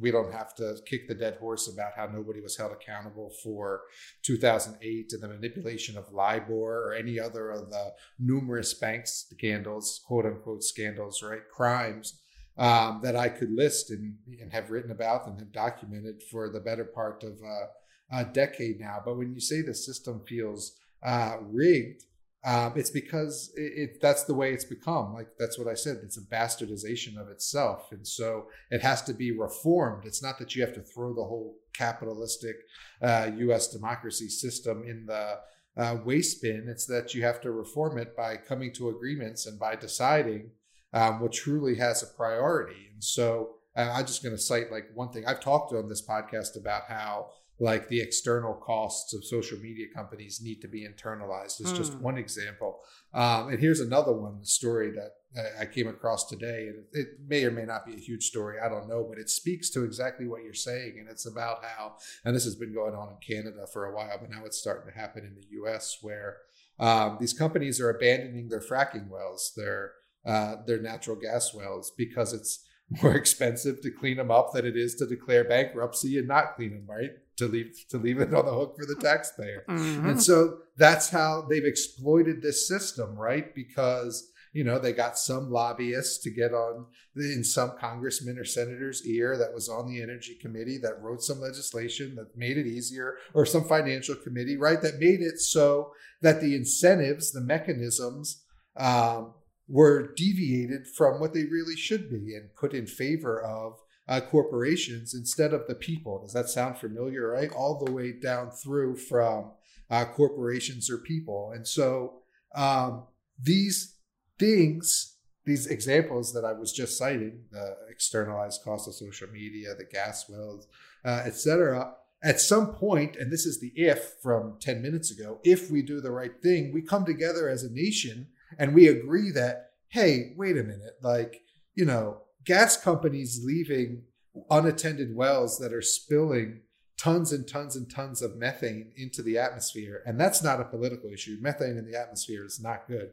we 0.00 0.10
don't 0.10 0.32
have 0.32 0.54
to 0.56 0.76
kick 0.86 1.08
the 1.08 1.14
dead 1.14 1.36
horse 1.38 1.72
about 1.72 1.92
how 1.96 2.06
nobody 2.06 2.40
was 2.40 2.56
held 2.56 2.72
accountable 2.72 3.30
for 3.42 3.82
2008 4.22 5.12
and 5.12 5.22
the 5.22 5.28
manipulation 5.28 5.96
of 5.96 6.12
LIBOR 6.12 6.84
or 6.84 6.94
any 6.94 7.18
other 7.18 7.50
of 7.50 7.70
the 7.70 7.92
numerous 8.18 8.74
bank 8.74 9.06
scandals, 9.06 10.00
quote 10.06 10.26
unquote 10.26 10.62
scandals, 10.62 11.22
right? 11.22 11.48
Crimes 11.50 12.20
um, 12.58 13.00
that 13.02 13.16
I 13.16 13.28
could 13.28 13.52
list 13.52 13.90
and, 13.90 14.16
and 14.40 14.52
have 14.52 14.70
written 14.70 14.90
about 14.90 15.26
and 15.26 15.38
have 15.38 15.52
documented 15.52 16.22
for 16.22 16.48
the 16.48 16.60
better 16.60 16.84
part 16.84 17.24
of 17.24 17.38
uh, 17.42 18.18
a 18.18 18.24
decade 18.24 18.80
now. 18.80 19.00
But 19.04 19.16
when 19.16 19.32
you 19.32 19.40
say 19.40 19.62
the 19.62 19.74
system 19.74 20.22
feels 20.26 20.76
uh, 21.02 21.36
rigged, 21.40 22.04
um, 22.44 22.72
it's 22.74 22.90
because 22.90 23.52
it, 23.56 23.72
it, 23.76 24.00
that's 24.00 24.24
the 24.24 24.34
way 24.34 24.52
it's 24.52 24.64
become. 24.64 25.14
Like 25.14 25.28
that's 25.38 25.58
what 25.58 25.68
I 25.68 25.74
said. 25.74 25.98
It's 26.02 26.18
a 26.18 26.22
bastardization 26.22 27.16
of 27.16 27.28
itself, 27.28 27.92
and 27.92 28.06
so 28.06 28.46
it 28.70 28.82
has 28.82 29.02
to 29.02 29.14
be 29.14 29.30
reformed. 29.30 30.04
It's 30.06 30.22
not 30.22 30.38
that 30.38 30.54
you 30.54 30.62
have 30.62 30.74
to 30.74 30.82
throw 30.82 31.14
the 31.14 31.22
whole 31.22 31.56
capitalistic 31.72 32.56
uh, 33.00 33.30
U.S. 33.36 33.68
democracy 33.68 34.28
system 34.28 34.82
in 34.84 35.06
the 35.06 35.38
uh, 35.76 35.96
waste 36.04 36.42
bin. 36.42 36.66
It's 36.68 36.86
that 36.86 37.14
you 37.14 37.22
have 37.22 37.40
to 37.42 37.52
reform 37.52 37.96
it 37.98 38.16
by 38.16 38.36
coming 38.36 38.72
to 38.74 38.88
agreements 38.88 39.46
and 39.46 39.58
by 39.58 39.76
deciding 39.76 40.50
um, 40.92 41.20
what 41.20 41.32
truly 41.32 41.76
has 41.76 42.02
a 42.02 42.06
priority. 42.06 42.90
And 42.92 43.02
so 43.02 43.56
uh, 43.76 43.92
I'm 43.94 44.06
just 44.06 44.22
going 44.22 44.34
to 44.34 44.42
cite 44.42 44.70
like 44.70 44.90
one 44.94 45.10
thing 45.10 45.24
I've 45.26 45.40
talked 45.40 45.72
on 45.72 45.88
this 45.88 46.06
podcast 46.06 46.60
about 46.60 46.82
how 46.88 47.30
like 47.62 47.88
the 47.88 48.00
external 48.00 48.54
costs 48.54 49.14
of 49.14 49.24
social 49.24 49.56
media 49.58 49.86
companies 49.94 50.40
need 50.42 50.60
to 50.60 50.66
be 50.66 50.84
internalized 50.84 51.60
is 51.60 51.72
just 51.72 51.92
hmm. 51.92 52.02
one 52.02 52.18
example 52.18 52.80
um, 53.14 53.48
and 53.48 53.60
here's 53.60 53.78
another 53.78 54.12
one 54.12 54.40
the 54.40 54.46
story 54.46 54.90
that 54.90 55.12
i 55.60 55.64
came 55.64 55.86
across 55.86 56.28
today 56.28 56.66
and 56.66 56.84
it 56.92 57.06
may 57.26 57.44
or 57.44 57.52
may 57.52 57.64
not 57.64 57.86
be 57.86 57.94
a 57.94 57.98
huge 57.98 58.24
story 58.24 58.56
i 58.58 58.68
don't 58.68 58.88
know 58.88 59.06
but 59.08 59.16
it 59.16 59.30
speaks 59.30 59.70
to 59.70 59.84
exactly 59.84 60.26
what 60.26 60.42
you're 60.42 60.52
saying 60.52 60.96
and 60.98 61.08
it's 61.08 61.24
about 61.24 61.64
how 61.64 61.94
and 62.24 62.34
this 62.34 62.44
has 62.44 62.56
been 62.56 62.74
going 62.74 62.94
on 62.94 63.08
in 63.08 63.16
canada 63.34 63.64
for 63.72 63.86
a 63.86 63.94
while 63.94 64.18
but 64.20 64.28
now 64.28 64.44
it's 64.44 64.58
starting 64.58 64.92
to 64.92 64.98
happen 64.98 65.24
in 65.24 65.36
the 65.36 65.70
us 65.70 65.98
where 66.02 66.38
um, 66.80 67.16
these 67.20 67.32
companies 67.32 67.80
are 67.80 67.90
abandoning 67.90 68.48
their 68.48 68.60
fracking 68.60 69.08
wells 69.08 69.52
their 69.56 69.92
uh, 70.26 70.56
their 70.66 70.80
natural 70.80 71.16
gas 71.16 71.54
wells 71.54 71.92
because 71.96 72.32
it's 72.32 72.64
more 73.02 73.14
expensive 73.14 73.80
to 73.82 73.90
clean 73.90 74.16
them 74.16 74.30
up 74.30 74.52
than 74.52 74.66
it 74.66 74.76
is 74.76 74.94
to 74.96 75.06
declare 75.06 75.44
bankruptcy 75.44 76.18
and 76.18 76.28
not 76.28 76.56
clean 76.56 76.70
them 76.70 76.86
right 76.86 77.10
to 77.36 77.46
leave 77.46 77.74
to 77.88 77.98
leave 77.98 78.20
it 78.20 78.34
on 78.34 78.44
the 78.44 78.52
hook 78.52 78.76
for 78.78 78.86
the 78.86 79.00
taxpayer. 79.00 79.64
Mm-hmm. 79.68 80.08
And 80.10 80.22
so 80.22 80.58
that's 80.76 81.10
how 81.10 81.46
they've 81.48 81.64
exploited 81.64 82.42
this 82.42 82.68
system, 82.68 83.16
right? 83.16 83.54
Because 83.54 84.32
you 84.52 84.64
know, 84.64 84.78
they 84.78 84.92
got 84.92 85.18
some 85.18 85.50
lobbyists 85.50 86.18
to 86.18 86.30
get 86.30 86.52
on 86.52 86.86
in 87.16 87.42
some 87.42 87.72
congressman 87.78 88.38
or 88.38 88.44
senator's 88.44 89.06
ear 89.06 89.36
that 89.38 89.54
was 89.54 89.68
on 89.68 89.88
the 89.88 90.02
energy 90.02 90.34
committee 90.34 90.78
that 90.78 91.00
wrote 91.00 91.22
some 91.22 91.40
legislation 91.40 92.14
that 92.16 92.36
made 92.36 92.58
it 92.58 92.66
easier, 92.66 93.16
or 93.32 93.46
some 93.46 93.64
financial 93.64 94.14
committee, 94.14 94.56
right, 94.56 94.82
that 94.82 94.98
made 94.98 95.20
it 95.20 95.38
so 95.38 95.92
that 96.20 96.40
the 96.40 96.54
incentives, 96.54 97.32
the 97.32 97.40
mechanisms, 97.40 98.42
um, 98.76 99.32
were 99.72 100.12
deviated 100.14 100.86
from 100.86 101.18
what 101.18 101.32
they 101.32 101.44
really 101.44 101.74
should 101.74 102.10
be 102.10 102.36
and 102.36 102.54
put 102.54 102.74
in 102.74 102.86
favor 102.86 103.40
of 103.42 103.80
uh, 104.06 104.20
corporations 104.20 105.14
instead 105.14 105.54
of 105.54 105.66
the 105.66 105.74
people. 105.74 106.20
Does 106.20 106.34
that 106.34 106.50
sound 106.50 106.76
familiar, 106.76 107.30
right? 107.30 107.50
All 107.50 107.82
the 107.82 107.90
way 107.90 108.12
down 108.12 108.50
through 108.50 108.96
from 108.96 109.52
uh, 109.90 110.04
corporations 110.04 110.90
or 110.90 110.98
people. 110.98 111.52
And 111.54 111.66
so 111.66 112.18
um, 112.54 113.04
these 113.42 113.96
things, 114.38 115.16
these 115.46 115.66
examples 115.66 116.34
that 116.34 116.44
I 116.44 116.52
was 116.52 116.70
just 116.70 116.98
citing, 116.98 117.44
the 117.50 117.74
externalized 117.90 118.62
cost 118.62 118.86
of 118.86 118.94
social 118.94 119.28
media, 119.28 119.74
the 119.74 119.86
gas 119.90 120.28
wells, 120.28 120.66
uh, 121.02 121.22
et 121.24 121.34
cetera, 121.34 121.94
at 122.22 122.42
some 122.42 122.74
point, 122.74 123.16
and 123.16 123.32
this 123.32 123.46
is 123.46 123.58
the 123.58 123.72
if 123.74 124.16
from 124.22 124.58
10 124.60 124.82
minutes 124.82 125.10
ago, 125.10 125.40
if 125.44 125.70
we 125.70 125.80
do 125.80 126.02
the 126.02 126.12
right 126.12 126.42
thing, 126.42 126.74
we 126.74 126.82
come 126.82 127.06
together 127.06 127.48
as 127.48 127.62
a 127.62 127.72
nation 127.72 128.28
and 128.58 128.74
we 128.74 128.88
agree 128.88 129.30
that, 129.32 129.70
hey, 129.88 130.32
wait 130.36 130.56
a 130.56 130.62
minute, 130.62 130.96
like, 131.02 131.42
you 131.74 131.84
know, 131.84 132.22
gas 132.44 132.76
companies 132.76 133.42
leaving 133.44 134.02
unattended 134.50 135.14
wells 135.14 135.58
that 135.58 135.72
are 135.72 135.82
spilling 135.82 136.60
tons 136.98 137.32
and 137.32 137.48
tons 137.48 137.76
and 137.76 137.90
tons 137.90 138.22
of 138.22 138.36
methane 138.36 138.92
into 138.96 139.22
the 139.22 139.36
atmosphere, 139.38 140.02
and 140.06 140.20
that's 140.20 140.42
not 140.42 140.60
a 140.60 140.64
political 140.64 141.10
issue. 141.10 141.36
Methane 141.40 141.76
in 141.76 141.90
the 141.90 141.98
atmosphere 141.98 142.44
is 142.44 142.60
not 142.62 142.86
good. 142.86 143.10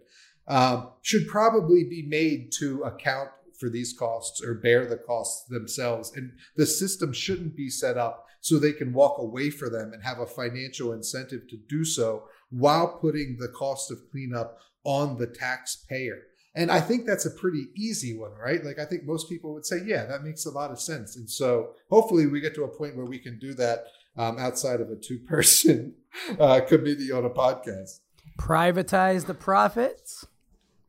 Um, 0.47 0.91
should 1.01 1.27
probably 1.27 1.83
be 1.83 2.03
made 2.07 2.51
to 2.59 2.83
account 2.83 3.29
for 3.59 3.69
these 3.69 3.93
costs 3.97 4.41
or 4.43 4.55
bear 4.55 4.85
the 4.85 4.97
costs 4.97 5.47
themselves. 5.47 6.11
And 6.15 6.31
the 6.55 6.65
system 6.65 7.13
shouldn't 7.13 7.55
be 7.55 7.69
set 7.69 7.97
up 7.97 8.25
so 8.41 8.57
they 8.57 8.73
can 8.73 8.93
walk 8.93 9.19
away 9.19 9.49
for 9.49 9.69
them 9.69 9.91
and 9.93 10.01
have 10.03 10.19
a 10.19 10.25
financial 10.25 10.93
incentive 10.93 11.47
to 11.49 11.57
do 11.67 11.83
so 11.83 12.23
while 12.49 12.97
putting 12.99 13.37
the 13.37 13.49
cost 13.49 13.91
of 13.91 14.09
cleanup 14.11 14.59
on 14.83 15.17
the 15.17 15.27
taxpayer. 15.27 16.19
And 16.55 16.71
I 16.71 16.81
think 16.81 17.05
that's 17.05 17.25
a 17.25 17.31
pretty 17.31 17.67
easy 17.75 18.17
one, 18.17 18.31
right? 18.33 18.63
Like, 18.63 18.79
I 18.79 18.85
think 18.85 19.03
most 19.05 19.29
people 19.29 19.53
would 19.53 19.65
say, 19.65 19.77
yeah, 19.85 20.05
that 20.05 20.23
makes 20.23 20.45
a 20.45 20.51
lot 20.51 20.71
of 20.71 20.79
sense. 20.79 21.15
And 21.15 21.29
so 21.29 21.73
hopefully 21.89 22.25
we 22.25 22.41
get 22.41 22.55
to 22.55 22.63
a 22.63 22.67
point 22.67 22.97
where 22.97 23.05
we 23.05 23.19
can 23.19 23.37
do 23.39 23.53
that 23.53 23.85
um, 24.17 24.37
outside 24.37 24.81
of 24.81 24.89
a 24.89 24.95
two 24.95 25.19
person 25.19 25.95
uh, 26.39 26.61
committee 26.61 27.11
on 27.11 27.25
a 27.25 27.29
podcast. 27.29 27.99
Privatize 28.37 29.25
the 29.25 29.33
profits, 29.33 30.25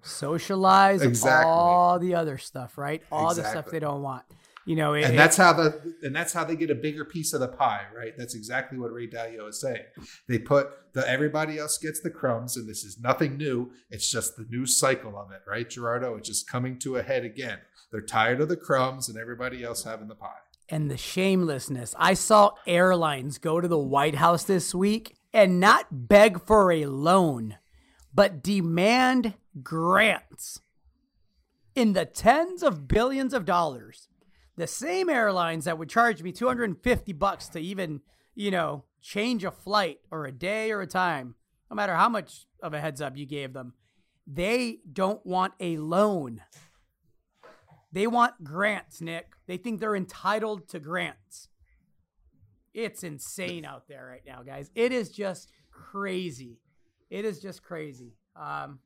socialize 0.02 1.02
exactly. 1.02 1.50
all 1.50 1.98
the 1.98 2.14
other 2.14 2.38
stuff, 2.38 2.78
right? 2.78 3.02
All 3.12 3.30
exactly. 3.30 3.42
the 3.42 3.50
stuff 3.50 3.72
they 3.72 3.80
don't 3.80 4.02
want. 4.02 4.24
You 4.66 4.76
know, 4.76 4.92
it, 4.92 5.04
and 5.04 5.18
that's 5.18 5.36
how 5.36 5.52
the 5.54 5.94
and 6.02 6.14
that's 6.14 6.32
how 6.32 6.44
they 6.44 6.54
get 6.54 6.70
a 6.70 6.74
bigger 6.74 7.04
piece 7.04 7.32
of 7.32 7.40
the 7.40 7.48
pie, 7.48 7.86
right? 7.96 8.12
That's 8.16 8.34
exactly 8.34 8.78
what 8.78 8.92
Ray 8.92 9.08
Dalio 9.08 9.48
is 9.48 9.60
saying. 9.60 9.84
They 10.28 10.38
put 10.38 10.92
the 10.92 11.08
everybody 11.08 11.58
else 11.58 11.78
gets 11.78 12.00
the 12.00 12.10
crumbs, 12.10 12.56
and 12.56 12.68
this 12.68 12.84
is 12.84 12.98
nothing 13.00 13.36
new. 13.36 13.72
It's 13.90 14.10
just 14.10 14.36
the 14.36 14.46
new 14.50 14.66
cycle 14.66 15.18
of 15.18 15.30
it, 15.32 15.40
right, 15.46 15.68
Gerardo? 15.68 16.16
It's 16.16 16.28
just 16.28 16.48
coming 16.48 16.78
to 16.80 16.96
a 16.96 17.02
head 17.02 17.24
again. 17.24 17.58
They're 17.90 18.00
tired 18.00 18.40
of 18.40 18.48
the 18.48 18.56
crumbs 18.56 19.08
and 19.08 19.18
everybody 19.18 19.64
else 19.64 19.84
having 19.84 20.08
the 20.08 20.14
pie. 20.14 20.28
And 20.68 20.90
the 20.90 20.96
shamelessness. 20.96 21.94
I 21.98 22.14
saw 22.14 22.52
airlines 22.66 23.38
go 23.38 23.60
to 23.60 23.66
the 23.66 23.78
White 23.78 24.14
House 24.16 24.44
this 24.44 24.74
week 24.74 25.16
and 25.32 25.58
not 25.58 25.86
beg 25.90 26.44
for 26.46 26.70
a 26.70 26.86
loan, 26.86 27.56
but 28.14 28.42
demand 28.42 29.34
grants 29.62 30.60
in 31.74 31.92
the 31.92 32.04
tens 32.04 32.62
of 32.62 32.86
billions 32.86 33.32
of 33.34 33.44
dollars 33.44 34.06
the 34.60 34.66
same 34.66 35.08
airlines 35.08 35.64
that 35.64 35.78
would 35.78 35.88
charge 35.88 36.22
me 36.22 36.32
250 36.32 37.12
bucks 37.14 37.48
to 37.48 37.58
even, 37.58 38.02
you 38.34 38.50
know, 38.50 38.84
change 39.00 39.42
a 39.42 39.50
flight 39.50 40.00
or 40.10 40.26
a 40.26 40.32
day 40.32 40.70
or 40.70 40.82
a 40.82 40.86
time, 40.86 41.34
no 41.70 41.74
matter 41.74 41.94
how 41.94 42.10
much 42.10 42.46
of 42.62 42.74
a 42.74 42.80
heads 42.80 43.00
up 43.00 43.16
you 43.16 43.24
gave 43.24 43.54
them, 43.54 43.72
they 44.26 44.80
don't 44.92 45.24
want 45.24 45.54
a 45.60 45.78
loan. 45.78 46.42
They 47.90 48.06
want 48.06 48.44
grants, 48.44 49.00
Nick. 49.00 49.32
They 49.46 49.56
think 49.56 49.80
they're 49.80 49.96
entitled 49.96 50.68
to 50.68 50.78
grants. 50.78 51.48
It's 52.74 53.02
insane 53.02 53.64
out 53.64 53.88
there 53.88 54.06
right 54.06 54.22
now, 54.26 54.42
guys. 54.42 54.70
It 54.74 54.92
is 54.92 55.08
just 55.08 55.50
crazy. 55.72 56.60
It 57.08 57.24
is 57.24 57.40
just 57.40 57.62
crazy. 57.62 58.12
Um, 58.36 58.80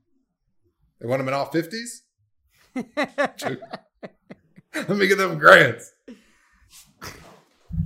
they 1.00 1.08
want 1.08 1.18
them 1.18 1.28
in 1.28 1.34
all 1.34 1.50
50s? 1.50 2.02
Let 4.88 4.90
me 4.90 5.06
get 5.06 5.18
them 5.18 5.38
grants. 5.38 5.92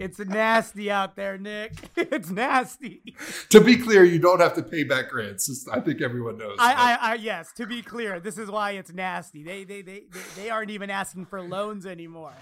It's 0.00 0.18
nasty 0.18 0.90
out 0.90 1.16
there, 1.16 1.38
Nick. 1.38 1.72
It's 1.96 2.30
nasty. 2.30 3.14
To 3.50 3.60
be 3.60 3.76
clear, 3.76 4.04
you 4.04 4.18
don't 4.18 4.40
have 4.40 4.54
to 4.54 4.62
pay 4.62 4.84
back 4.84 5.10
grants. 5.10 5.68
I 5.70 5.80
think 5.80 6.00
everyone 6.00 6.38
knows. 6.38 6.56
I, 6.58 6.72
I, 6.72 7.10
I, 7.10 7.14
yes. 7.14 7.52
To 7.56 7.66
be 7.66 7.82
clear, 7.82 8.20
this 8.20 8.38
is 8.38 8.50
why 8.50 8.72
it's 8.72 8.92
nasty. 8.92 9.42
They, 9.42 9.64
they, 9.64 9.82
they, 9.82 10.04
they, 10.10 10.42
they 10.42 10.50
aren't 10.50 10.70
even 10.70 10.90
asking 10.90 11.26
for 11.26 11.42
loans 11.42 11.84
anymore. 11.84 12.34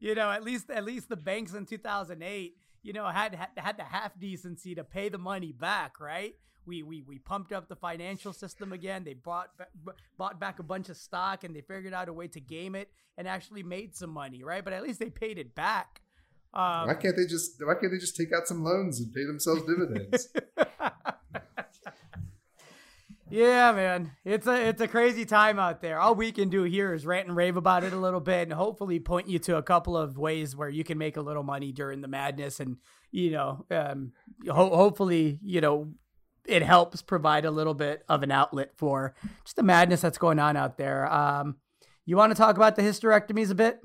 You 0.00 0.14
know, 0.14 0.30
at 0.30 0.42
least, 0.42 0.68
at 0.68 0.84
least 0.84 1.08
the 1.08 1.16
banks 1.16 1.54
in 1.54 1.64
2008, 1.64 2.56
you 2.82 2.92
know, 2.92 3.06
had 3.06 3.34
had, 3.34 3.48
had 3.56 3.76
the 3.78 3.84
half 3.84 4.18
decency 4.18 4.74
to 4.74 4.84
pay 4.84 5.08
the 5.08 5.18
money 5.18 5.52
back, 5.52 6.00
right? 6.00 6.34
We 6.66 6.82
we 6.82 7.02
we 7.02 7.18
pumped 7.18 7.52
up 7.52 7.68
the 7.68 7.76
financial 7.76 8.32
system 8.32 8.72
again. 8.72 9.04
They 9.04 9.14
bought 9.14 9.50
bought 10.18 10.40
back 10.40 10.58
a 10.58 10.62
bunch 10.62 10.88
of 10.88 10.96
stock 10.96 11.44
and 11.44 11.54
they 11.54 11.60
figured 11.60 11.94
out 11.94 12.08
a 12.08 12.12
way 12.12 12.28
to 12.28 12.40
game 12.40 12.74
it 12.74 12.90
and 13.16 13.28
actually 13.28 13.62
made 13.62 13.94
some 13.94 14.10
money, 14.10 14.42
right? 14.42 14.64
But 14.64 14.72
at 14.72 14.82
least 14.82 14.98
they 14.98 15.10
paid 15.10 15.38
it 15.38 15.54
back. 15.54 16.02
Um, 16.52 16.88
why 16.88 16.94
can't 16.94 17.16
they 17.16 17.26
just 17.26 17.62
Why 17.64 17.74
can't 17.74 17.92
they 17.92 17.98
just 17.98 18.16
take 18.16 18.32
out 18.32 18.48
some 18.48 18.64
loans 18.64 19.00
and 19.00 19.12
pay 19.12 19.24
themselves 19.24 19.62
dividends? 19.62 20.28
yeah, 23.30 23.72
man, 23.72 24.12
it's 24.24 24.46
a 24.46 24.68
it's 24.68 24.80
a 24.80 24.88
crazy 24.88 25.26
time 25.26 25.58
out 25.58 25.82
there. 25.82 25.98
All 25.98 26.14
we 26.14 26.32
can 26.32 26.48
do 26.48 26.62
here 26.62 26.94
is 26.94 27.04
rant 27.04 27.28
and 27.28 27.36
rave 27.36 27.56
about 27.56 27.84
it 27.84 27.92
a 27.92 27.98
little 27.98 28.20
bit, 28.20 28.44
and 28.44 28.52
hopefully 28.52 28.98
point 29.00 29.28
you 29.28 29.38
to 29.40 29.56
a 29.58 29.62
couple 29.62 29.96
of 29.96 30.16
ways 30.16 30.56
where 30.56 30.68
you 30.68 30.84
can 30.84 30.96
make 30.96 31.16
a 31.16 31.22
little 31.22 31.42
money 31.42 31.72
during 31.72 32.00
the 32.00 32.08
madness, 32.08 32.58
and 32.60 32.78
you 33.10 33.32
know, 33.32 33.66
um, 33.70 34.12
ho- 34.48 34.74
hopefully, 34.74 35.38
you 35.42 35.60
know, 35.60 35.92
it 36.48 36.62
helps 36.62 37.02
provide 37.02 37.44
a 37.44 37.50
little 37.50 37.74
bit 37.74 38.04
of 38.08 38.22
an 38.22 38.30
outlet 38.30 38.72
for 38.76 39.14
just 39.44 39.56
the 39.56 39.62
madness 39.62 40.00
that's 40.00 40.18
going 40.18 40.38
on 40.38 40.56
out 40.56 40.78
there. 40.78 41.10
Um, 41.12 41.56
you 42.04 42.16
want 42.16 42.30
to 42.30 42.36
talk 42.36 42.56
about 42.56 42.76
the 42.76 42.82
hysterectomies 42.82 43.50
a 43.50 43.54
bit? 43.54 43.80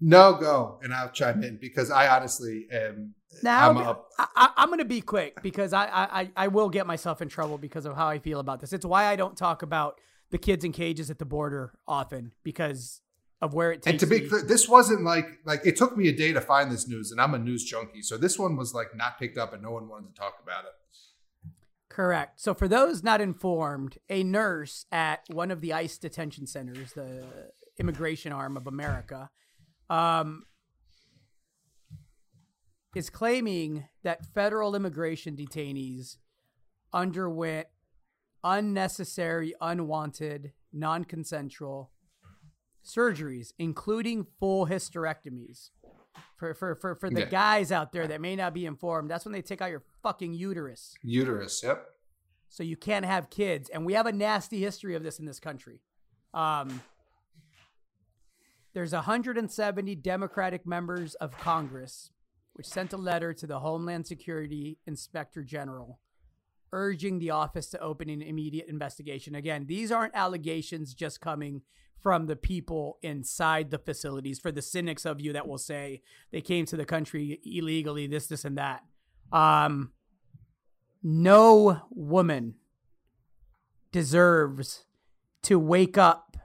No, 0.00 0.34
go 0.34 0.78
and 0.82 0.94
I'll 0.94 1.10
chime 1.10 1.42
in 1.42 1.58
because 1.60 1.90
I 1.90 2.08
honestly 2.08 2.66
am. 2.72 3.14
Now 3.42 3.70
I'm, 3.70 3.96
I, 4.36 4.50
am 4.56 4.68
going 4.68 4.78
to 4.78 4.84
be 4.84 5.00
quick 5.02 5.42
because 5.42 5.72
I, 5.72 5.86
I 5.86 6.30
I 6.36 6.48
will 6.48 6.70
get 6.70 6.86
myself 6.86 7.20
in 7.20 7.28
trouble 7.28 7.58
because 7.58 7.84
of 7.84 7.94
how 7.94 8.08
I 8.08 8.18
feel 8.18 8.40
about 8.40 8.60
this. 8.60 8.72
It's 8.72 8.86
why 8.86 9.04
I 9.06 9.16
don't 9.16 9.36
talk 9.36 9.62
about 9.62 10.00
the 10.30 10.38
kids 10.38 10.64
in 10.64 10.72
cages 10.72 11.10
at 11.10 11.18
the 11.18 11.24
border 11.24 11.74
often 11.86 12.32
because 12.42 13.02
of 13.42 13.54
where 13.54 13.72
it 13.72 13.82
takes. 13.82 13.90
And 13.90 14.00
to 14.00 14.06
be 14.06 14.28
clear, 14.28 14.42
this 14.42 14.68
wasn't 14.68 15.04
like 15.04 15.26
like 15.44 15.60
it 15.64 15.76
took 15.76 15.96
me 15.96 16.08
a 16.08 16.12
day 16.12 16.32
to 16.32 16.40
find 16.40 16.70
this 16.70 16.88
news, 16.88 17.10
and 17.10 17.20
I'm 17.20 17.34
a 17.34 17.38
news 17.38 17.64
junkie, 17.64 18.02
so 18.02 18.16
this 18.16 18.38
one 18.38 18.56
was 18.56 18.74
like 18.74 18.96
not 18.96 19.18
picked 19.18 19.38
up, 19.38 19.52
and 19.52 19.62
no 19.62 19.70
one 19.70 19.88
wanted 19.88 20.14
to 20.14 20.20
talk 20.20 20.34
about 20.42 20.64
it. 20.64 20.72
Correct. 22.00 22.40
So, 22.40 22.54
for 22.54 22.66
those 22.66 23.02
not 23.02 23.20
informed, 23.20 23.98
a 24.08 24.24
nurse 24.24 24.86
at 24.90 25.20
one 25.30 25.50
of 25.50 25.60
the 25.60 25.74
ICE 25.74 25.98
detention 25.98 26.46
centers, 26.46 26.94
the 26.94 27.26
immigration 27.78 28.32
arm 28.32 28.56
of 28.56 28.66
America, 28.66 29.28
um, 29.90 30.44
is 32.96 33.10
claiming 33.10 33.84
that 34.02 34.24
federal 34.24 34.74
immigration 34.74 35.36
detainees 35.36 36.16
underwent 36.90 37.66
unnecessary, 38.42 39.52
unwanted, 39.60 40.52
non 40.72 41.04
consensual 41.04 41.90
surgeries, 42.82 43.52
including 43.58 44.26
full 44.38 44.68
hysterectomies. 44.68 45.68
For, 46.36 46.54
for, 46.54 46.74
for, 46.74 46.94
for 46.94 47.10
the 47.10 47.20
yeah. 47.20 47.26
guys 47.26 47.72
out 47.72 47.92
there 47.92 48.06
that 48.06 48.20
may 48.20 48.36
not 48.36 48.54
be 48.54 48.66
informed, 48.66 49.10
that's 49.10 49.24
when 49.24 49.32
they 49.32 49.42
take 49.42 49.60
out 49.60 49.70
your 49.70 49.82
fucking 50.02 50.34
uterus. 50.34 50.94
Uterus, 51.02 51.62
yep. 51.62 51.86
So 52.48 52.62
you 52.62 52.76
can't 52.76 53.04
have 53.04 53.30
kids. 53.30 53.68
And 53.68 53.86
we 53.86 53.92
have 53.94 54.06
a 54.06 54.12
nasty 54.12 54.60
history 54.60 54.96
of 54.96 55.02
this 55.02 55.18
in 55.18 55.26
this 55.26 55.38
country. 55.38 55.80
Um, 56.34 56.80
there's 58.72 58.92
170 58.92 59.94
Democratic 59.96 60.66
members 60.66 61.14
of 61.16 61.36
Congress 61.38 62.10
which 62.54 62.66
sent 62.66 62.92
a 62.92 62.96
letter 62.96 63.32
to 63.32 63.46
the 63.46 63.60
Homeland 63.60 64.06
Security 64.06 64.78
Inspector 64.86 65.42
General 65.44 65.98
urging 66.72 67.18
the 67.18 67.30
office 67.30 67.68
to 67.68 67.80
open 67.80 68.08
an 68.08 68.22
immediate 68.22 68.68
investigation. 68.68 69.34
Again, 69.34 69.66
these 69.66 69.90
aren't 69.90 70.14
allegations 70.14 70.94
just 70.94 71.20
coming 71.20 71.62
from 72.02 72.26
the 72.26 72.36
people 72.36 72.98
inside 73.02 73.70
the 73.70 73.78
facilities 73.78 74.38
for 74.38 74.50
the 74.50 74.62
cynics 74.62 75.04
of 75.04 75.20
you 75.20 75.32
that 75.32 75.46
will 75.46 75.58
say 75.58 76.02
they 76.30 76.40
came 76.40 76.66
to 76.66 76.76
the 76.76 76.84
country 76.84 77.40
illegally, 77.44 78.06
this, 78.06 78.26
this, 78.26 78.44
and 78.44 78.56
that. 78.58 78.82
Um, 79.32 79.92
no 81.02 81.82
woman 81.90 82.54
deserves 83.92 84.84
to 85.42 85.58
wake 85.58 85.98
up 85.98 86.36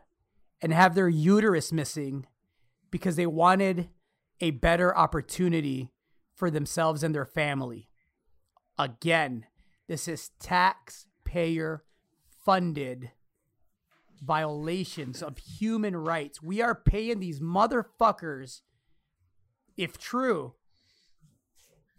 and 0.62 0.74
have 0.74 0.96
their 0.96 1.10
uterus 1.10 1.72
missing 1.72 2.26
because 2.92 3.16
they 3.16 3.26
wanted 3.26 3.90
a 4.40 4.52
better 4.52 4.96
opportunity 4.96 5.92
for 6.34 6.50
themselves 6.50 7.04
and 7.04 7.14
their 7.14 7.26
family. 7.26 7.90
Again, 8.78 9.46
this 9.88 10.08
is 10.08 10.32
taxpayer 10.40 11.84
funded 12.46 13.12
violations 14.22 15.22
of 15.22 15.38
human 15.38 15.96
rights. 15.96 16.42
We 16.42 16.62
are 16.62 16.76
paying 16.76 17.20
these 17.20 17.40
motherfuckers, 17.40 18.62
if 19.78 19.98
true, 19.98 20.54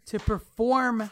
to 0.05 0.19
perform 0.19 1.09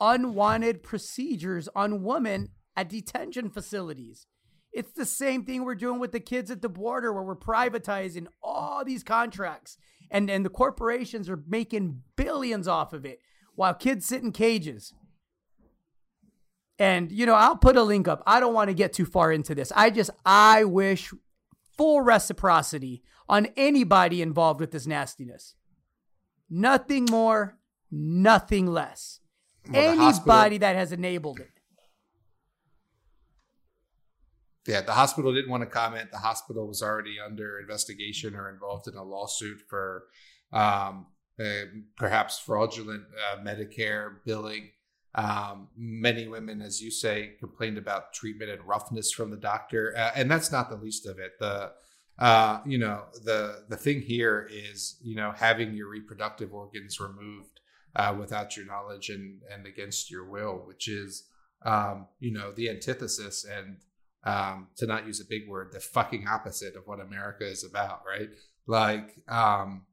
unwanted 0.00 0.82
procedures 0.82 1.68
on 1.74 2.02
women 2.02 2.48
at 2.76 2.88
detention 2.88 3.50
facilities. 3.50 4.26
It's 4.72 4.92
the 4.92 5.04
same 5.04 5.44
thing 5.44 5.64
we're 5.64 5.74
doing 5.74 5.98
with 5.98 6.12
the 6.12 6.20
kids 6.20 6.50
at 6.50 6.62
the 6.62 6.68
border 6.68 7.12
where 7.12 7.22
we're 7.22 7.36
privatizing 7.36 8.26
all 8.42 8.84
these 8.84 9.02
contracts 9.02 9.76
and, 10.10 10.30
and 10.30 10.44
the 10.44 10.50
corporations 10.50 11.28
are 11.28 11.42
making 11.46 12.02
billions 12.16 12.68
off 12.68 12.92
of 12.92 13.04
it 13.04 13.20
while 13.54 13.74
kids 13.74 14.06
sit 14.06 14.22
in 14.22 14.32
cages. 14.32 14.94
And, 16.80 17.12
you 17.12 17.26
know, 17.26 17.34
I'll 17.34 17.58
put 17.58 17.76
a 17.76 17.82
link 17.82 18.08
up. 18.08 18.22
I 18.26 18.40
don't 18.40 18.54
want 18.54 18.68
to 18.68 18.74
get 18.74 18.94
too 18.94 19.04
far 19.04 19.30
into 19.30 19.54
this. 19.54 19.70
I 19.76 19.90
just, 19.90 20.08
I 20.24 20.64
wish 20.64 21.12
full 21.76 22.00
reciprocity 22.00 23.02
on 23.28 23.48
anybody 23.54 24.22
involved 24.22 24.60
with 24.60 24.70
this 24.70 24.86
nastiness. 24.86 25.54
Nothing 26.48 27.06
more, 27.10 27.58
nothing 27.90 28.66
less. 28.66 29.20
Well, 29.70 30.00
anybody 30.00 30.56
that 30.56 30.74
has 30.74 30.90
enabled 30.90 31.40
it. 31.40 31.50
Yeah, 34.66 34.80
the 34.80 34.92
hospital 34.92 35.34
didn't 35.34 35.50
want 35.50 35.62
to 35.62 35.68
comment. 35.68 36.10
The 36.10 36.18
hospital 36.18 36.66
was 36.66 36.82
already 36.82 37.16
under 37.24 37.58
investigation 37.60 38.34
or 38.34 38.48
involved 38.50 38.88
in 38.88 38.94
a 38.94 39.04
lawsuit 39.04 39.60
for 39.68 40.04
um, 40.50 41.06
uh, 41.38 41.64
perhaps 41.98 42.38
fraudulent 42.38 43.04
uh, 43.32 43.38
Medicare 43.42 44.16
billing. 44.24 44.70
Um, 45.14 45.68
many 45.76 46.28
women, 46.28 46.62
as 46.62 46.80
you 46.80 46.90
say, 46.90 47.32
complained 47.40 47.78
about 47.78 48.12
treatment 48.12 48.50
and 48.50 48.62
roughness 48.62 49.10
from 49.10 49.30
the 49.30 49.36
doctor, 49.36 49.92
uh, 49.96 50.12
and 50.14 50.30
that's 50.30 50.52
not 50.52 50.70
the 50.70 50.76
least 50.76 51.06
of 51.06 51.18
it. 51.18 51.32
The 51.40 51.72
uh, 52.18 52.60
you 52.64 52.78
know 52.78 53.04
the 53.24 53.64
the 53.68 53.76
thing 53.76 54.02
here 54.02 54.48
is 54.50 54.96
you 55.02 55.16
know 55.16 55.32
having 55.32 55.74
your 55.74 55.88
reproductive 55.88 56.52
organs 56.52 57.00
removed 57.00 57.60
uh, 57.96 58.14
without 58.18 58.56
your 58.56 58.66
knowledge 58.66 59.08
and 59.08 59.40
and 59.52 59.66
against 59.66 60.10
your 60.10 60.24
will, 60.28 60.62
which 60.66 60.86
is 60.86 61.24
um, 61.64 62.06
you 62.20 62.32
know 62.32 62.52
the 62.52 62.70
antithesis 62.70 63.44
and 63.44 63.78
um, 64.24 64.68
to 64.76 64.86
not 64.86 65.06
use 65.06 65.20
a 65.20 65.24
big 65.24 65.48
word, 65.48 65.72
the 65.72 65.80
fucking 65.80 66.26
opposite 66.28 66.76
of 66.76 66.86
what 66.86 67.00
America 67.00 67.46
is 67.46 67.64
about, 67.64 68.02
right? 68.06 68.28
Like, 68.66 69.16
um, 69.28 69.86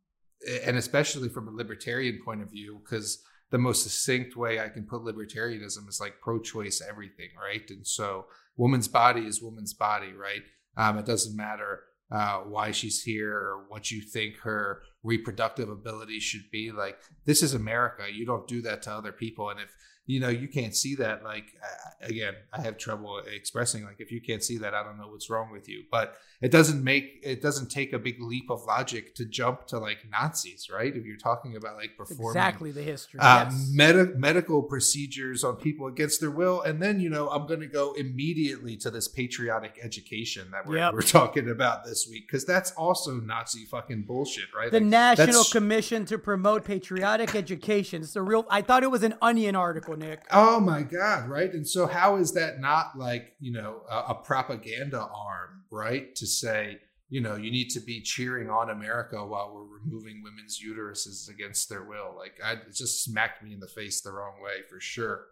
and 0.63 0.77
especially 0.77 1.29
from 1.29 1.47
a 1.47 1.51
libertarian 1.51 2.19
point 2.23 2.41
of 2.41 2.51
view, 2.51 2.81
because 2.83 3.23
the 3.49 3.57
most 3.57 3.83
succinct 3.83 4.35
way 4.35 4.59
I 4.59 4.69
can 4.69 4.85
put 4.85 5.01
libertarianism 5.01 5.87
is 5.87 5.99
like 6.01 6.21
pro-choice 6.21 6.81
everything, 6.87 7.29
right? 7.41 7.63
And 7.69 7.85
so, 7.85 8.25
woman's 8.55 8.87
body 8.87 9.21
is 9.21 9.41
woman's 9.41 9.73
body, 9.73 10.11
right? 10.13 10.41
Um, 10.75 10.97
it 10.97 11.05
doesn't 11.05 11.35
matter 11.35 11.83
uh, 12.11 12.39
why 12.39 12.71
she's 12.71 13.03
here 13.03 13.33
or 13.33 13.65
what 13.69 13.91
you 13.91 14.01
think 14.01 14.37
her 14.39 14.81
reproductive 15.03 15.69
ability 15.69 16.19
should 16.19 16.49
be. 16.51 16.71
Like, 16.71 16.97
this 17.25 17.41
is 17.41 17.53
America. 17.53 18.05
You 18.11 18.25
don't 18.25 18.47
do 18.47 18.61
that 18.63 18.81
to 18.83 18.91
other 18.91 19.11
people. 19.11 19.49
And 19.49 19.59
if 19.59 19.69
you 20.07 20.21
know 20.21 20.29
you 20.29 20.47
can't 20.47 20.75
see 20.75 20.95
that 20.95 21.23
like 21.23 21.53
again 22.01 22.33
i 22.53 22.61
have 22.61 22.77
trouble 22.77 23.21
expressing 23.27 23.83
like 23.83 23.99
if 23.99 24.11
you 24.11 24.21
can't 24.21 24.43
see 24.43 24.57
that 24.57 24.73
i 24.73 24.81
don't 24.81 24.97
know 24.97 25.09
what's 25.09 25.29
wrong 25.29 25.51
with 25.51 25.69
you 25.69 25.83
but 25.91 26.15
it 26.41 26.51
doesn't 26.51 26.83
make 26.83 27.19
it 27.23 27.41
doesn't 27.41 27.69
take 27.69 27.93
a 27.93 27.99
big 27.99 28.21
leap 28.21 28.49
of 28.49 28.63
logic 28.65 29.15
to 29.15 29.25
jump 29.25 29.65
to 29.67 29.77
like 29.77 29.97
nazis 30.09 30.69
right 30.71 30.95
if 30.95 31.03
you're 31.05 31.17
talking 31.17 31.55
about 31.55 31.75
like 31.75 31.97
performing 31.97 32.29
exactly 32.29 32.71
the 32.71 32.81
history 32.81 33.19
uh, 33.19 33.45
yes. 33.45 33.69
med- 33.73 34.17
medical 34.17 34.63
procedures 34.63 35.43
on 35.43 35.55
people 35.55 35.87
against 35.87 36.21
their 36.21 36.31
will 36.31 36.61
and 36.61 36.81
then 36.81 36.99
you 36.99 37.09
know 37.09 37.29
i'm 37.29 37.47
going 37.47 37.59
to 37.59 37.67
go 37.67 37.93
immediately 37.93 38.77
to 38.77 38.89
this 38.89 39.07
patriotic 39.07 39.77
education 39.83 40.49
that 40.51 40.65
we're, 40.65 40.77
yep. 40.77 40.93
we're 40.93 41.01
talking 41.01 41.49
about 41.49 41.83
this 41.85 42.07
week 42.09 42.27
because 42.27 42.45
that's 42.45 42.71
also 42.71 43.15
nazi 43.15 43.65
fucking 43.65 44.03
bullshit 44.03 44.45
right 44.55 44.71
the 44.71 44.79
like, 44.79 44.87
national 44.87 45.43
commission 45.45 46.05
to 46.05 46.17
promote 46.17 46.63
patriotic 46.63 47.35
education 47.35 48.03
it's 48.03 48.15
a 48.15 48.21
real 48.21 48.45
i 48.49 48.61
thought 48.61 48.83
it 48.83 48.91
was 48.91 49.03
an 49.03 49.15
onion 49.21 49.55
article 49.55 49.97
Nick. 49.97 50.25
Oh 50.31 50.59
my 50.59 50.83
God, 50.83 51.27
right? 51.27 51.51
And 51.51 51.67
so, 51.67 51.87
how 51.87 52.17
is 52.17 52.33
that 52.33 52.59
not 52.59 52.97
like, 52.97 53.33
you 53.39 53.51
know, 53.51 53.81
a, 53.89 54.11
a, 54.11 54.15
propaganda 54.15 54.99
arm, 54.99 55.63
right? 55.71 56.15
To 56.15 56.27
say, 56.27 56.79
you 57.09 57.21
know, 57.21 57.35
you 57.35 57.51
need 57.51 57.69
to 57.71 57.79
be 57.79 58.01
cheering 58.01 58.49
on 58.49 58.69
America 58.69 59.25
while 59.25 59.51
we're 59.53 59.79
removing 59.79 60.21
women's 60.23 60.61
uteruses 60.61 61.29
against 61.29 61.69
their 61.69 61.83
will. 61.83 62.15
Like, 62.17 62.39
I, 62.43 62.53
it 62.53 62.73
just 62.73 63.03
smacked 63.03 63.43
me 63.43 63.53
in 63.53 63.59
the 63.59 63.67
face 63.67 64.01
the 64.01 64.11
wrong 64.11 64.41
way 64.41 64.61
for 64.69 64.79
sure. 64.79 65.25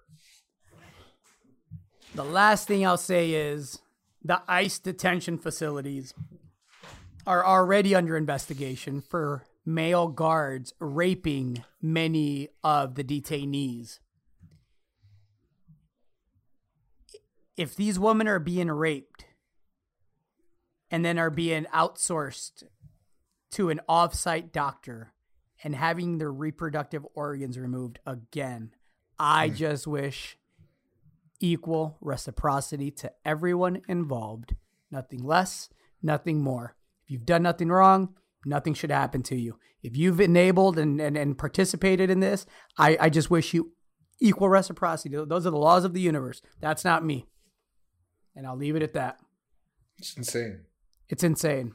The 2.14 2.24
last 2.24 2.68
thing 2.68 2.86
I'll 2.86 2.98
say 2.98 3.32
is 3.32 3.80
the 4.24 4.42
ICE 4.48 4.80
detention 4.80 5.38
facilities 5.38 6.14
are 7.28 7.46
already 7.46 7.94
under 7.94 8.16
investigation 8.16 9.02
for 9.02 9.44
male 9.66 10.08
guards 10.08 10.74
raping 10.80 11.64
many 11.82 12.50
of 12.64 12.96
the 12.96 13.04
detainees. 13.04 14.00
if 17.58 17.76
these 17.76 17.98
women 17.98 18.28
are 18.28 18.40
being 18.40 18.70
raped 18.70 19.25
and 20.92 21.04
then 21.04 21.18
are 21.18 21.30
being 21.30 21.66
outsourced 21.74 22.64
to 23.52 23.70
an 23.70 23.82
off-site 23.88 24.52
doctor 24.52 25.14
and 25.64 25.76
having 25.76 26.18
their 26.18 26.32
reproductive 26.32 27.06
organs 27.16 27.58
removed 27.58 28.00
again, 28.06 28.72
I 29.18 29.50
mm. 29.50 29.56
just 29.56 29.88
wish 29.88 30.38
equal 31.40 31.98
reciprocity 32.02 32.92
to 32.92 33.12
everyone 33.24 33.82
involved. 33.88 34.56
Nothing 34.92 35.24
less, 35.24 35.70
nothing 36.02 36.42
more. 36.42 36.76
If 37.04 37.12
you've 37.12 37.26
done 37.26 37.44
nothing 37.44 37.70
wrong, 37.70 38.16
nothing 38.46 38.74
should 38.74 38.92
happen 38.92 39.24
to 39.24 39.36
you. 39.36 39.58
If 39.82 39.96
you've 39.96 40.20
enabled 40.20 40.78
and, 40.80 41.00
and, 41.00 41.18
and 41.18 41.38
participated 41.38 42.10
in 42.10 42.20
this, 42.20 42.46
I, 42.78 42.98
I 43.00 43.10
just 43.10 43.30
wish 43.30 43.54
you 43.54 43.72
equal 44.20 44.50
reciprocity. 44.50 45.16
Those 45.16 45.46
are 45.46 45.52
the 45.52 45.58
laws 45.58 45.84
of 45.84 45.94
the 45.94 46.02
universe. 46.02 46.42
That's 46.60 46.84
not 46.84 47.06
me. 47.06 47.28
And 48.36 48.48
I'll 48.48 48.58
leave 48.58 48.76
it 48.76 48.84
at 48.84 48.94
that. 48.94 49.20
It's 49.98 50.16
insane. 50.16 50.62
It's 51.10 51.24
insane. 51.24 51.74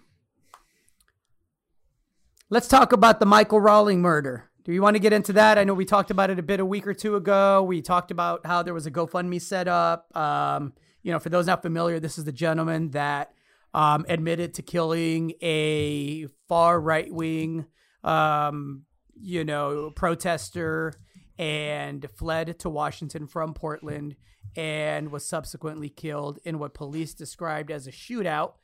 Let's 2.49 2.69
talk 2.69 2.93
about 2.93 3.21
the 3.21 3.27
Michael 3.27 3.61
Rawling 3.61 3.99
murder. 3.99 4.51
Do 4.65 4.73
you 4.73 4.83
want 4.83 4.97
to 4.97 5.01
get 5.01 5.13
into 5.13 5.33
that? 5.35 5.57
I 5.57 5.65
know 5.65 5.73
we 5.73 5.85
talked 5.85 6.11
about 6.11 6.31
it 6.31 6.39
a 6.39 6.43
bit 6.43 6.61
a 6.61 6.65
week 6.65 6.87
or 6.87 6.95
two 6.95 7.17
ago. 7.17 7.63
We 7.63 7.81
talked 7.81 8.11
about 8.11 8.45
how 8.45 8.63
there 8.63 8.75
was 8.75 8.87
a 8.87 8.91
GoFundMe 8.91 9.41
set 9.41 9.69
up. 9.69 10.15
Um, 10.17 10.75
you 11.03 11.13
know, 11.13 11.19
for 11.19 11.29
those 11.29 11.47
not 11.47 11.63
familiar, 11.63 12.01
this 12.01 12.19
is 12.19 12.25
the 12.25 12.33
gentleman 12.33 12.91
that 12.91 13.33
um, 13.73 14.05
admitted 14.09 14.55
to 14.55 14.63
killing 14.63 15.33
a 15.41 16.27
far 16.49 16.81
right 16.81 17.13
wing, 17.13 17.67
um, 18.05 18.83
you 19.21 19.45
know, 19.45 19.91
protester 19.95 20.93
and 21.39 22.07
fled 22.17 22.59
to 22.59 22.69
Washington 22.69 23.27
from 23.27 23.55
Portland 23.55 24.17
and 24.57 25.11
was 25.11 25.27
subsequently 25.27 25.89
killed 25.89 26.39
in 26.45 26.59
what 26.59 26.75
police 26.75 27.15
described 27.15 27.71
as 27.71 27.87
a 27.87 27.93
shootout. 27.93 28.55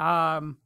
Um, 0.00 0.56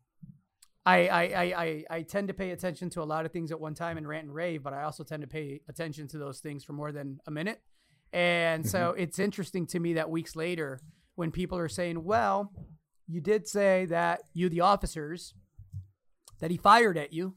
I, 0.86 1.08
I, 1.08 1.22
I, 1.22 1.84
I, 1.90 2.02
tend 2.02 2.28
to 2.28 2.34
pay 2.34 2.50
attention 2.50 2.88
to 2.90 3.02
a 3.02 3.04
lot 3.04 3.26
of 3.26 3.32
things 3.32 3.50
at 3.50 3.58
one 3.58 3.74
time 3.74 3.96
and 3.96 4.06
rant 4.06 4.26
and 4.26 4.34
rave, 4.34 4.62
but 4.62 4.72
I 4.72 4.84
also 4.84 5.02
tend 5.02 5.22
to 5.22 5.26
pay 5.26 5.60
attention 5.68 6.06
to 6.08 6.18
those 6.18 6.38
things 6.38 6.62
for 6.62 6.72
more 6.72 6.92
than 6.92 7.18
a 7.26 7.32
minute. 7.32 7.60
And 8.12 8.62
mm-hmm. 8.62 8.70
so 8.70 8.94
it's 8.96 9.18
interesting 9.18 9.66
to 9.68 9.80
me 9.80 9.94
that 9.94 10.08
weeks 10.08 10.36
later, 10.36 10.78
when 11.16 11.32
people 11.32 11.58
are 11.58 11.68
saying, 11.68 12.04
well, 12.04 12.52
you 13.08 13.20
did 13.20 13.48
say 13.48 13.86
that 13.86 14.20
you, 14.34 14.48
the 14.48 14.60
officers, 14.60 15.34
that 16.38 16.52
he 16.52 16.56
fired 16.56 16.96
at 16.96 17.12
you. 17.12 17.34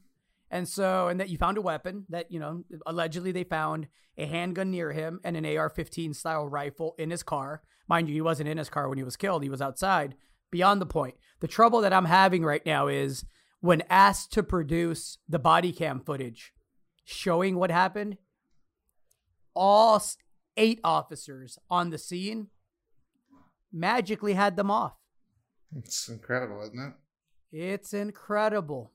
And 0.50 0.68
so, 0.68 1.08
and 1.08 1.18
that 1.18 1.28
you 1.28 1.36
found 1.36 1.58
a 1.58 1.62
weapon 1.62 2.06
that, 2.10 2.30
you 2.30 2.38
know, 2.38 2.62
allegedly 2.86 3.32
they 3.32 3.44
found 3.44 3.88
a 4.16 4.26
handgun 4.26 4.70
near 4.70 4.92
him 4.92 5.20
and 5.24 5.36
an 5.36 5.56
AR 5.56 5.68
15 5.68 6.14
style 6.14 6.46
rifle 6.46 6.94
in 6.96 7.10
his 7.10 7.24
car. 7.24 7.62
Mind 7.88 8.08
you, 8.08 8.14
he 8.14 8.20
wasn't 8.20 8.48
in 8.48 8.58
his 8.58 8.70
car 8.70 8.88
when 8.88 8.98
he 8.98 9.04
was 9.04 9.16
killed, 9.16 9.42
he 9.42 9.50
was 9.50 9.62
outside. 9.62 10.14
Beyond 10.50 10.80
the 10.80 10.86
point. 10.86 11.16
The 11.40 11.48
trouble 11.48 11.80
that 11.82 11.92
I'm 11.92 12.06
having 12.06 12.44
right 12.44 12.64
now 12.64 12.88
is 12.88 13.24
when 13.60 13.82
asked 13.88 14.32
to 14.32 14.42
produce 14.42 15.18
the 15.28 15.38
body 15.38 15.72
cam 15.72 16.00
footage 16.00 16.52
showing 17.04 17.56
what 17.56 17.70
happened, 17.70 18.18
all 19.54 20.02
eight 20.56 20.80
officers 20.84 21.58
on 21.70 21.90
the 21.90 21.98
scene 21.98 22.48
magically 23.72 24.34
had 24.34 24.56
them 24.56 24.70
off. 24.70 24.94
It's 25.76 26.08
incredible, 26.08 26.62
isn't 26.62 26.78
it? 26.78 26.92
It's 27.50 27.94
incredible. 27.94 28.92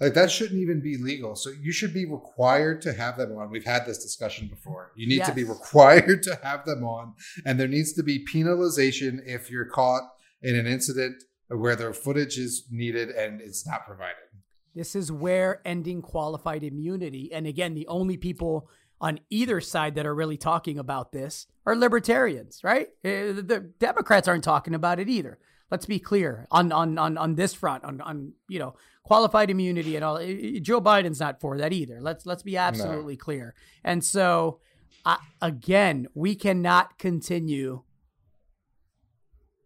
Like 0.00 0.14
that 0.14 0.30
shouldn't 0.30 0.60
even 0.60 0.80
be 0.80 0.96
legal. 0.96 1.36
So 1.36 1.50
you 1.50 1.72
should 1.72 1.92
be 1.92 2.06
required 2.06 2.80
to 2.82 2.92
have 2.92 3.18
them 3.18 3.36
on. 3.36 3.50
We've 3.50 3.64
had 3.64 3.84
this 3.84 4.02
discussion 4.02 4.48
before. 4.48 4.92
You 4.96 5.06
need 5.06 5.18
yes. 5.18 5.28
to 5.28 5.34
be 5.34 5.44
required 5.44 6.22
to 6.24 6.38
have 6.42 6.64
them 6.64 6.84
on, 6.84 7.14
and 7.44 7.60
there 7.60 7.68
needs 7.68 7.92
to 7.94 8.02
be 8.02 8.24
penalization 8.24 9.20
if 9.26 9.50
you're 9.50 9.66
caught 9.66 10.02
in 10.42 10.56
an 10.56 10.66
incident 10.66 11.22
where 11.50 11.76
their 11.76 11.92
footage 11.92 12.38
is 12.38 12.66
needed 12.70 13.10
and 13.10 13.40
it's 13.40 13.66
not 13.66 13.86
provided. 13.86 14.16
This 14.74 14.94
is 14.94 15.10
where 15.10 15.60
ending 15.64 16.00
qualified 16.00 16.62
immunity, 16.62 17.32
and 17.32 17.46
again, 17.46 17.74
the 17.74 17.88
only 17.88 18.16
people 18.16 18.68
on 19.00 19.18
either 19.30 19.60
side 19.60 19.94
that 19.94 20.06
are 20.06 20.14
really 20.14 20.36
talking 20.36 20.78
about 20.78 21.10
this 21.10 21.46
are 21.66 21.74
libertarians, 21.74 22.62
right? 22.62 22.88
Eh, 23.02 23.32
the 23.32 23.72
Democrats 23.78 24.28
aren't 24.28 24.44
talking 24.44 24.74
about 24.74 25.00
it 25.00 25.08
either. 25.08 25.38
Let's 25.70 25.86
be 25.86 25.98
clear 25.98 26.46
on 26.50 26.70
on 26.72 26.98
on 26.98 27.16
on 27.16 27.34
this 27.34 27.54
front, 27.54 27.84
on 27.84 28.00
on 28.00 28.32
you 28.48 28.58
know 28.58 28.74
qualified 29.02 29.50
immunity 29.50 29.96
and 29.96 30.04
all. 30.04 30.18
Eh, 30.18 30.56
eh, 30.56 30.58
Joe 30.60 30.80
Biden's 30.80 31.20
not 31.20 31.40
for 31.40 31.58
that 31.58 31.72
either. 31.72 32.00
Let's 32.00 32.26
let's 32.26 32.42
be 32.42 32.56
absolutely 32.56 33.14
no. 33.14 33.24
clear. 33.24 33.54
And 33.82 34.04
so, 34.04 34.60
uh, 35.04 35.16
again, 35.40 36.08
we 36.14 36.34
cannot 36.34 36.98
continue 36.98 37.82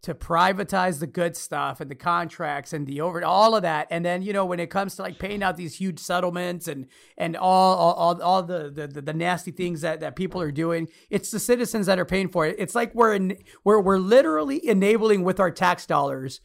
to 0.04 0.14
privatize 0.14 1.00
the 1.00 1.06
good 1.06 1.36
stuff 1.36 1.80
and 1.80 1.90
the 1.90 1.94
contracts 1.94 2.72
and 2.72 2.86
the 2.86 3.00
over 3.00 3.24
all 3.24 3.56
of 3.56 3.62
that. 3.62 3.88
And 3.90 4.04
then 4.04 4.22
you 4.22 4.32
know 4.32 4.44
when 4.44 4.60
it 4.60 4.68
comes 4.70 4.96
to 4.96 5.02
like 5.02 5.18
paying 5.18 5.42
out 5.42 5.56
these 5.56 5.76
huge 5.76 5.98
settlements 5.98 6.68
and 6.68 6.86
and 7.16 7.36
all 7.36 7.76
all, 7.76 8.22
all 8.22 8.42
the, 8.42 8.70
the 8.70 9.00
the 9.00 9.14
nasty 9.14 9.50
things 9.50 9.80
that 9.80 10.00
that 10.00 10.14
people 10.14 10.40
are 10.40 10.52
doing 10.52 10.88
it's 11.10 11.30
the 11.30 11.40
citizens 11.40 11.86
that 11.86 11.98
are 11.98 12.04
paying 12.04 12.28
for 12.28 12.46
it. 12.46 12.56
It's 12.58 12.74
like 12.74 12.94
we're 12.94 13.14
in 13.14 13.38
we're, 13.64 13.80
we're 13.80 13.98
literally 13.98 14.66
enabling 14.66 15.24
with 15.24 15.40
our 15.40 15.50
tax 15.50 15.86
dollars 15.86 16.40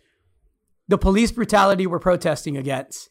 the 0.88 0.98
police 0.98 1.32
brutality 1.32 1.86
we're 1.86 2.00
protesting 2.00 2.58
against 2.58 3.10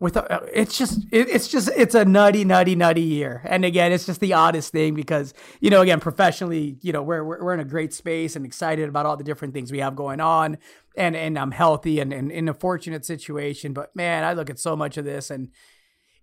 with 0.00 0.16
uh, 0.16 0.40
it's 0.52 0.78
just 0.78 1.04
it, 1.10 1.28
it's 1.28 1.48
just 1.48 1.70
it's 1.76 1.94
a 1.94 2.04
nutty 2.04 2.44
nutty 2.44 2.76
nutty 2.76 3.02
year. 3.02 3.42
And 3.44 3.64
again 3.64 3.92
it's 3.92 4.06
just 4.06 4.20
the 4.20 4.32
oddest 4.32 4.72
thing 4.72 4.94
because 4.94 5.34
you 5.60 5.70
know 5.70 5.80
again 5.80 6.00
professionally 6.00 6.78
you 6.82 6.92
know 6.92 7.02
we're, 7.02 7.24
we're, 7.24 7.42
we're 7.42 7.54
in 7.54 7.60
a 7.60 7.64
great 7.64 7.92
space 7.92 8.36
and 8.36 8.46
excited 8.46 8.88
about 8.88 9.06
all 9.06 9.16
the 9.16 9.24
different 9.24 9.54
things 9.54 9.72
we 9.72 9.78
have 9.78 9.96
going 9.96 10.20
on 10.20 10.58
and 10.96 11.16
and 11.16 11.38
i'm 11.38 11.50
healthy 11.50 11.98
and, 11.98 12.12
and 12.12 12.30
in 12.30 12.48
a 12.48 12.54
fortunate 12.54 13.04
situation. 13.04 13.72
But 13.72 13.94
man 13.96 14.24
i 14.24 14.32
look 14.34 14.50
at 14.50 14.58
so 14.58 14.76
much 14.76 14.96
of 14.96 15.04
this 15.04 15.30
and 15.30 15.48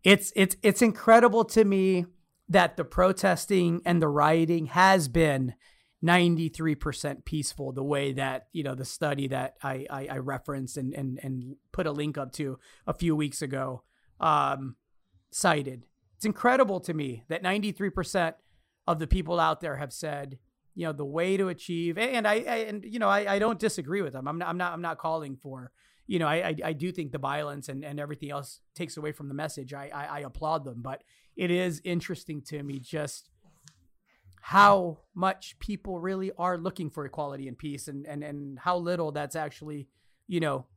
it's 0.03 0.31
it's 0.35 0.55
it's 0.63 0.81
incredible 0.81 1.43
to 1.45 1.65
me 1.65 2.05
that 2.47 2.77
the 2.77 2.85
protesting 2.85 3.81
and 3.85 4.01
the 4.01 4.07
rioting 4.07 4.67
has 4.67 5.07
been 5.07 5.55
93% 6.05 7.25
peaceful 7.25 7.71
the 7.71 7.83
way 7.83 8.13
that 8.13 8.47
you 8.53 8.63
know 8.63 8.75
the 8.75 8.85
study 8.85 9.27
that 9.27 9.55
I, 9.63 9.87
I, 9.89 10.07
I 10.11 10.17
referenced 10.17 10.77
and, 10.77 10.93
and 10.93 11.19
and 11.23 11.55
put 11.71 11.87
a 11.87 11.91
link 11.91 12.17
up 12.17 12.31
to 12.33 12.59
a 12.85 12.93
few 12.93 13.15
weeks 13.15 13.41
ago 13.41 13.83
um, 14.19 14.75
cited. 15.31 15.85
It's 16.15 16.25
incredible 16.25 16.79
to 16.81 16.93
me 16.93 17.23
that 17.27 17.43
93% 17.43 18.35
of 18.87 18.99
the 18.99 19.07
people 19.07 19.39
out 19.39 19.59
there 19.61 19.75
have 19.77 19.91
said, 19.91 20.37
you 20.75 20.85
know, 20.85 20.93
the 20.93 21.05
way 21.05 21.37
to 21.37 21.49
achieve 21.49 21.97
and 21.97 22.27
I, 22.27 22.33
I 22.33 22.57
and 22.67 22.85
you 22.85 22.99
know 22.99 23.09
I, 23.09 23.35
I 23.35 23.39
don't 23.39 23.59
disagree 23.59 24.01
with 24.01 24.13
them. 24.13 24.27
I'm 24.27 24.37
not 24.37 24.47
I'm 24.47 24.57
not 24.57 24.73
I'm 24.73 24.81
not 24.81 24.99
calling 24.99 25.35
for 25.35 25.71
you 26.07 26.19
know 26.19 26.27
I 26.27 26.49
I, 26.49 26.55
I 26.65 26.73
do 26.73 26.91
think 26.91 27.13
the 27.13 27.17
violence 27.17 27.67
and, 27.67 27.83
and 27.83 27.99
everything 27.99 28.29
else 28.29 28.59
takes 28.75 28.97
away 28.97 29.11
from 29.11 29.27
the 29.27 29.33
message. 29.33 29.73
I, 29.73 29.89
I 29.93 30.05
I 30.05 30.19
applaud 30.19 30.65
them, 30.65 30.81
but 30.81 31.03
it 31.35 31.51
is 31.51 31.81
interesting 31.83 32.41
to 32.43 32.61
me 32.61 32.79
just 32.79 33.29
how 34.49 34.99
much 35.15 35.57
people 35.57 35.99
really 35.99 36.31
are 36.37 36.55
looking 36.55 36.87
for 36.87 37.03
equality 37.03 37.47
and 37.47 37.57
peace 37.57 37.87
and, 37.87 38.05
and, 38.05 38.23
and 38.23 38.59
how 38.59 38.77
little 38.77 39.11
that's 39.11 39.35
actually, 39.35 39.87
you 40.27 40.39
know, 40.39 40.67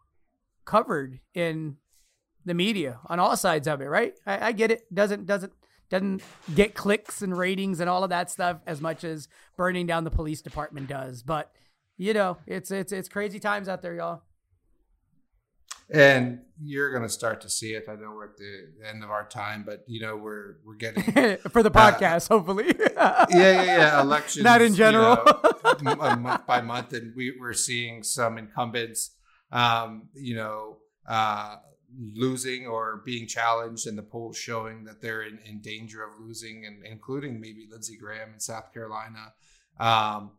covered 0.65 1.21
in 1.35 1.77
the 2.47 2.55
media 2.55 2.99
on 3.11 3.21
all 3.21 3.37
sides 3.37 3.69
of 3.69 3.83
it, 3.83 3.85
right? 3.85 4.15
I, 4.25 4.47
I 4.47 4.53
get 4.53 4.71
it. 4.71 4.95
Doesn't 4.95 5.27
doesn't 5.27 5.53
doesn't 5.91 6.23
get 6.55 6.75
clicks 6.75 7.21
and 7.21 7.37
ratings 7.37 7.79
and 7.81 7.91
all 7.91 8.03
of 8.03 8.09
that 8.09 8.31
stuff 8.31 8.63
as 8.67 8.81
much 8.81 9.05
as 9.05 9.29
burning 9.55 9.87
down 9.87 10.05
the 10.05 10.11
police 10.11 10.41
department 10.41 10.89
does. 10.89 11.23
But 11.23 11.53
you 11.99 12.15
know, 12.15 12.39
it's 12.47 12.71
it's 12.71 12.91
it's 12.91 13.11
crazy 13.11 13.39
times 13.39 13.69
out 13.69 13.83
there, 13.83 13.95
y'all 13.95 14.23
and 15.91 16.41
you're 16.63 16.91
going 16.91 17.03
to 17.03 17.09
start 17.09 17.41
to 17.43 17.49
see 17.49 17.73
it. 17.75 17.87
I 17.89 17.95
know 17.95 18.13
we're 18.15 18.27
at 18.27 18.37
the 18.37 18.89
end 18.89 19.03
of 19.03 19.11
our 19.11 19.27
time, 19.27 19.65
but 19.65 19.85
you 19.87 20.01
know 20.01 20.17
we're 20.17 20.57
we're 20.65 20.75
getting 20.75 21.03
for 21.51 21.63
the 21.63 21.71
uh, 21.71 21.93
podcast, 21.93 22.31
uh, 22.31 22.37
hopefully. 22.37 22.75
yeah, 22.97 23.27
yeah, 23.31 23.63
yeah. 23.63 24.01
Elections, 24.01 24.45
not 24.45 24.61
in 24.61 24.75
general, 24.75 25.19
you 25.79 25.85
know, 25.85 26.17
month 26.17 26.47
by 26.47 26.61
month, 26.61 26.93
and 26.93 27.15
we, 27.17 27.35
we're 27.39 27.53
seeing 27.53 28.03
some 28.03 28.39
incumbents, 28.39 29.13
um, 29.53 30.09
you 30.15 30.35
know, 30.35 30.79
uh, 31.07 31.57
losing 32.15 32.67
or 32.67 33.03
being 33.05 33.27
challenged, 33.27 33.87
and 33.87 33.97
the 33.97 34.03
polls 34.03 34.37
showing 34.37 34.85
that 34.85 35.01
they're 35.01 35.23
in, 35.23 35.39
in 35.47 35.61
danger 35.61 36.05
of 36.05 36.21
losing, 36.21 36.67
and 36.67 36.85
including 36.85 37.41
maybe 37.41 37.67
Lindsey 37.71 37.97
Graham 37.97 38.35
in 38.35 38.41
South 38.41 38.73
Carolina. 38.75 39.33
Um, 39.81 40.33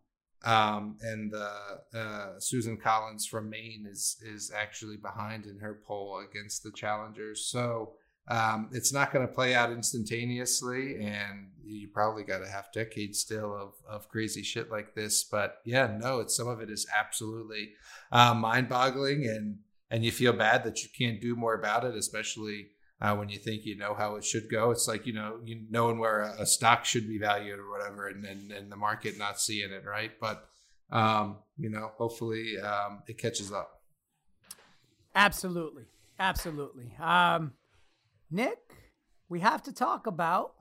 um, 0.43 0.97
and 1.01 1.33
uh, 1.33 1.97
uh, 1.97 2.39
Susan 2.39 2.77
Collins 2.77 3.25
from 3.25 3.49
Maine 3.49 3.87
is 3.89 4.17
is 4.25 4.51
actually 4.55 4.97
behind 4.97 5.45
in 5.45 5.59
her 5.59 5.79
poll 5.85 6.19
against 6.19 6.63
the 6.63 6.71
challengers. 6.71 7.45
So 7.45 7.93
um, 8.29 8.69
it's 8.71 8.93
not 8.93 9.11
going 9.11 9.27
to 9.27 9.33
play 9.33 9.55
out 9.55 9.71
instantaneously, 9.71 11.03
and 11.03 11.49
you 11.65 11.87
probably 11.87 12.23
got 12.23 12.43
a 12.43 12.47
half 12.47 12.71
decade 12.71 13.15
still 13.15 13.53
of 13.53 13.73
of 13.87 14.07
crazy 14.07 14.43
shit 14.43 14.71
like 14.71 14.95
this. 14.95 15.23
But 15.23 15.57
yeah, 15.65 15.97
no, 15.99 16.19
it's 16.19 16.37
some 16.37 16.47
of 16.47 16.61
it 16.61 16.69
is 16.69 16.87
absolutely 16.97 17.73
uh, 18.11 18.33
mind 18.33 18.69
boggling, 18.69 19.25
and 19.25 19.57
and 19.91 20.05
you 20.05 20.11
feel 20.11 20.33
bad 20.33 20.63
that 20.63 20.83
you 20.83 20.89
can't 20.97 21.19
do 21.19 21.35
more 21.35 21.55
about 21.55 21.83
it, 21.83 21.95
especially 21.95 22.69
uh, 23.01 23.15
when 23.15 23.29
you 23.29 23.37
think 23.37 23.65
you 23.65 23.77
know 23.77 23.93
how 23.93 24.15
it 24.15 24.25
should 24.25 24.49
go. 24.49 24.71
It's 24.71 24.87
like 24.87 25.05
you 25.05 25.13
know 25.13 25.39
you 25.43 25.61
knowing 25.69 25.99
where 25.99 26.21
a, 26.21 26.41
a 26.41 26.45
stock 26.45 26.85
should 26.85 27.07
be 27.07 27.17
valued 27.17 27.59
or 27.59 27.69
whatever, 27.69 28.07
and 28.07 28.23
then 28.23 28.51
and 28.55 28.71
the 28.71 28.75
market 28.75 29.17
not 29.17 29.39
seeing 29.39 29.71
it 29.71 29.83
right. 29.85 30.11
But 30.19 30.49
um, 30.91 31.37
you 31.57 31.69
know, 31.69 31.91
hopefully 31.97 32.59
um, 32.59 33.03
it 33.07 33.17
catches 33.17 33.51
up. 33.51 33.81
Absolutely, 35.15 35.83
absolutely. 36.19 36.93
Um, 36.99 37.53
Nick, 38.31 38.75
we 39.27 39.39
have 39.39 39.61
to 39.63 39.73
talk 39.73 40.07
about 40.07 40.53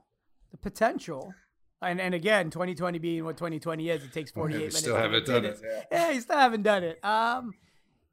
the 0.51 0.57
potential. 0.57 1.33
And, 1.81 2.01
and 2.01 2.13
again, 2.13 2.49
2020 2.49 2.99
being 2.99 3.23
what 3.23 3.37
2020 3.37 3.89
is, 3.89 4.03
it 4.03 4.11
takes 4.11 4.31
48 4.31 4.57
minutes. 4.57 4.79
Still 4.79 4.97
haven't 4.97 5.25
done 5.25 5.45
it. 5.45 5.59
Yeah. 5.63 5.83
yeah, 5.91 6.11
you 6.11 6.21
still 6.21 6.37
haven't 6.37 6.63
done 6.63 6.83
it. 6.83 7.03
Um, 7.03 7.53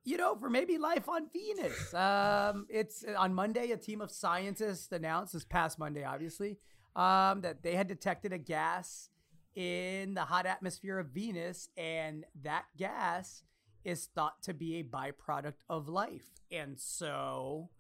you 0.06 0.16
know, 0.16 0.36
for 0.36 0.48
maybe 0.48 0.78
life 0.78 1.08
on 1.08 1.26
Venus. 1.32 1.92
Um, 1.92 2.66
it's 2.70 3.04
on 3.18 3.34
Monday. 3.34 3.72
A 3.72 3.76
team 3.76 4.00
of 4.00 4.12
scientists 4.12 4.90
announced 4.92 5.32
this 5.32 5.44
past 5.44 5.80
Monday, 5.80 6.04
obviously, 6.04 6.58
um, 6.94 7.40
that 7.40 7.64
they 7.64 7.74
had 7.74 7.88
detected 7.88 8.32
a 8.32 8.38
gas 8.38 9.10
in 9.56 10.14
the 10.14 10.20
hot 10.20 10.46
atmosphere 10.46 11.00
of 11.00 11.08
Venus, 11.08 11.70
and 11.76 12.24
that 12.44 12.66
gas 12.78 13.42
is 13.84 14.08
thought 14.14 14.40
to 14.44 14.54
be 14.54 14.76
a 14.76 14.84
byproduct 14.84 15.64
of 15.68 15.88
life. 15.88 16.28
And 16.52 16.78
so, 16.78 17.70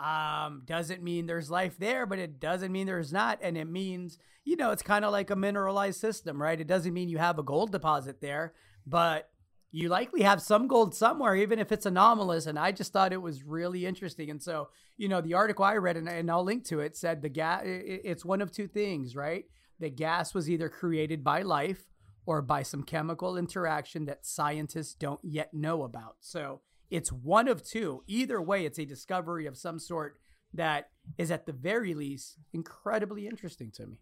um, 0.00 0.62
doesn't 0.64 1.02
mean 1.02 1.26
there's 1.26 1.50
life 1.50 1.76
there, 1.78 2.06
but 2.06 2.18
it 2.18 2.40
doesn't 2.40 2.72
mean 2.72 2.86
there's 2.86 3.12
not. 3.12 3.38
And 3.42 3.58
it 3.58 3.66
means, 3.66 4.16
you 4.44 4.56
know, 4.56 4.70
it's 4.70 4.82
kind 4.82 5.04
of 5.04 5.12
like 5.12 5.28
a 5.28 5.36
mineralized 5.36 6.00
system, 6.00 6.40
right? 6.40 6.58
It 6.58 6.66
doesn't 6.66 6.94
mean 6.94 7.10
you 7.10 7.18
have 7.18 7.38
a 7.38 7.42
gold 7.42 7.70
deposit 7.70 8.22
there, 8.22 8.54
but 8.86 9.28
you 9.76 9.90
likely 9.90 10.22
have 10.22 10.40
some 10.40 10.66
gold 10.66 10.94
somewhere, 10.94 11.36
even 11.36 11.58
if 11.58 11.70
it's 11.70 11.84
anomalous. 11.84 12.46
And 12.46 12.58
I 12.58 12.72
just 12.72 12.94
thought 12.94 13.12
it 13.12 13.20
was 13.20 13.44
really 13.44 13.84
interesting. 13.84 14.30
And 14.30 14.42
so, 14.42 14.70
you 14.96 15.06
know, 15.06 15.20
the 15.20 15.34
article 15.34 15.66
I 15.66 15.76
read, 15.76 15.98
and, 15.98 16.08
and 16.08 16.30
I'll 16.30 16.44
link 16.44 16.64
to 16.68 16.80
it, 16.80 16.96
said 16.96 17.20
the 17.20 17.28
gas, 17.28 17.60
it's 17.66 18.24
one 18.24 18.40
of 18.40 18.50
two 18.50 18.68
things, 18.68 19.14
right? 19.14 19.44
The 19.78 19.90
gas 19.90 20.32
was 20.32 20.48
either 20.48 20.70
created 20.70 21.22
by 21.22 21.42
life 21.42 21.90
or 22.24 22.40
by 22.40 22.62
some 22.62 22.84
chemical 22.84 23.36
interaction 23.36 24.06
that 24.06 24.24
scientists 24.24 24.94
don't 24.94 25.20
yet 25.22 25.52
know 25.52 25.82
about. 25.82 26.16
So 26.20 26.62
it's 26.88 27.12
one 27.12 27.46
of 27.46 27.62
two. 27.62 28.02
Either 28.06 28.40
way, 28.40 28.64
it's 28.64 28.78
a 28.78 28.86
discovery 28.86 29.44
of 29.44 29.58
some 29.58 29.78
sort 29.78 30.18
that 30.54 30.88
is, 31.18 31.30
at 31.30 31.44
the 31.44 31.52
very 31.52 31.92
least, 31.92 32.38
incredibly 32.54 33.26
interesting 33.26 33.70
to 33.72 33.86
me. 33.86 33.98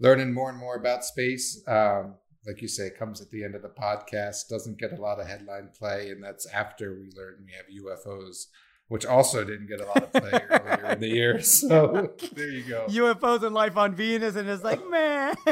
Learning 0.00 0.34
more 0.34 0.50
and 0.50 0.58
more 0.58 0.74
about 0.74 1.04
space. 1.04 1.62
Um, 1.68 2.16
like 2.46 2.60
you 2.60 2.68
say, 2.68 2.90
comes 2.90 3.20
at 3.20 3.30
the 3.30 3.44
end 3.44 3.54
of 3.54 3.62
the 3.62 3.68
podcast, 3.68 4.48
doesn't 4.48 4.78
get 4.78 4.92
a 4.92 5.00
lot 5.00 5.18
of 5.20 5.26
headline 5.26 5.70
play, 5.76 6.10
and 6.10 6.22
that's 6.22 6.46
after 6.46 6.92
we 6.94 7.10
learned 7.16 7.38
we 7.44 7.52
have 7.52 7.66
UFOs, 7.84 8.46
which 8.88 9.06
also 9.06 9.44
didn't 9.44 9.66
get 9.66 9.80
a 9.80 9.86
lot 9.86 10.02
of 10.02 10.12
play 10.12 10.40
earlier 10.50 10.90
in 10.92 11.00
the 11.00 11.08
year. 11.08 11.40
So 11.40 12.12
there 12.34 12.50
you 12.50 12.64
go. 12.64 12.86
UFOs 12.88 13.42
and 13.42 13.54
life 13.54 13.76
on 13.76 13.94
Venus, 13.94 14.36
and 14.36 14.48
it's 14.48 14.64
like, 14.64 14.86
man. 14.88 15.34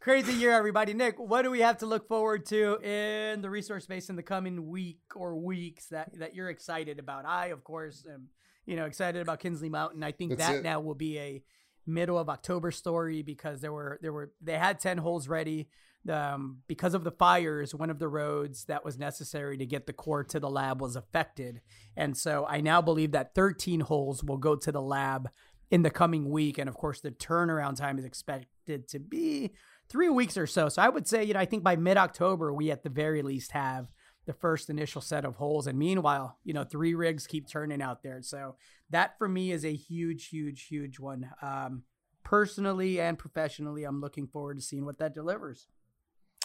Crazy 0.00 0.32
year, 0.32 0.52
everybody. 0.52 0.94
Nick, 0.94 1.18
what 1.18 1.42
do 1.42 1.50
we 1.50 1.60
have 1.60 1.76
to 1.78 1.86
look 1.86 2.08
forward 2.08 2.46
to 2.46 2.78
in 2.82 3.42
the 3.42 3.50
resource 3.50 3.84
space 3.84 4.08
in 4.08 4.16
the 4.16 4.22
coming 4.22 4.68
week 4.68 5.00
or 5.14 5.36
weeks 5.36 5.86
that, 5.88 6.18
that 6.18 6.34
you're 6.34 6.48
excited 6.48 6.98
about? 6.98 7.26
I, 7.26 7.48
of 7.48 7.64
course, 7.64 8.06
am 8.10 8.28
you 8.64 8.76
know 8.76 8.86
excited 8.86 9.20
about 9.20 9.40
Kinsley 9.40 9.68
Mountain. 9.68 10.02
I 10.02 10.12
think 10.12 10.38
That's 10.38 10.48
that 10.48 10.56
it. 10.58 10.62
now 10.62 10.80
will 10.80 10.94
be 10.94 11.18
a 11.18 11.42
middle 11.90 12.18
of 12.18 12.28
October 12.28 12.70
story 12.70 13.22
because 13.22 13.60
there 13.60 13.72
were 13.72 13.98
there 14.02 14.12
were 14.12 14.32
they 14.40 14.56
had 14.56 14.80
10 14.80 14.98
holes 14.98 15.28
ready 15.28 15.68
um, 16.08 16.58
because 16.66 16.94
of 16.94 17.04
the 17.04 17.10
fires 17.10 17.74
one 17.74 17.90
of 17.90 17.98
the 17.98 18.08
roads 18.08 18.64
that 18.64 18.84
was 18.84 18.98
necessary 18.98 19.58
to 19.58 19.66
get 19.66 19.86
the 19.86 19.92
core 19.92 20.24
to 20.24 20.40
the 20.40 20.48
lab 20.48 20.80
was 20.80 20.96
affected 20.96 21.60
and 21.96 22.16
so 22.16 22.46
I 22.48 22.60
now 22.60 22.80
believe 22.80 23.12
that 23.12 23.34
13 23.34 23.80
holes 23.80 24.24
will 24.24 24.38
go 24.38 24.56
to 24.56 24.72
the 24.72 24.80
lab 24.80 25.28
in 25.70 25.82
the 25.82 25.90
coming 25.90 26.30
week 26.30 26.58
and 26.58 26.68
of 26.68 26.74
course 26.74 27.00
the 27.00 27.10
turnaround 27.10 27.76
time 27.76 27.98
is 27.98 28.04
expected 28.04 28.88
to 28.88 28.98
be 28.98 29.52
three 29.90 30.08
weeks 30.08 30.38
or 30.38 30.46
so. 30.46 30.68
So 30.68 30.80
I 30.80 30.88
would 30.88 31.06
say, 31.06 31.24
you 31.24 31.34
know, 31.34 31.40
I 31.40 31.44
think 31.44 31.62
by 31.62 31.76
mid 31.76 31.98
October, 31.98 32.54
we 32.54 32.70
at 32.70 32.82
the 32.82 32.88
very 32.88 33.22
least 33.22 33.52
have 33.52 33.88
the 34.24 34.32
first 34.32 34.70
initial 34.70 35.00
set 35.00 35.24
of 35.24 35.36
holes. 35.36 35.66
And 35.66 35.78
meanwhile, 35.78 36.38
you 36.44 36.54
know, 36.54 36.64
three 36.64 36.94
rigs 36.94 37.26
keep 37.26 37.48
turning 37.48 37.82
out 37.82 38.02
there. 38.02 38.22
So 38.22 38.54
that 38.90 39.18
for 39.18 39.28
me 39.28 39.52
is 39.52 39.64
a 39.64 39.74
huge, 39.74 40.28
huge, 40.28 40.66
huge 40.66 40.98
one. 40.98 41.30
Um, 41.42 41.84
personally 42.24 43.00
and 43.00 43.18
professionally, 43.18 43.84
I'm 43.84 44.00
looking 44.00 44.26
forward 44.26 44.58
to 44.58 44.62
seeing 44.62 44.84
what 44.84 44.98
that 44.98 45.14
delivers. 45.14 45.66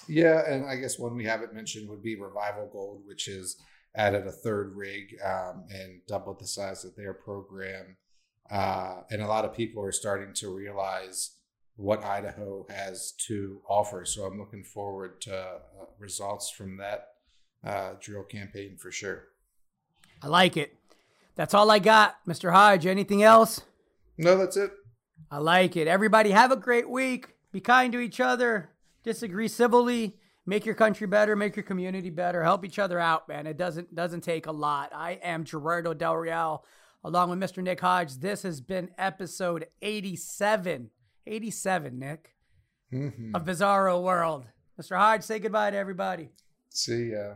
Yeah, 0.08 0.42
and 0.48 0.66
I 0.66 0.76
guess 0.76 1.00
one 1.00 1.16
we 1.16 1.26
haven't 1.26 1.54
mentioned 1.54 1.90
would 1.90 2.04
be 2.04 2.16
Revival 2.16 2.70
Gold, 2.72 3.02
which 3.06 3.28
is 3.28 3.58
added 3.96 4.28
a 4.28 4.32
third 4.32 4.76
rig 4.76 5.16
um, 5.24 5.66
and 5.70 6.02
doubled 6.08 6.40
the 6.40 6.48
size 6.48 6.86
of 6.86 6.96
their 6.96 7.14
program. 7.14 7.98
Uh, 8.52 9.02
and 9.10 9.22
a 9.22 9.28
lot 9.28 9.46
of 9.46 9.54
people 9.56 9.84
are 9.84 9.92
starting 9.92 10.34
to 10.36 10.54
realize 10.54 11.38
what 11.78 12.04
Idaho 12.04 12.66
has 12.70 13.14
to 13.28 13.62
offer. 13.68 14.06
So 14.06 14.26
I'm 14.26 14.40
looking 14.40 14.64
forward 14.64 15.22
to 15.22 15.36
uh, 15.36 15.86
results 15.98 16.50
from 16.50 16.78
that 16.78 17.08
uh, 17.64 17.94
drill 18.00 18.24
campaign 18.24 18.78
for 18.78 18.92
sure. 18.92 19.24
I 20.22 20.28
like 20.28 20.58
it. 20.58 20.78
That's 21.36 21.54
all 21.54 21.70
I 21.70 21.80
got, 21.80 22.16
Mr. 22.28 22.52
Hodge. 22.52 22.86
Anything 22.86 23.24
else? 23.24 23.62
No, 24.18 24.38
that's 24.38 24.58
it. 24.58 24.72
I 25.30 25.40
like 25.40 25.76
it. 25.76 25.88
Everybody 25.88 26.32
have 26.32 26.52
a 26.52 26.56
great 26.56 26.90
week. 26.90 27.36
Be 27.52 27.60
kind 27.60 27.92
to 27.94 28.00
each 28.00 28.20
other. 28.20 28.70
Disagree 29.04 29.48
civilly. 29.48 30.18
Make 30.46 30.66
your 30.66 30.76
country 30.76 31.08
better. 31.08 31.36
Make 31.36 31.56
your 31.56 31.64
community 31.64 32.10
better. 32.10 32.44
Help 32.44 32.64
each 32.64 32.80
other 32.80 33.00
out, 33.00 33.28
man. 33.28 33.48
It 33.48 33.58
doesn't 33.58 33.94
doesn't 33.96 34.22
take 34.22 34.46
a 34.46 34.52
lot. 34.52 34.92
I 34.94 35.14
am 35.24 35.44
Gerardo 35.44 35.94
Del 35.94 36.16
Real, 36.16 36.64
along 37.04 37.32
with 37.32 37.40
Mr. 37.40 37.64
Nick 37.64 37.82
Hodge. 37.82 38.18
This 38.18 38.44
has 38.44 38.62
been 38.62 38.92
episode 38.98 39.68
87. 39.82 40.92
87, 41.28 42.00
Nick. 42.00 42.36
Mm-hmm. 42.94 43.36
A 43.36 43.40
bizarro 43.40 44.02
world. 44.02 44.46
Mr. 44.80 44.98
Hodge, 44.98 45.24
say 45.24 45.40
goodbye 45.40 45.72
to 45.72 45.78
everybody. 45.78 46.30
See 46.70 47.12
ya. 47.12 47.36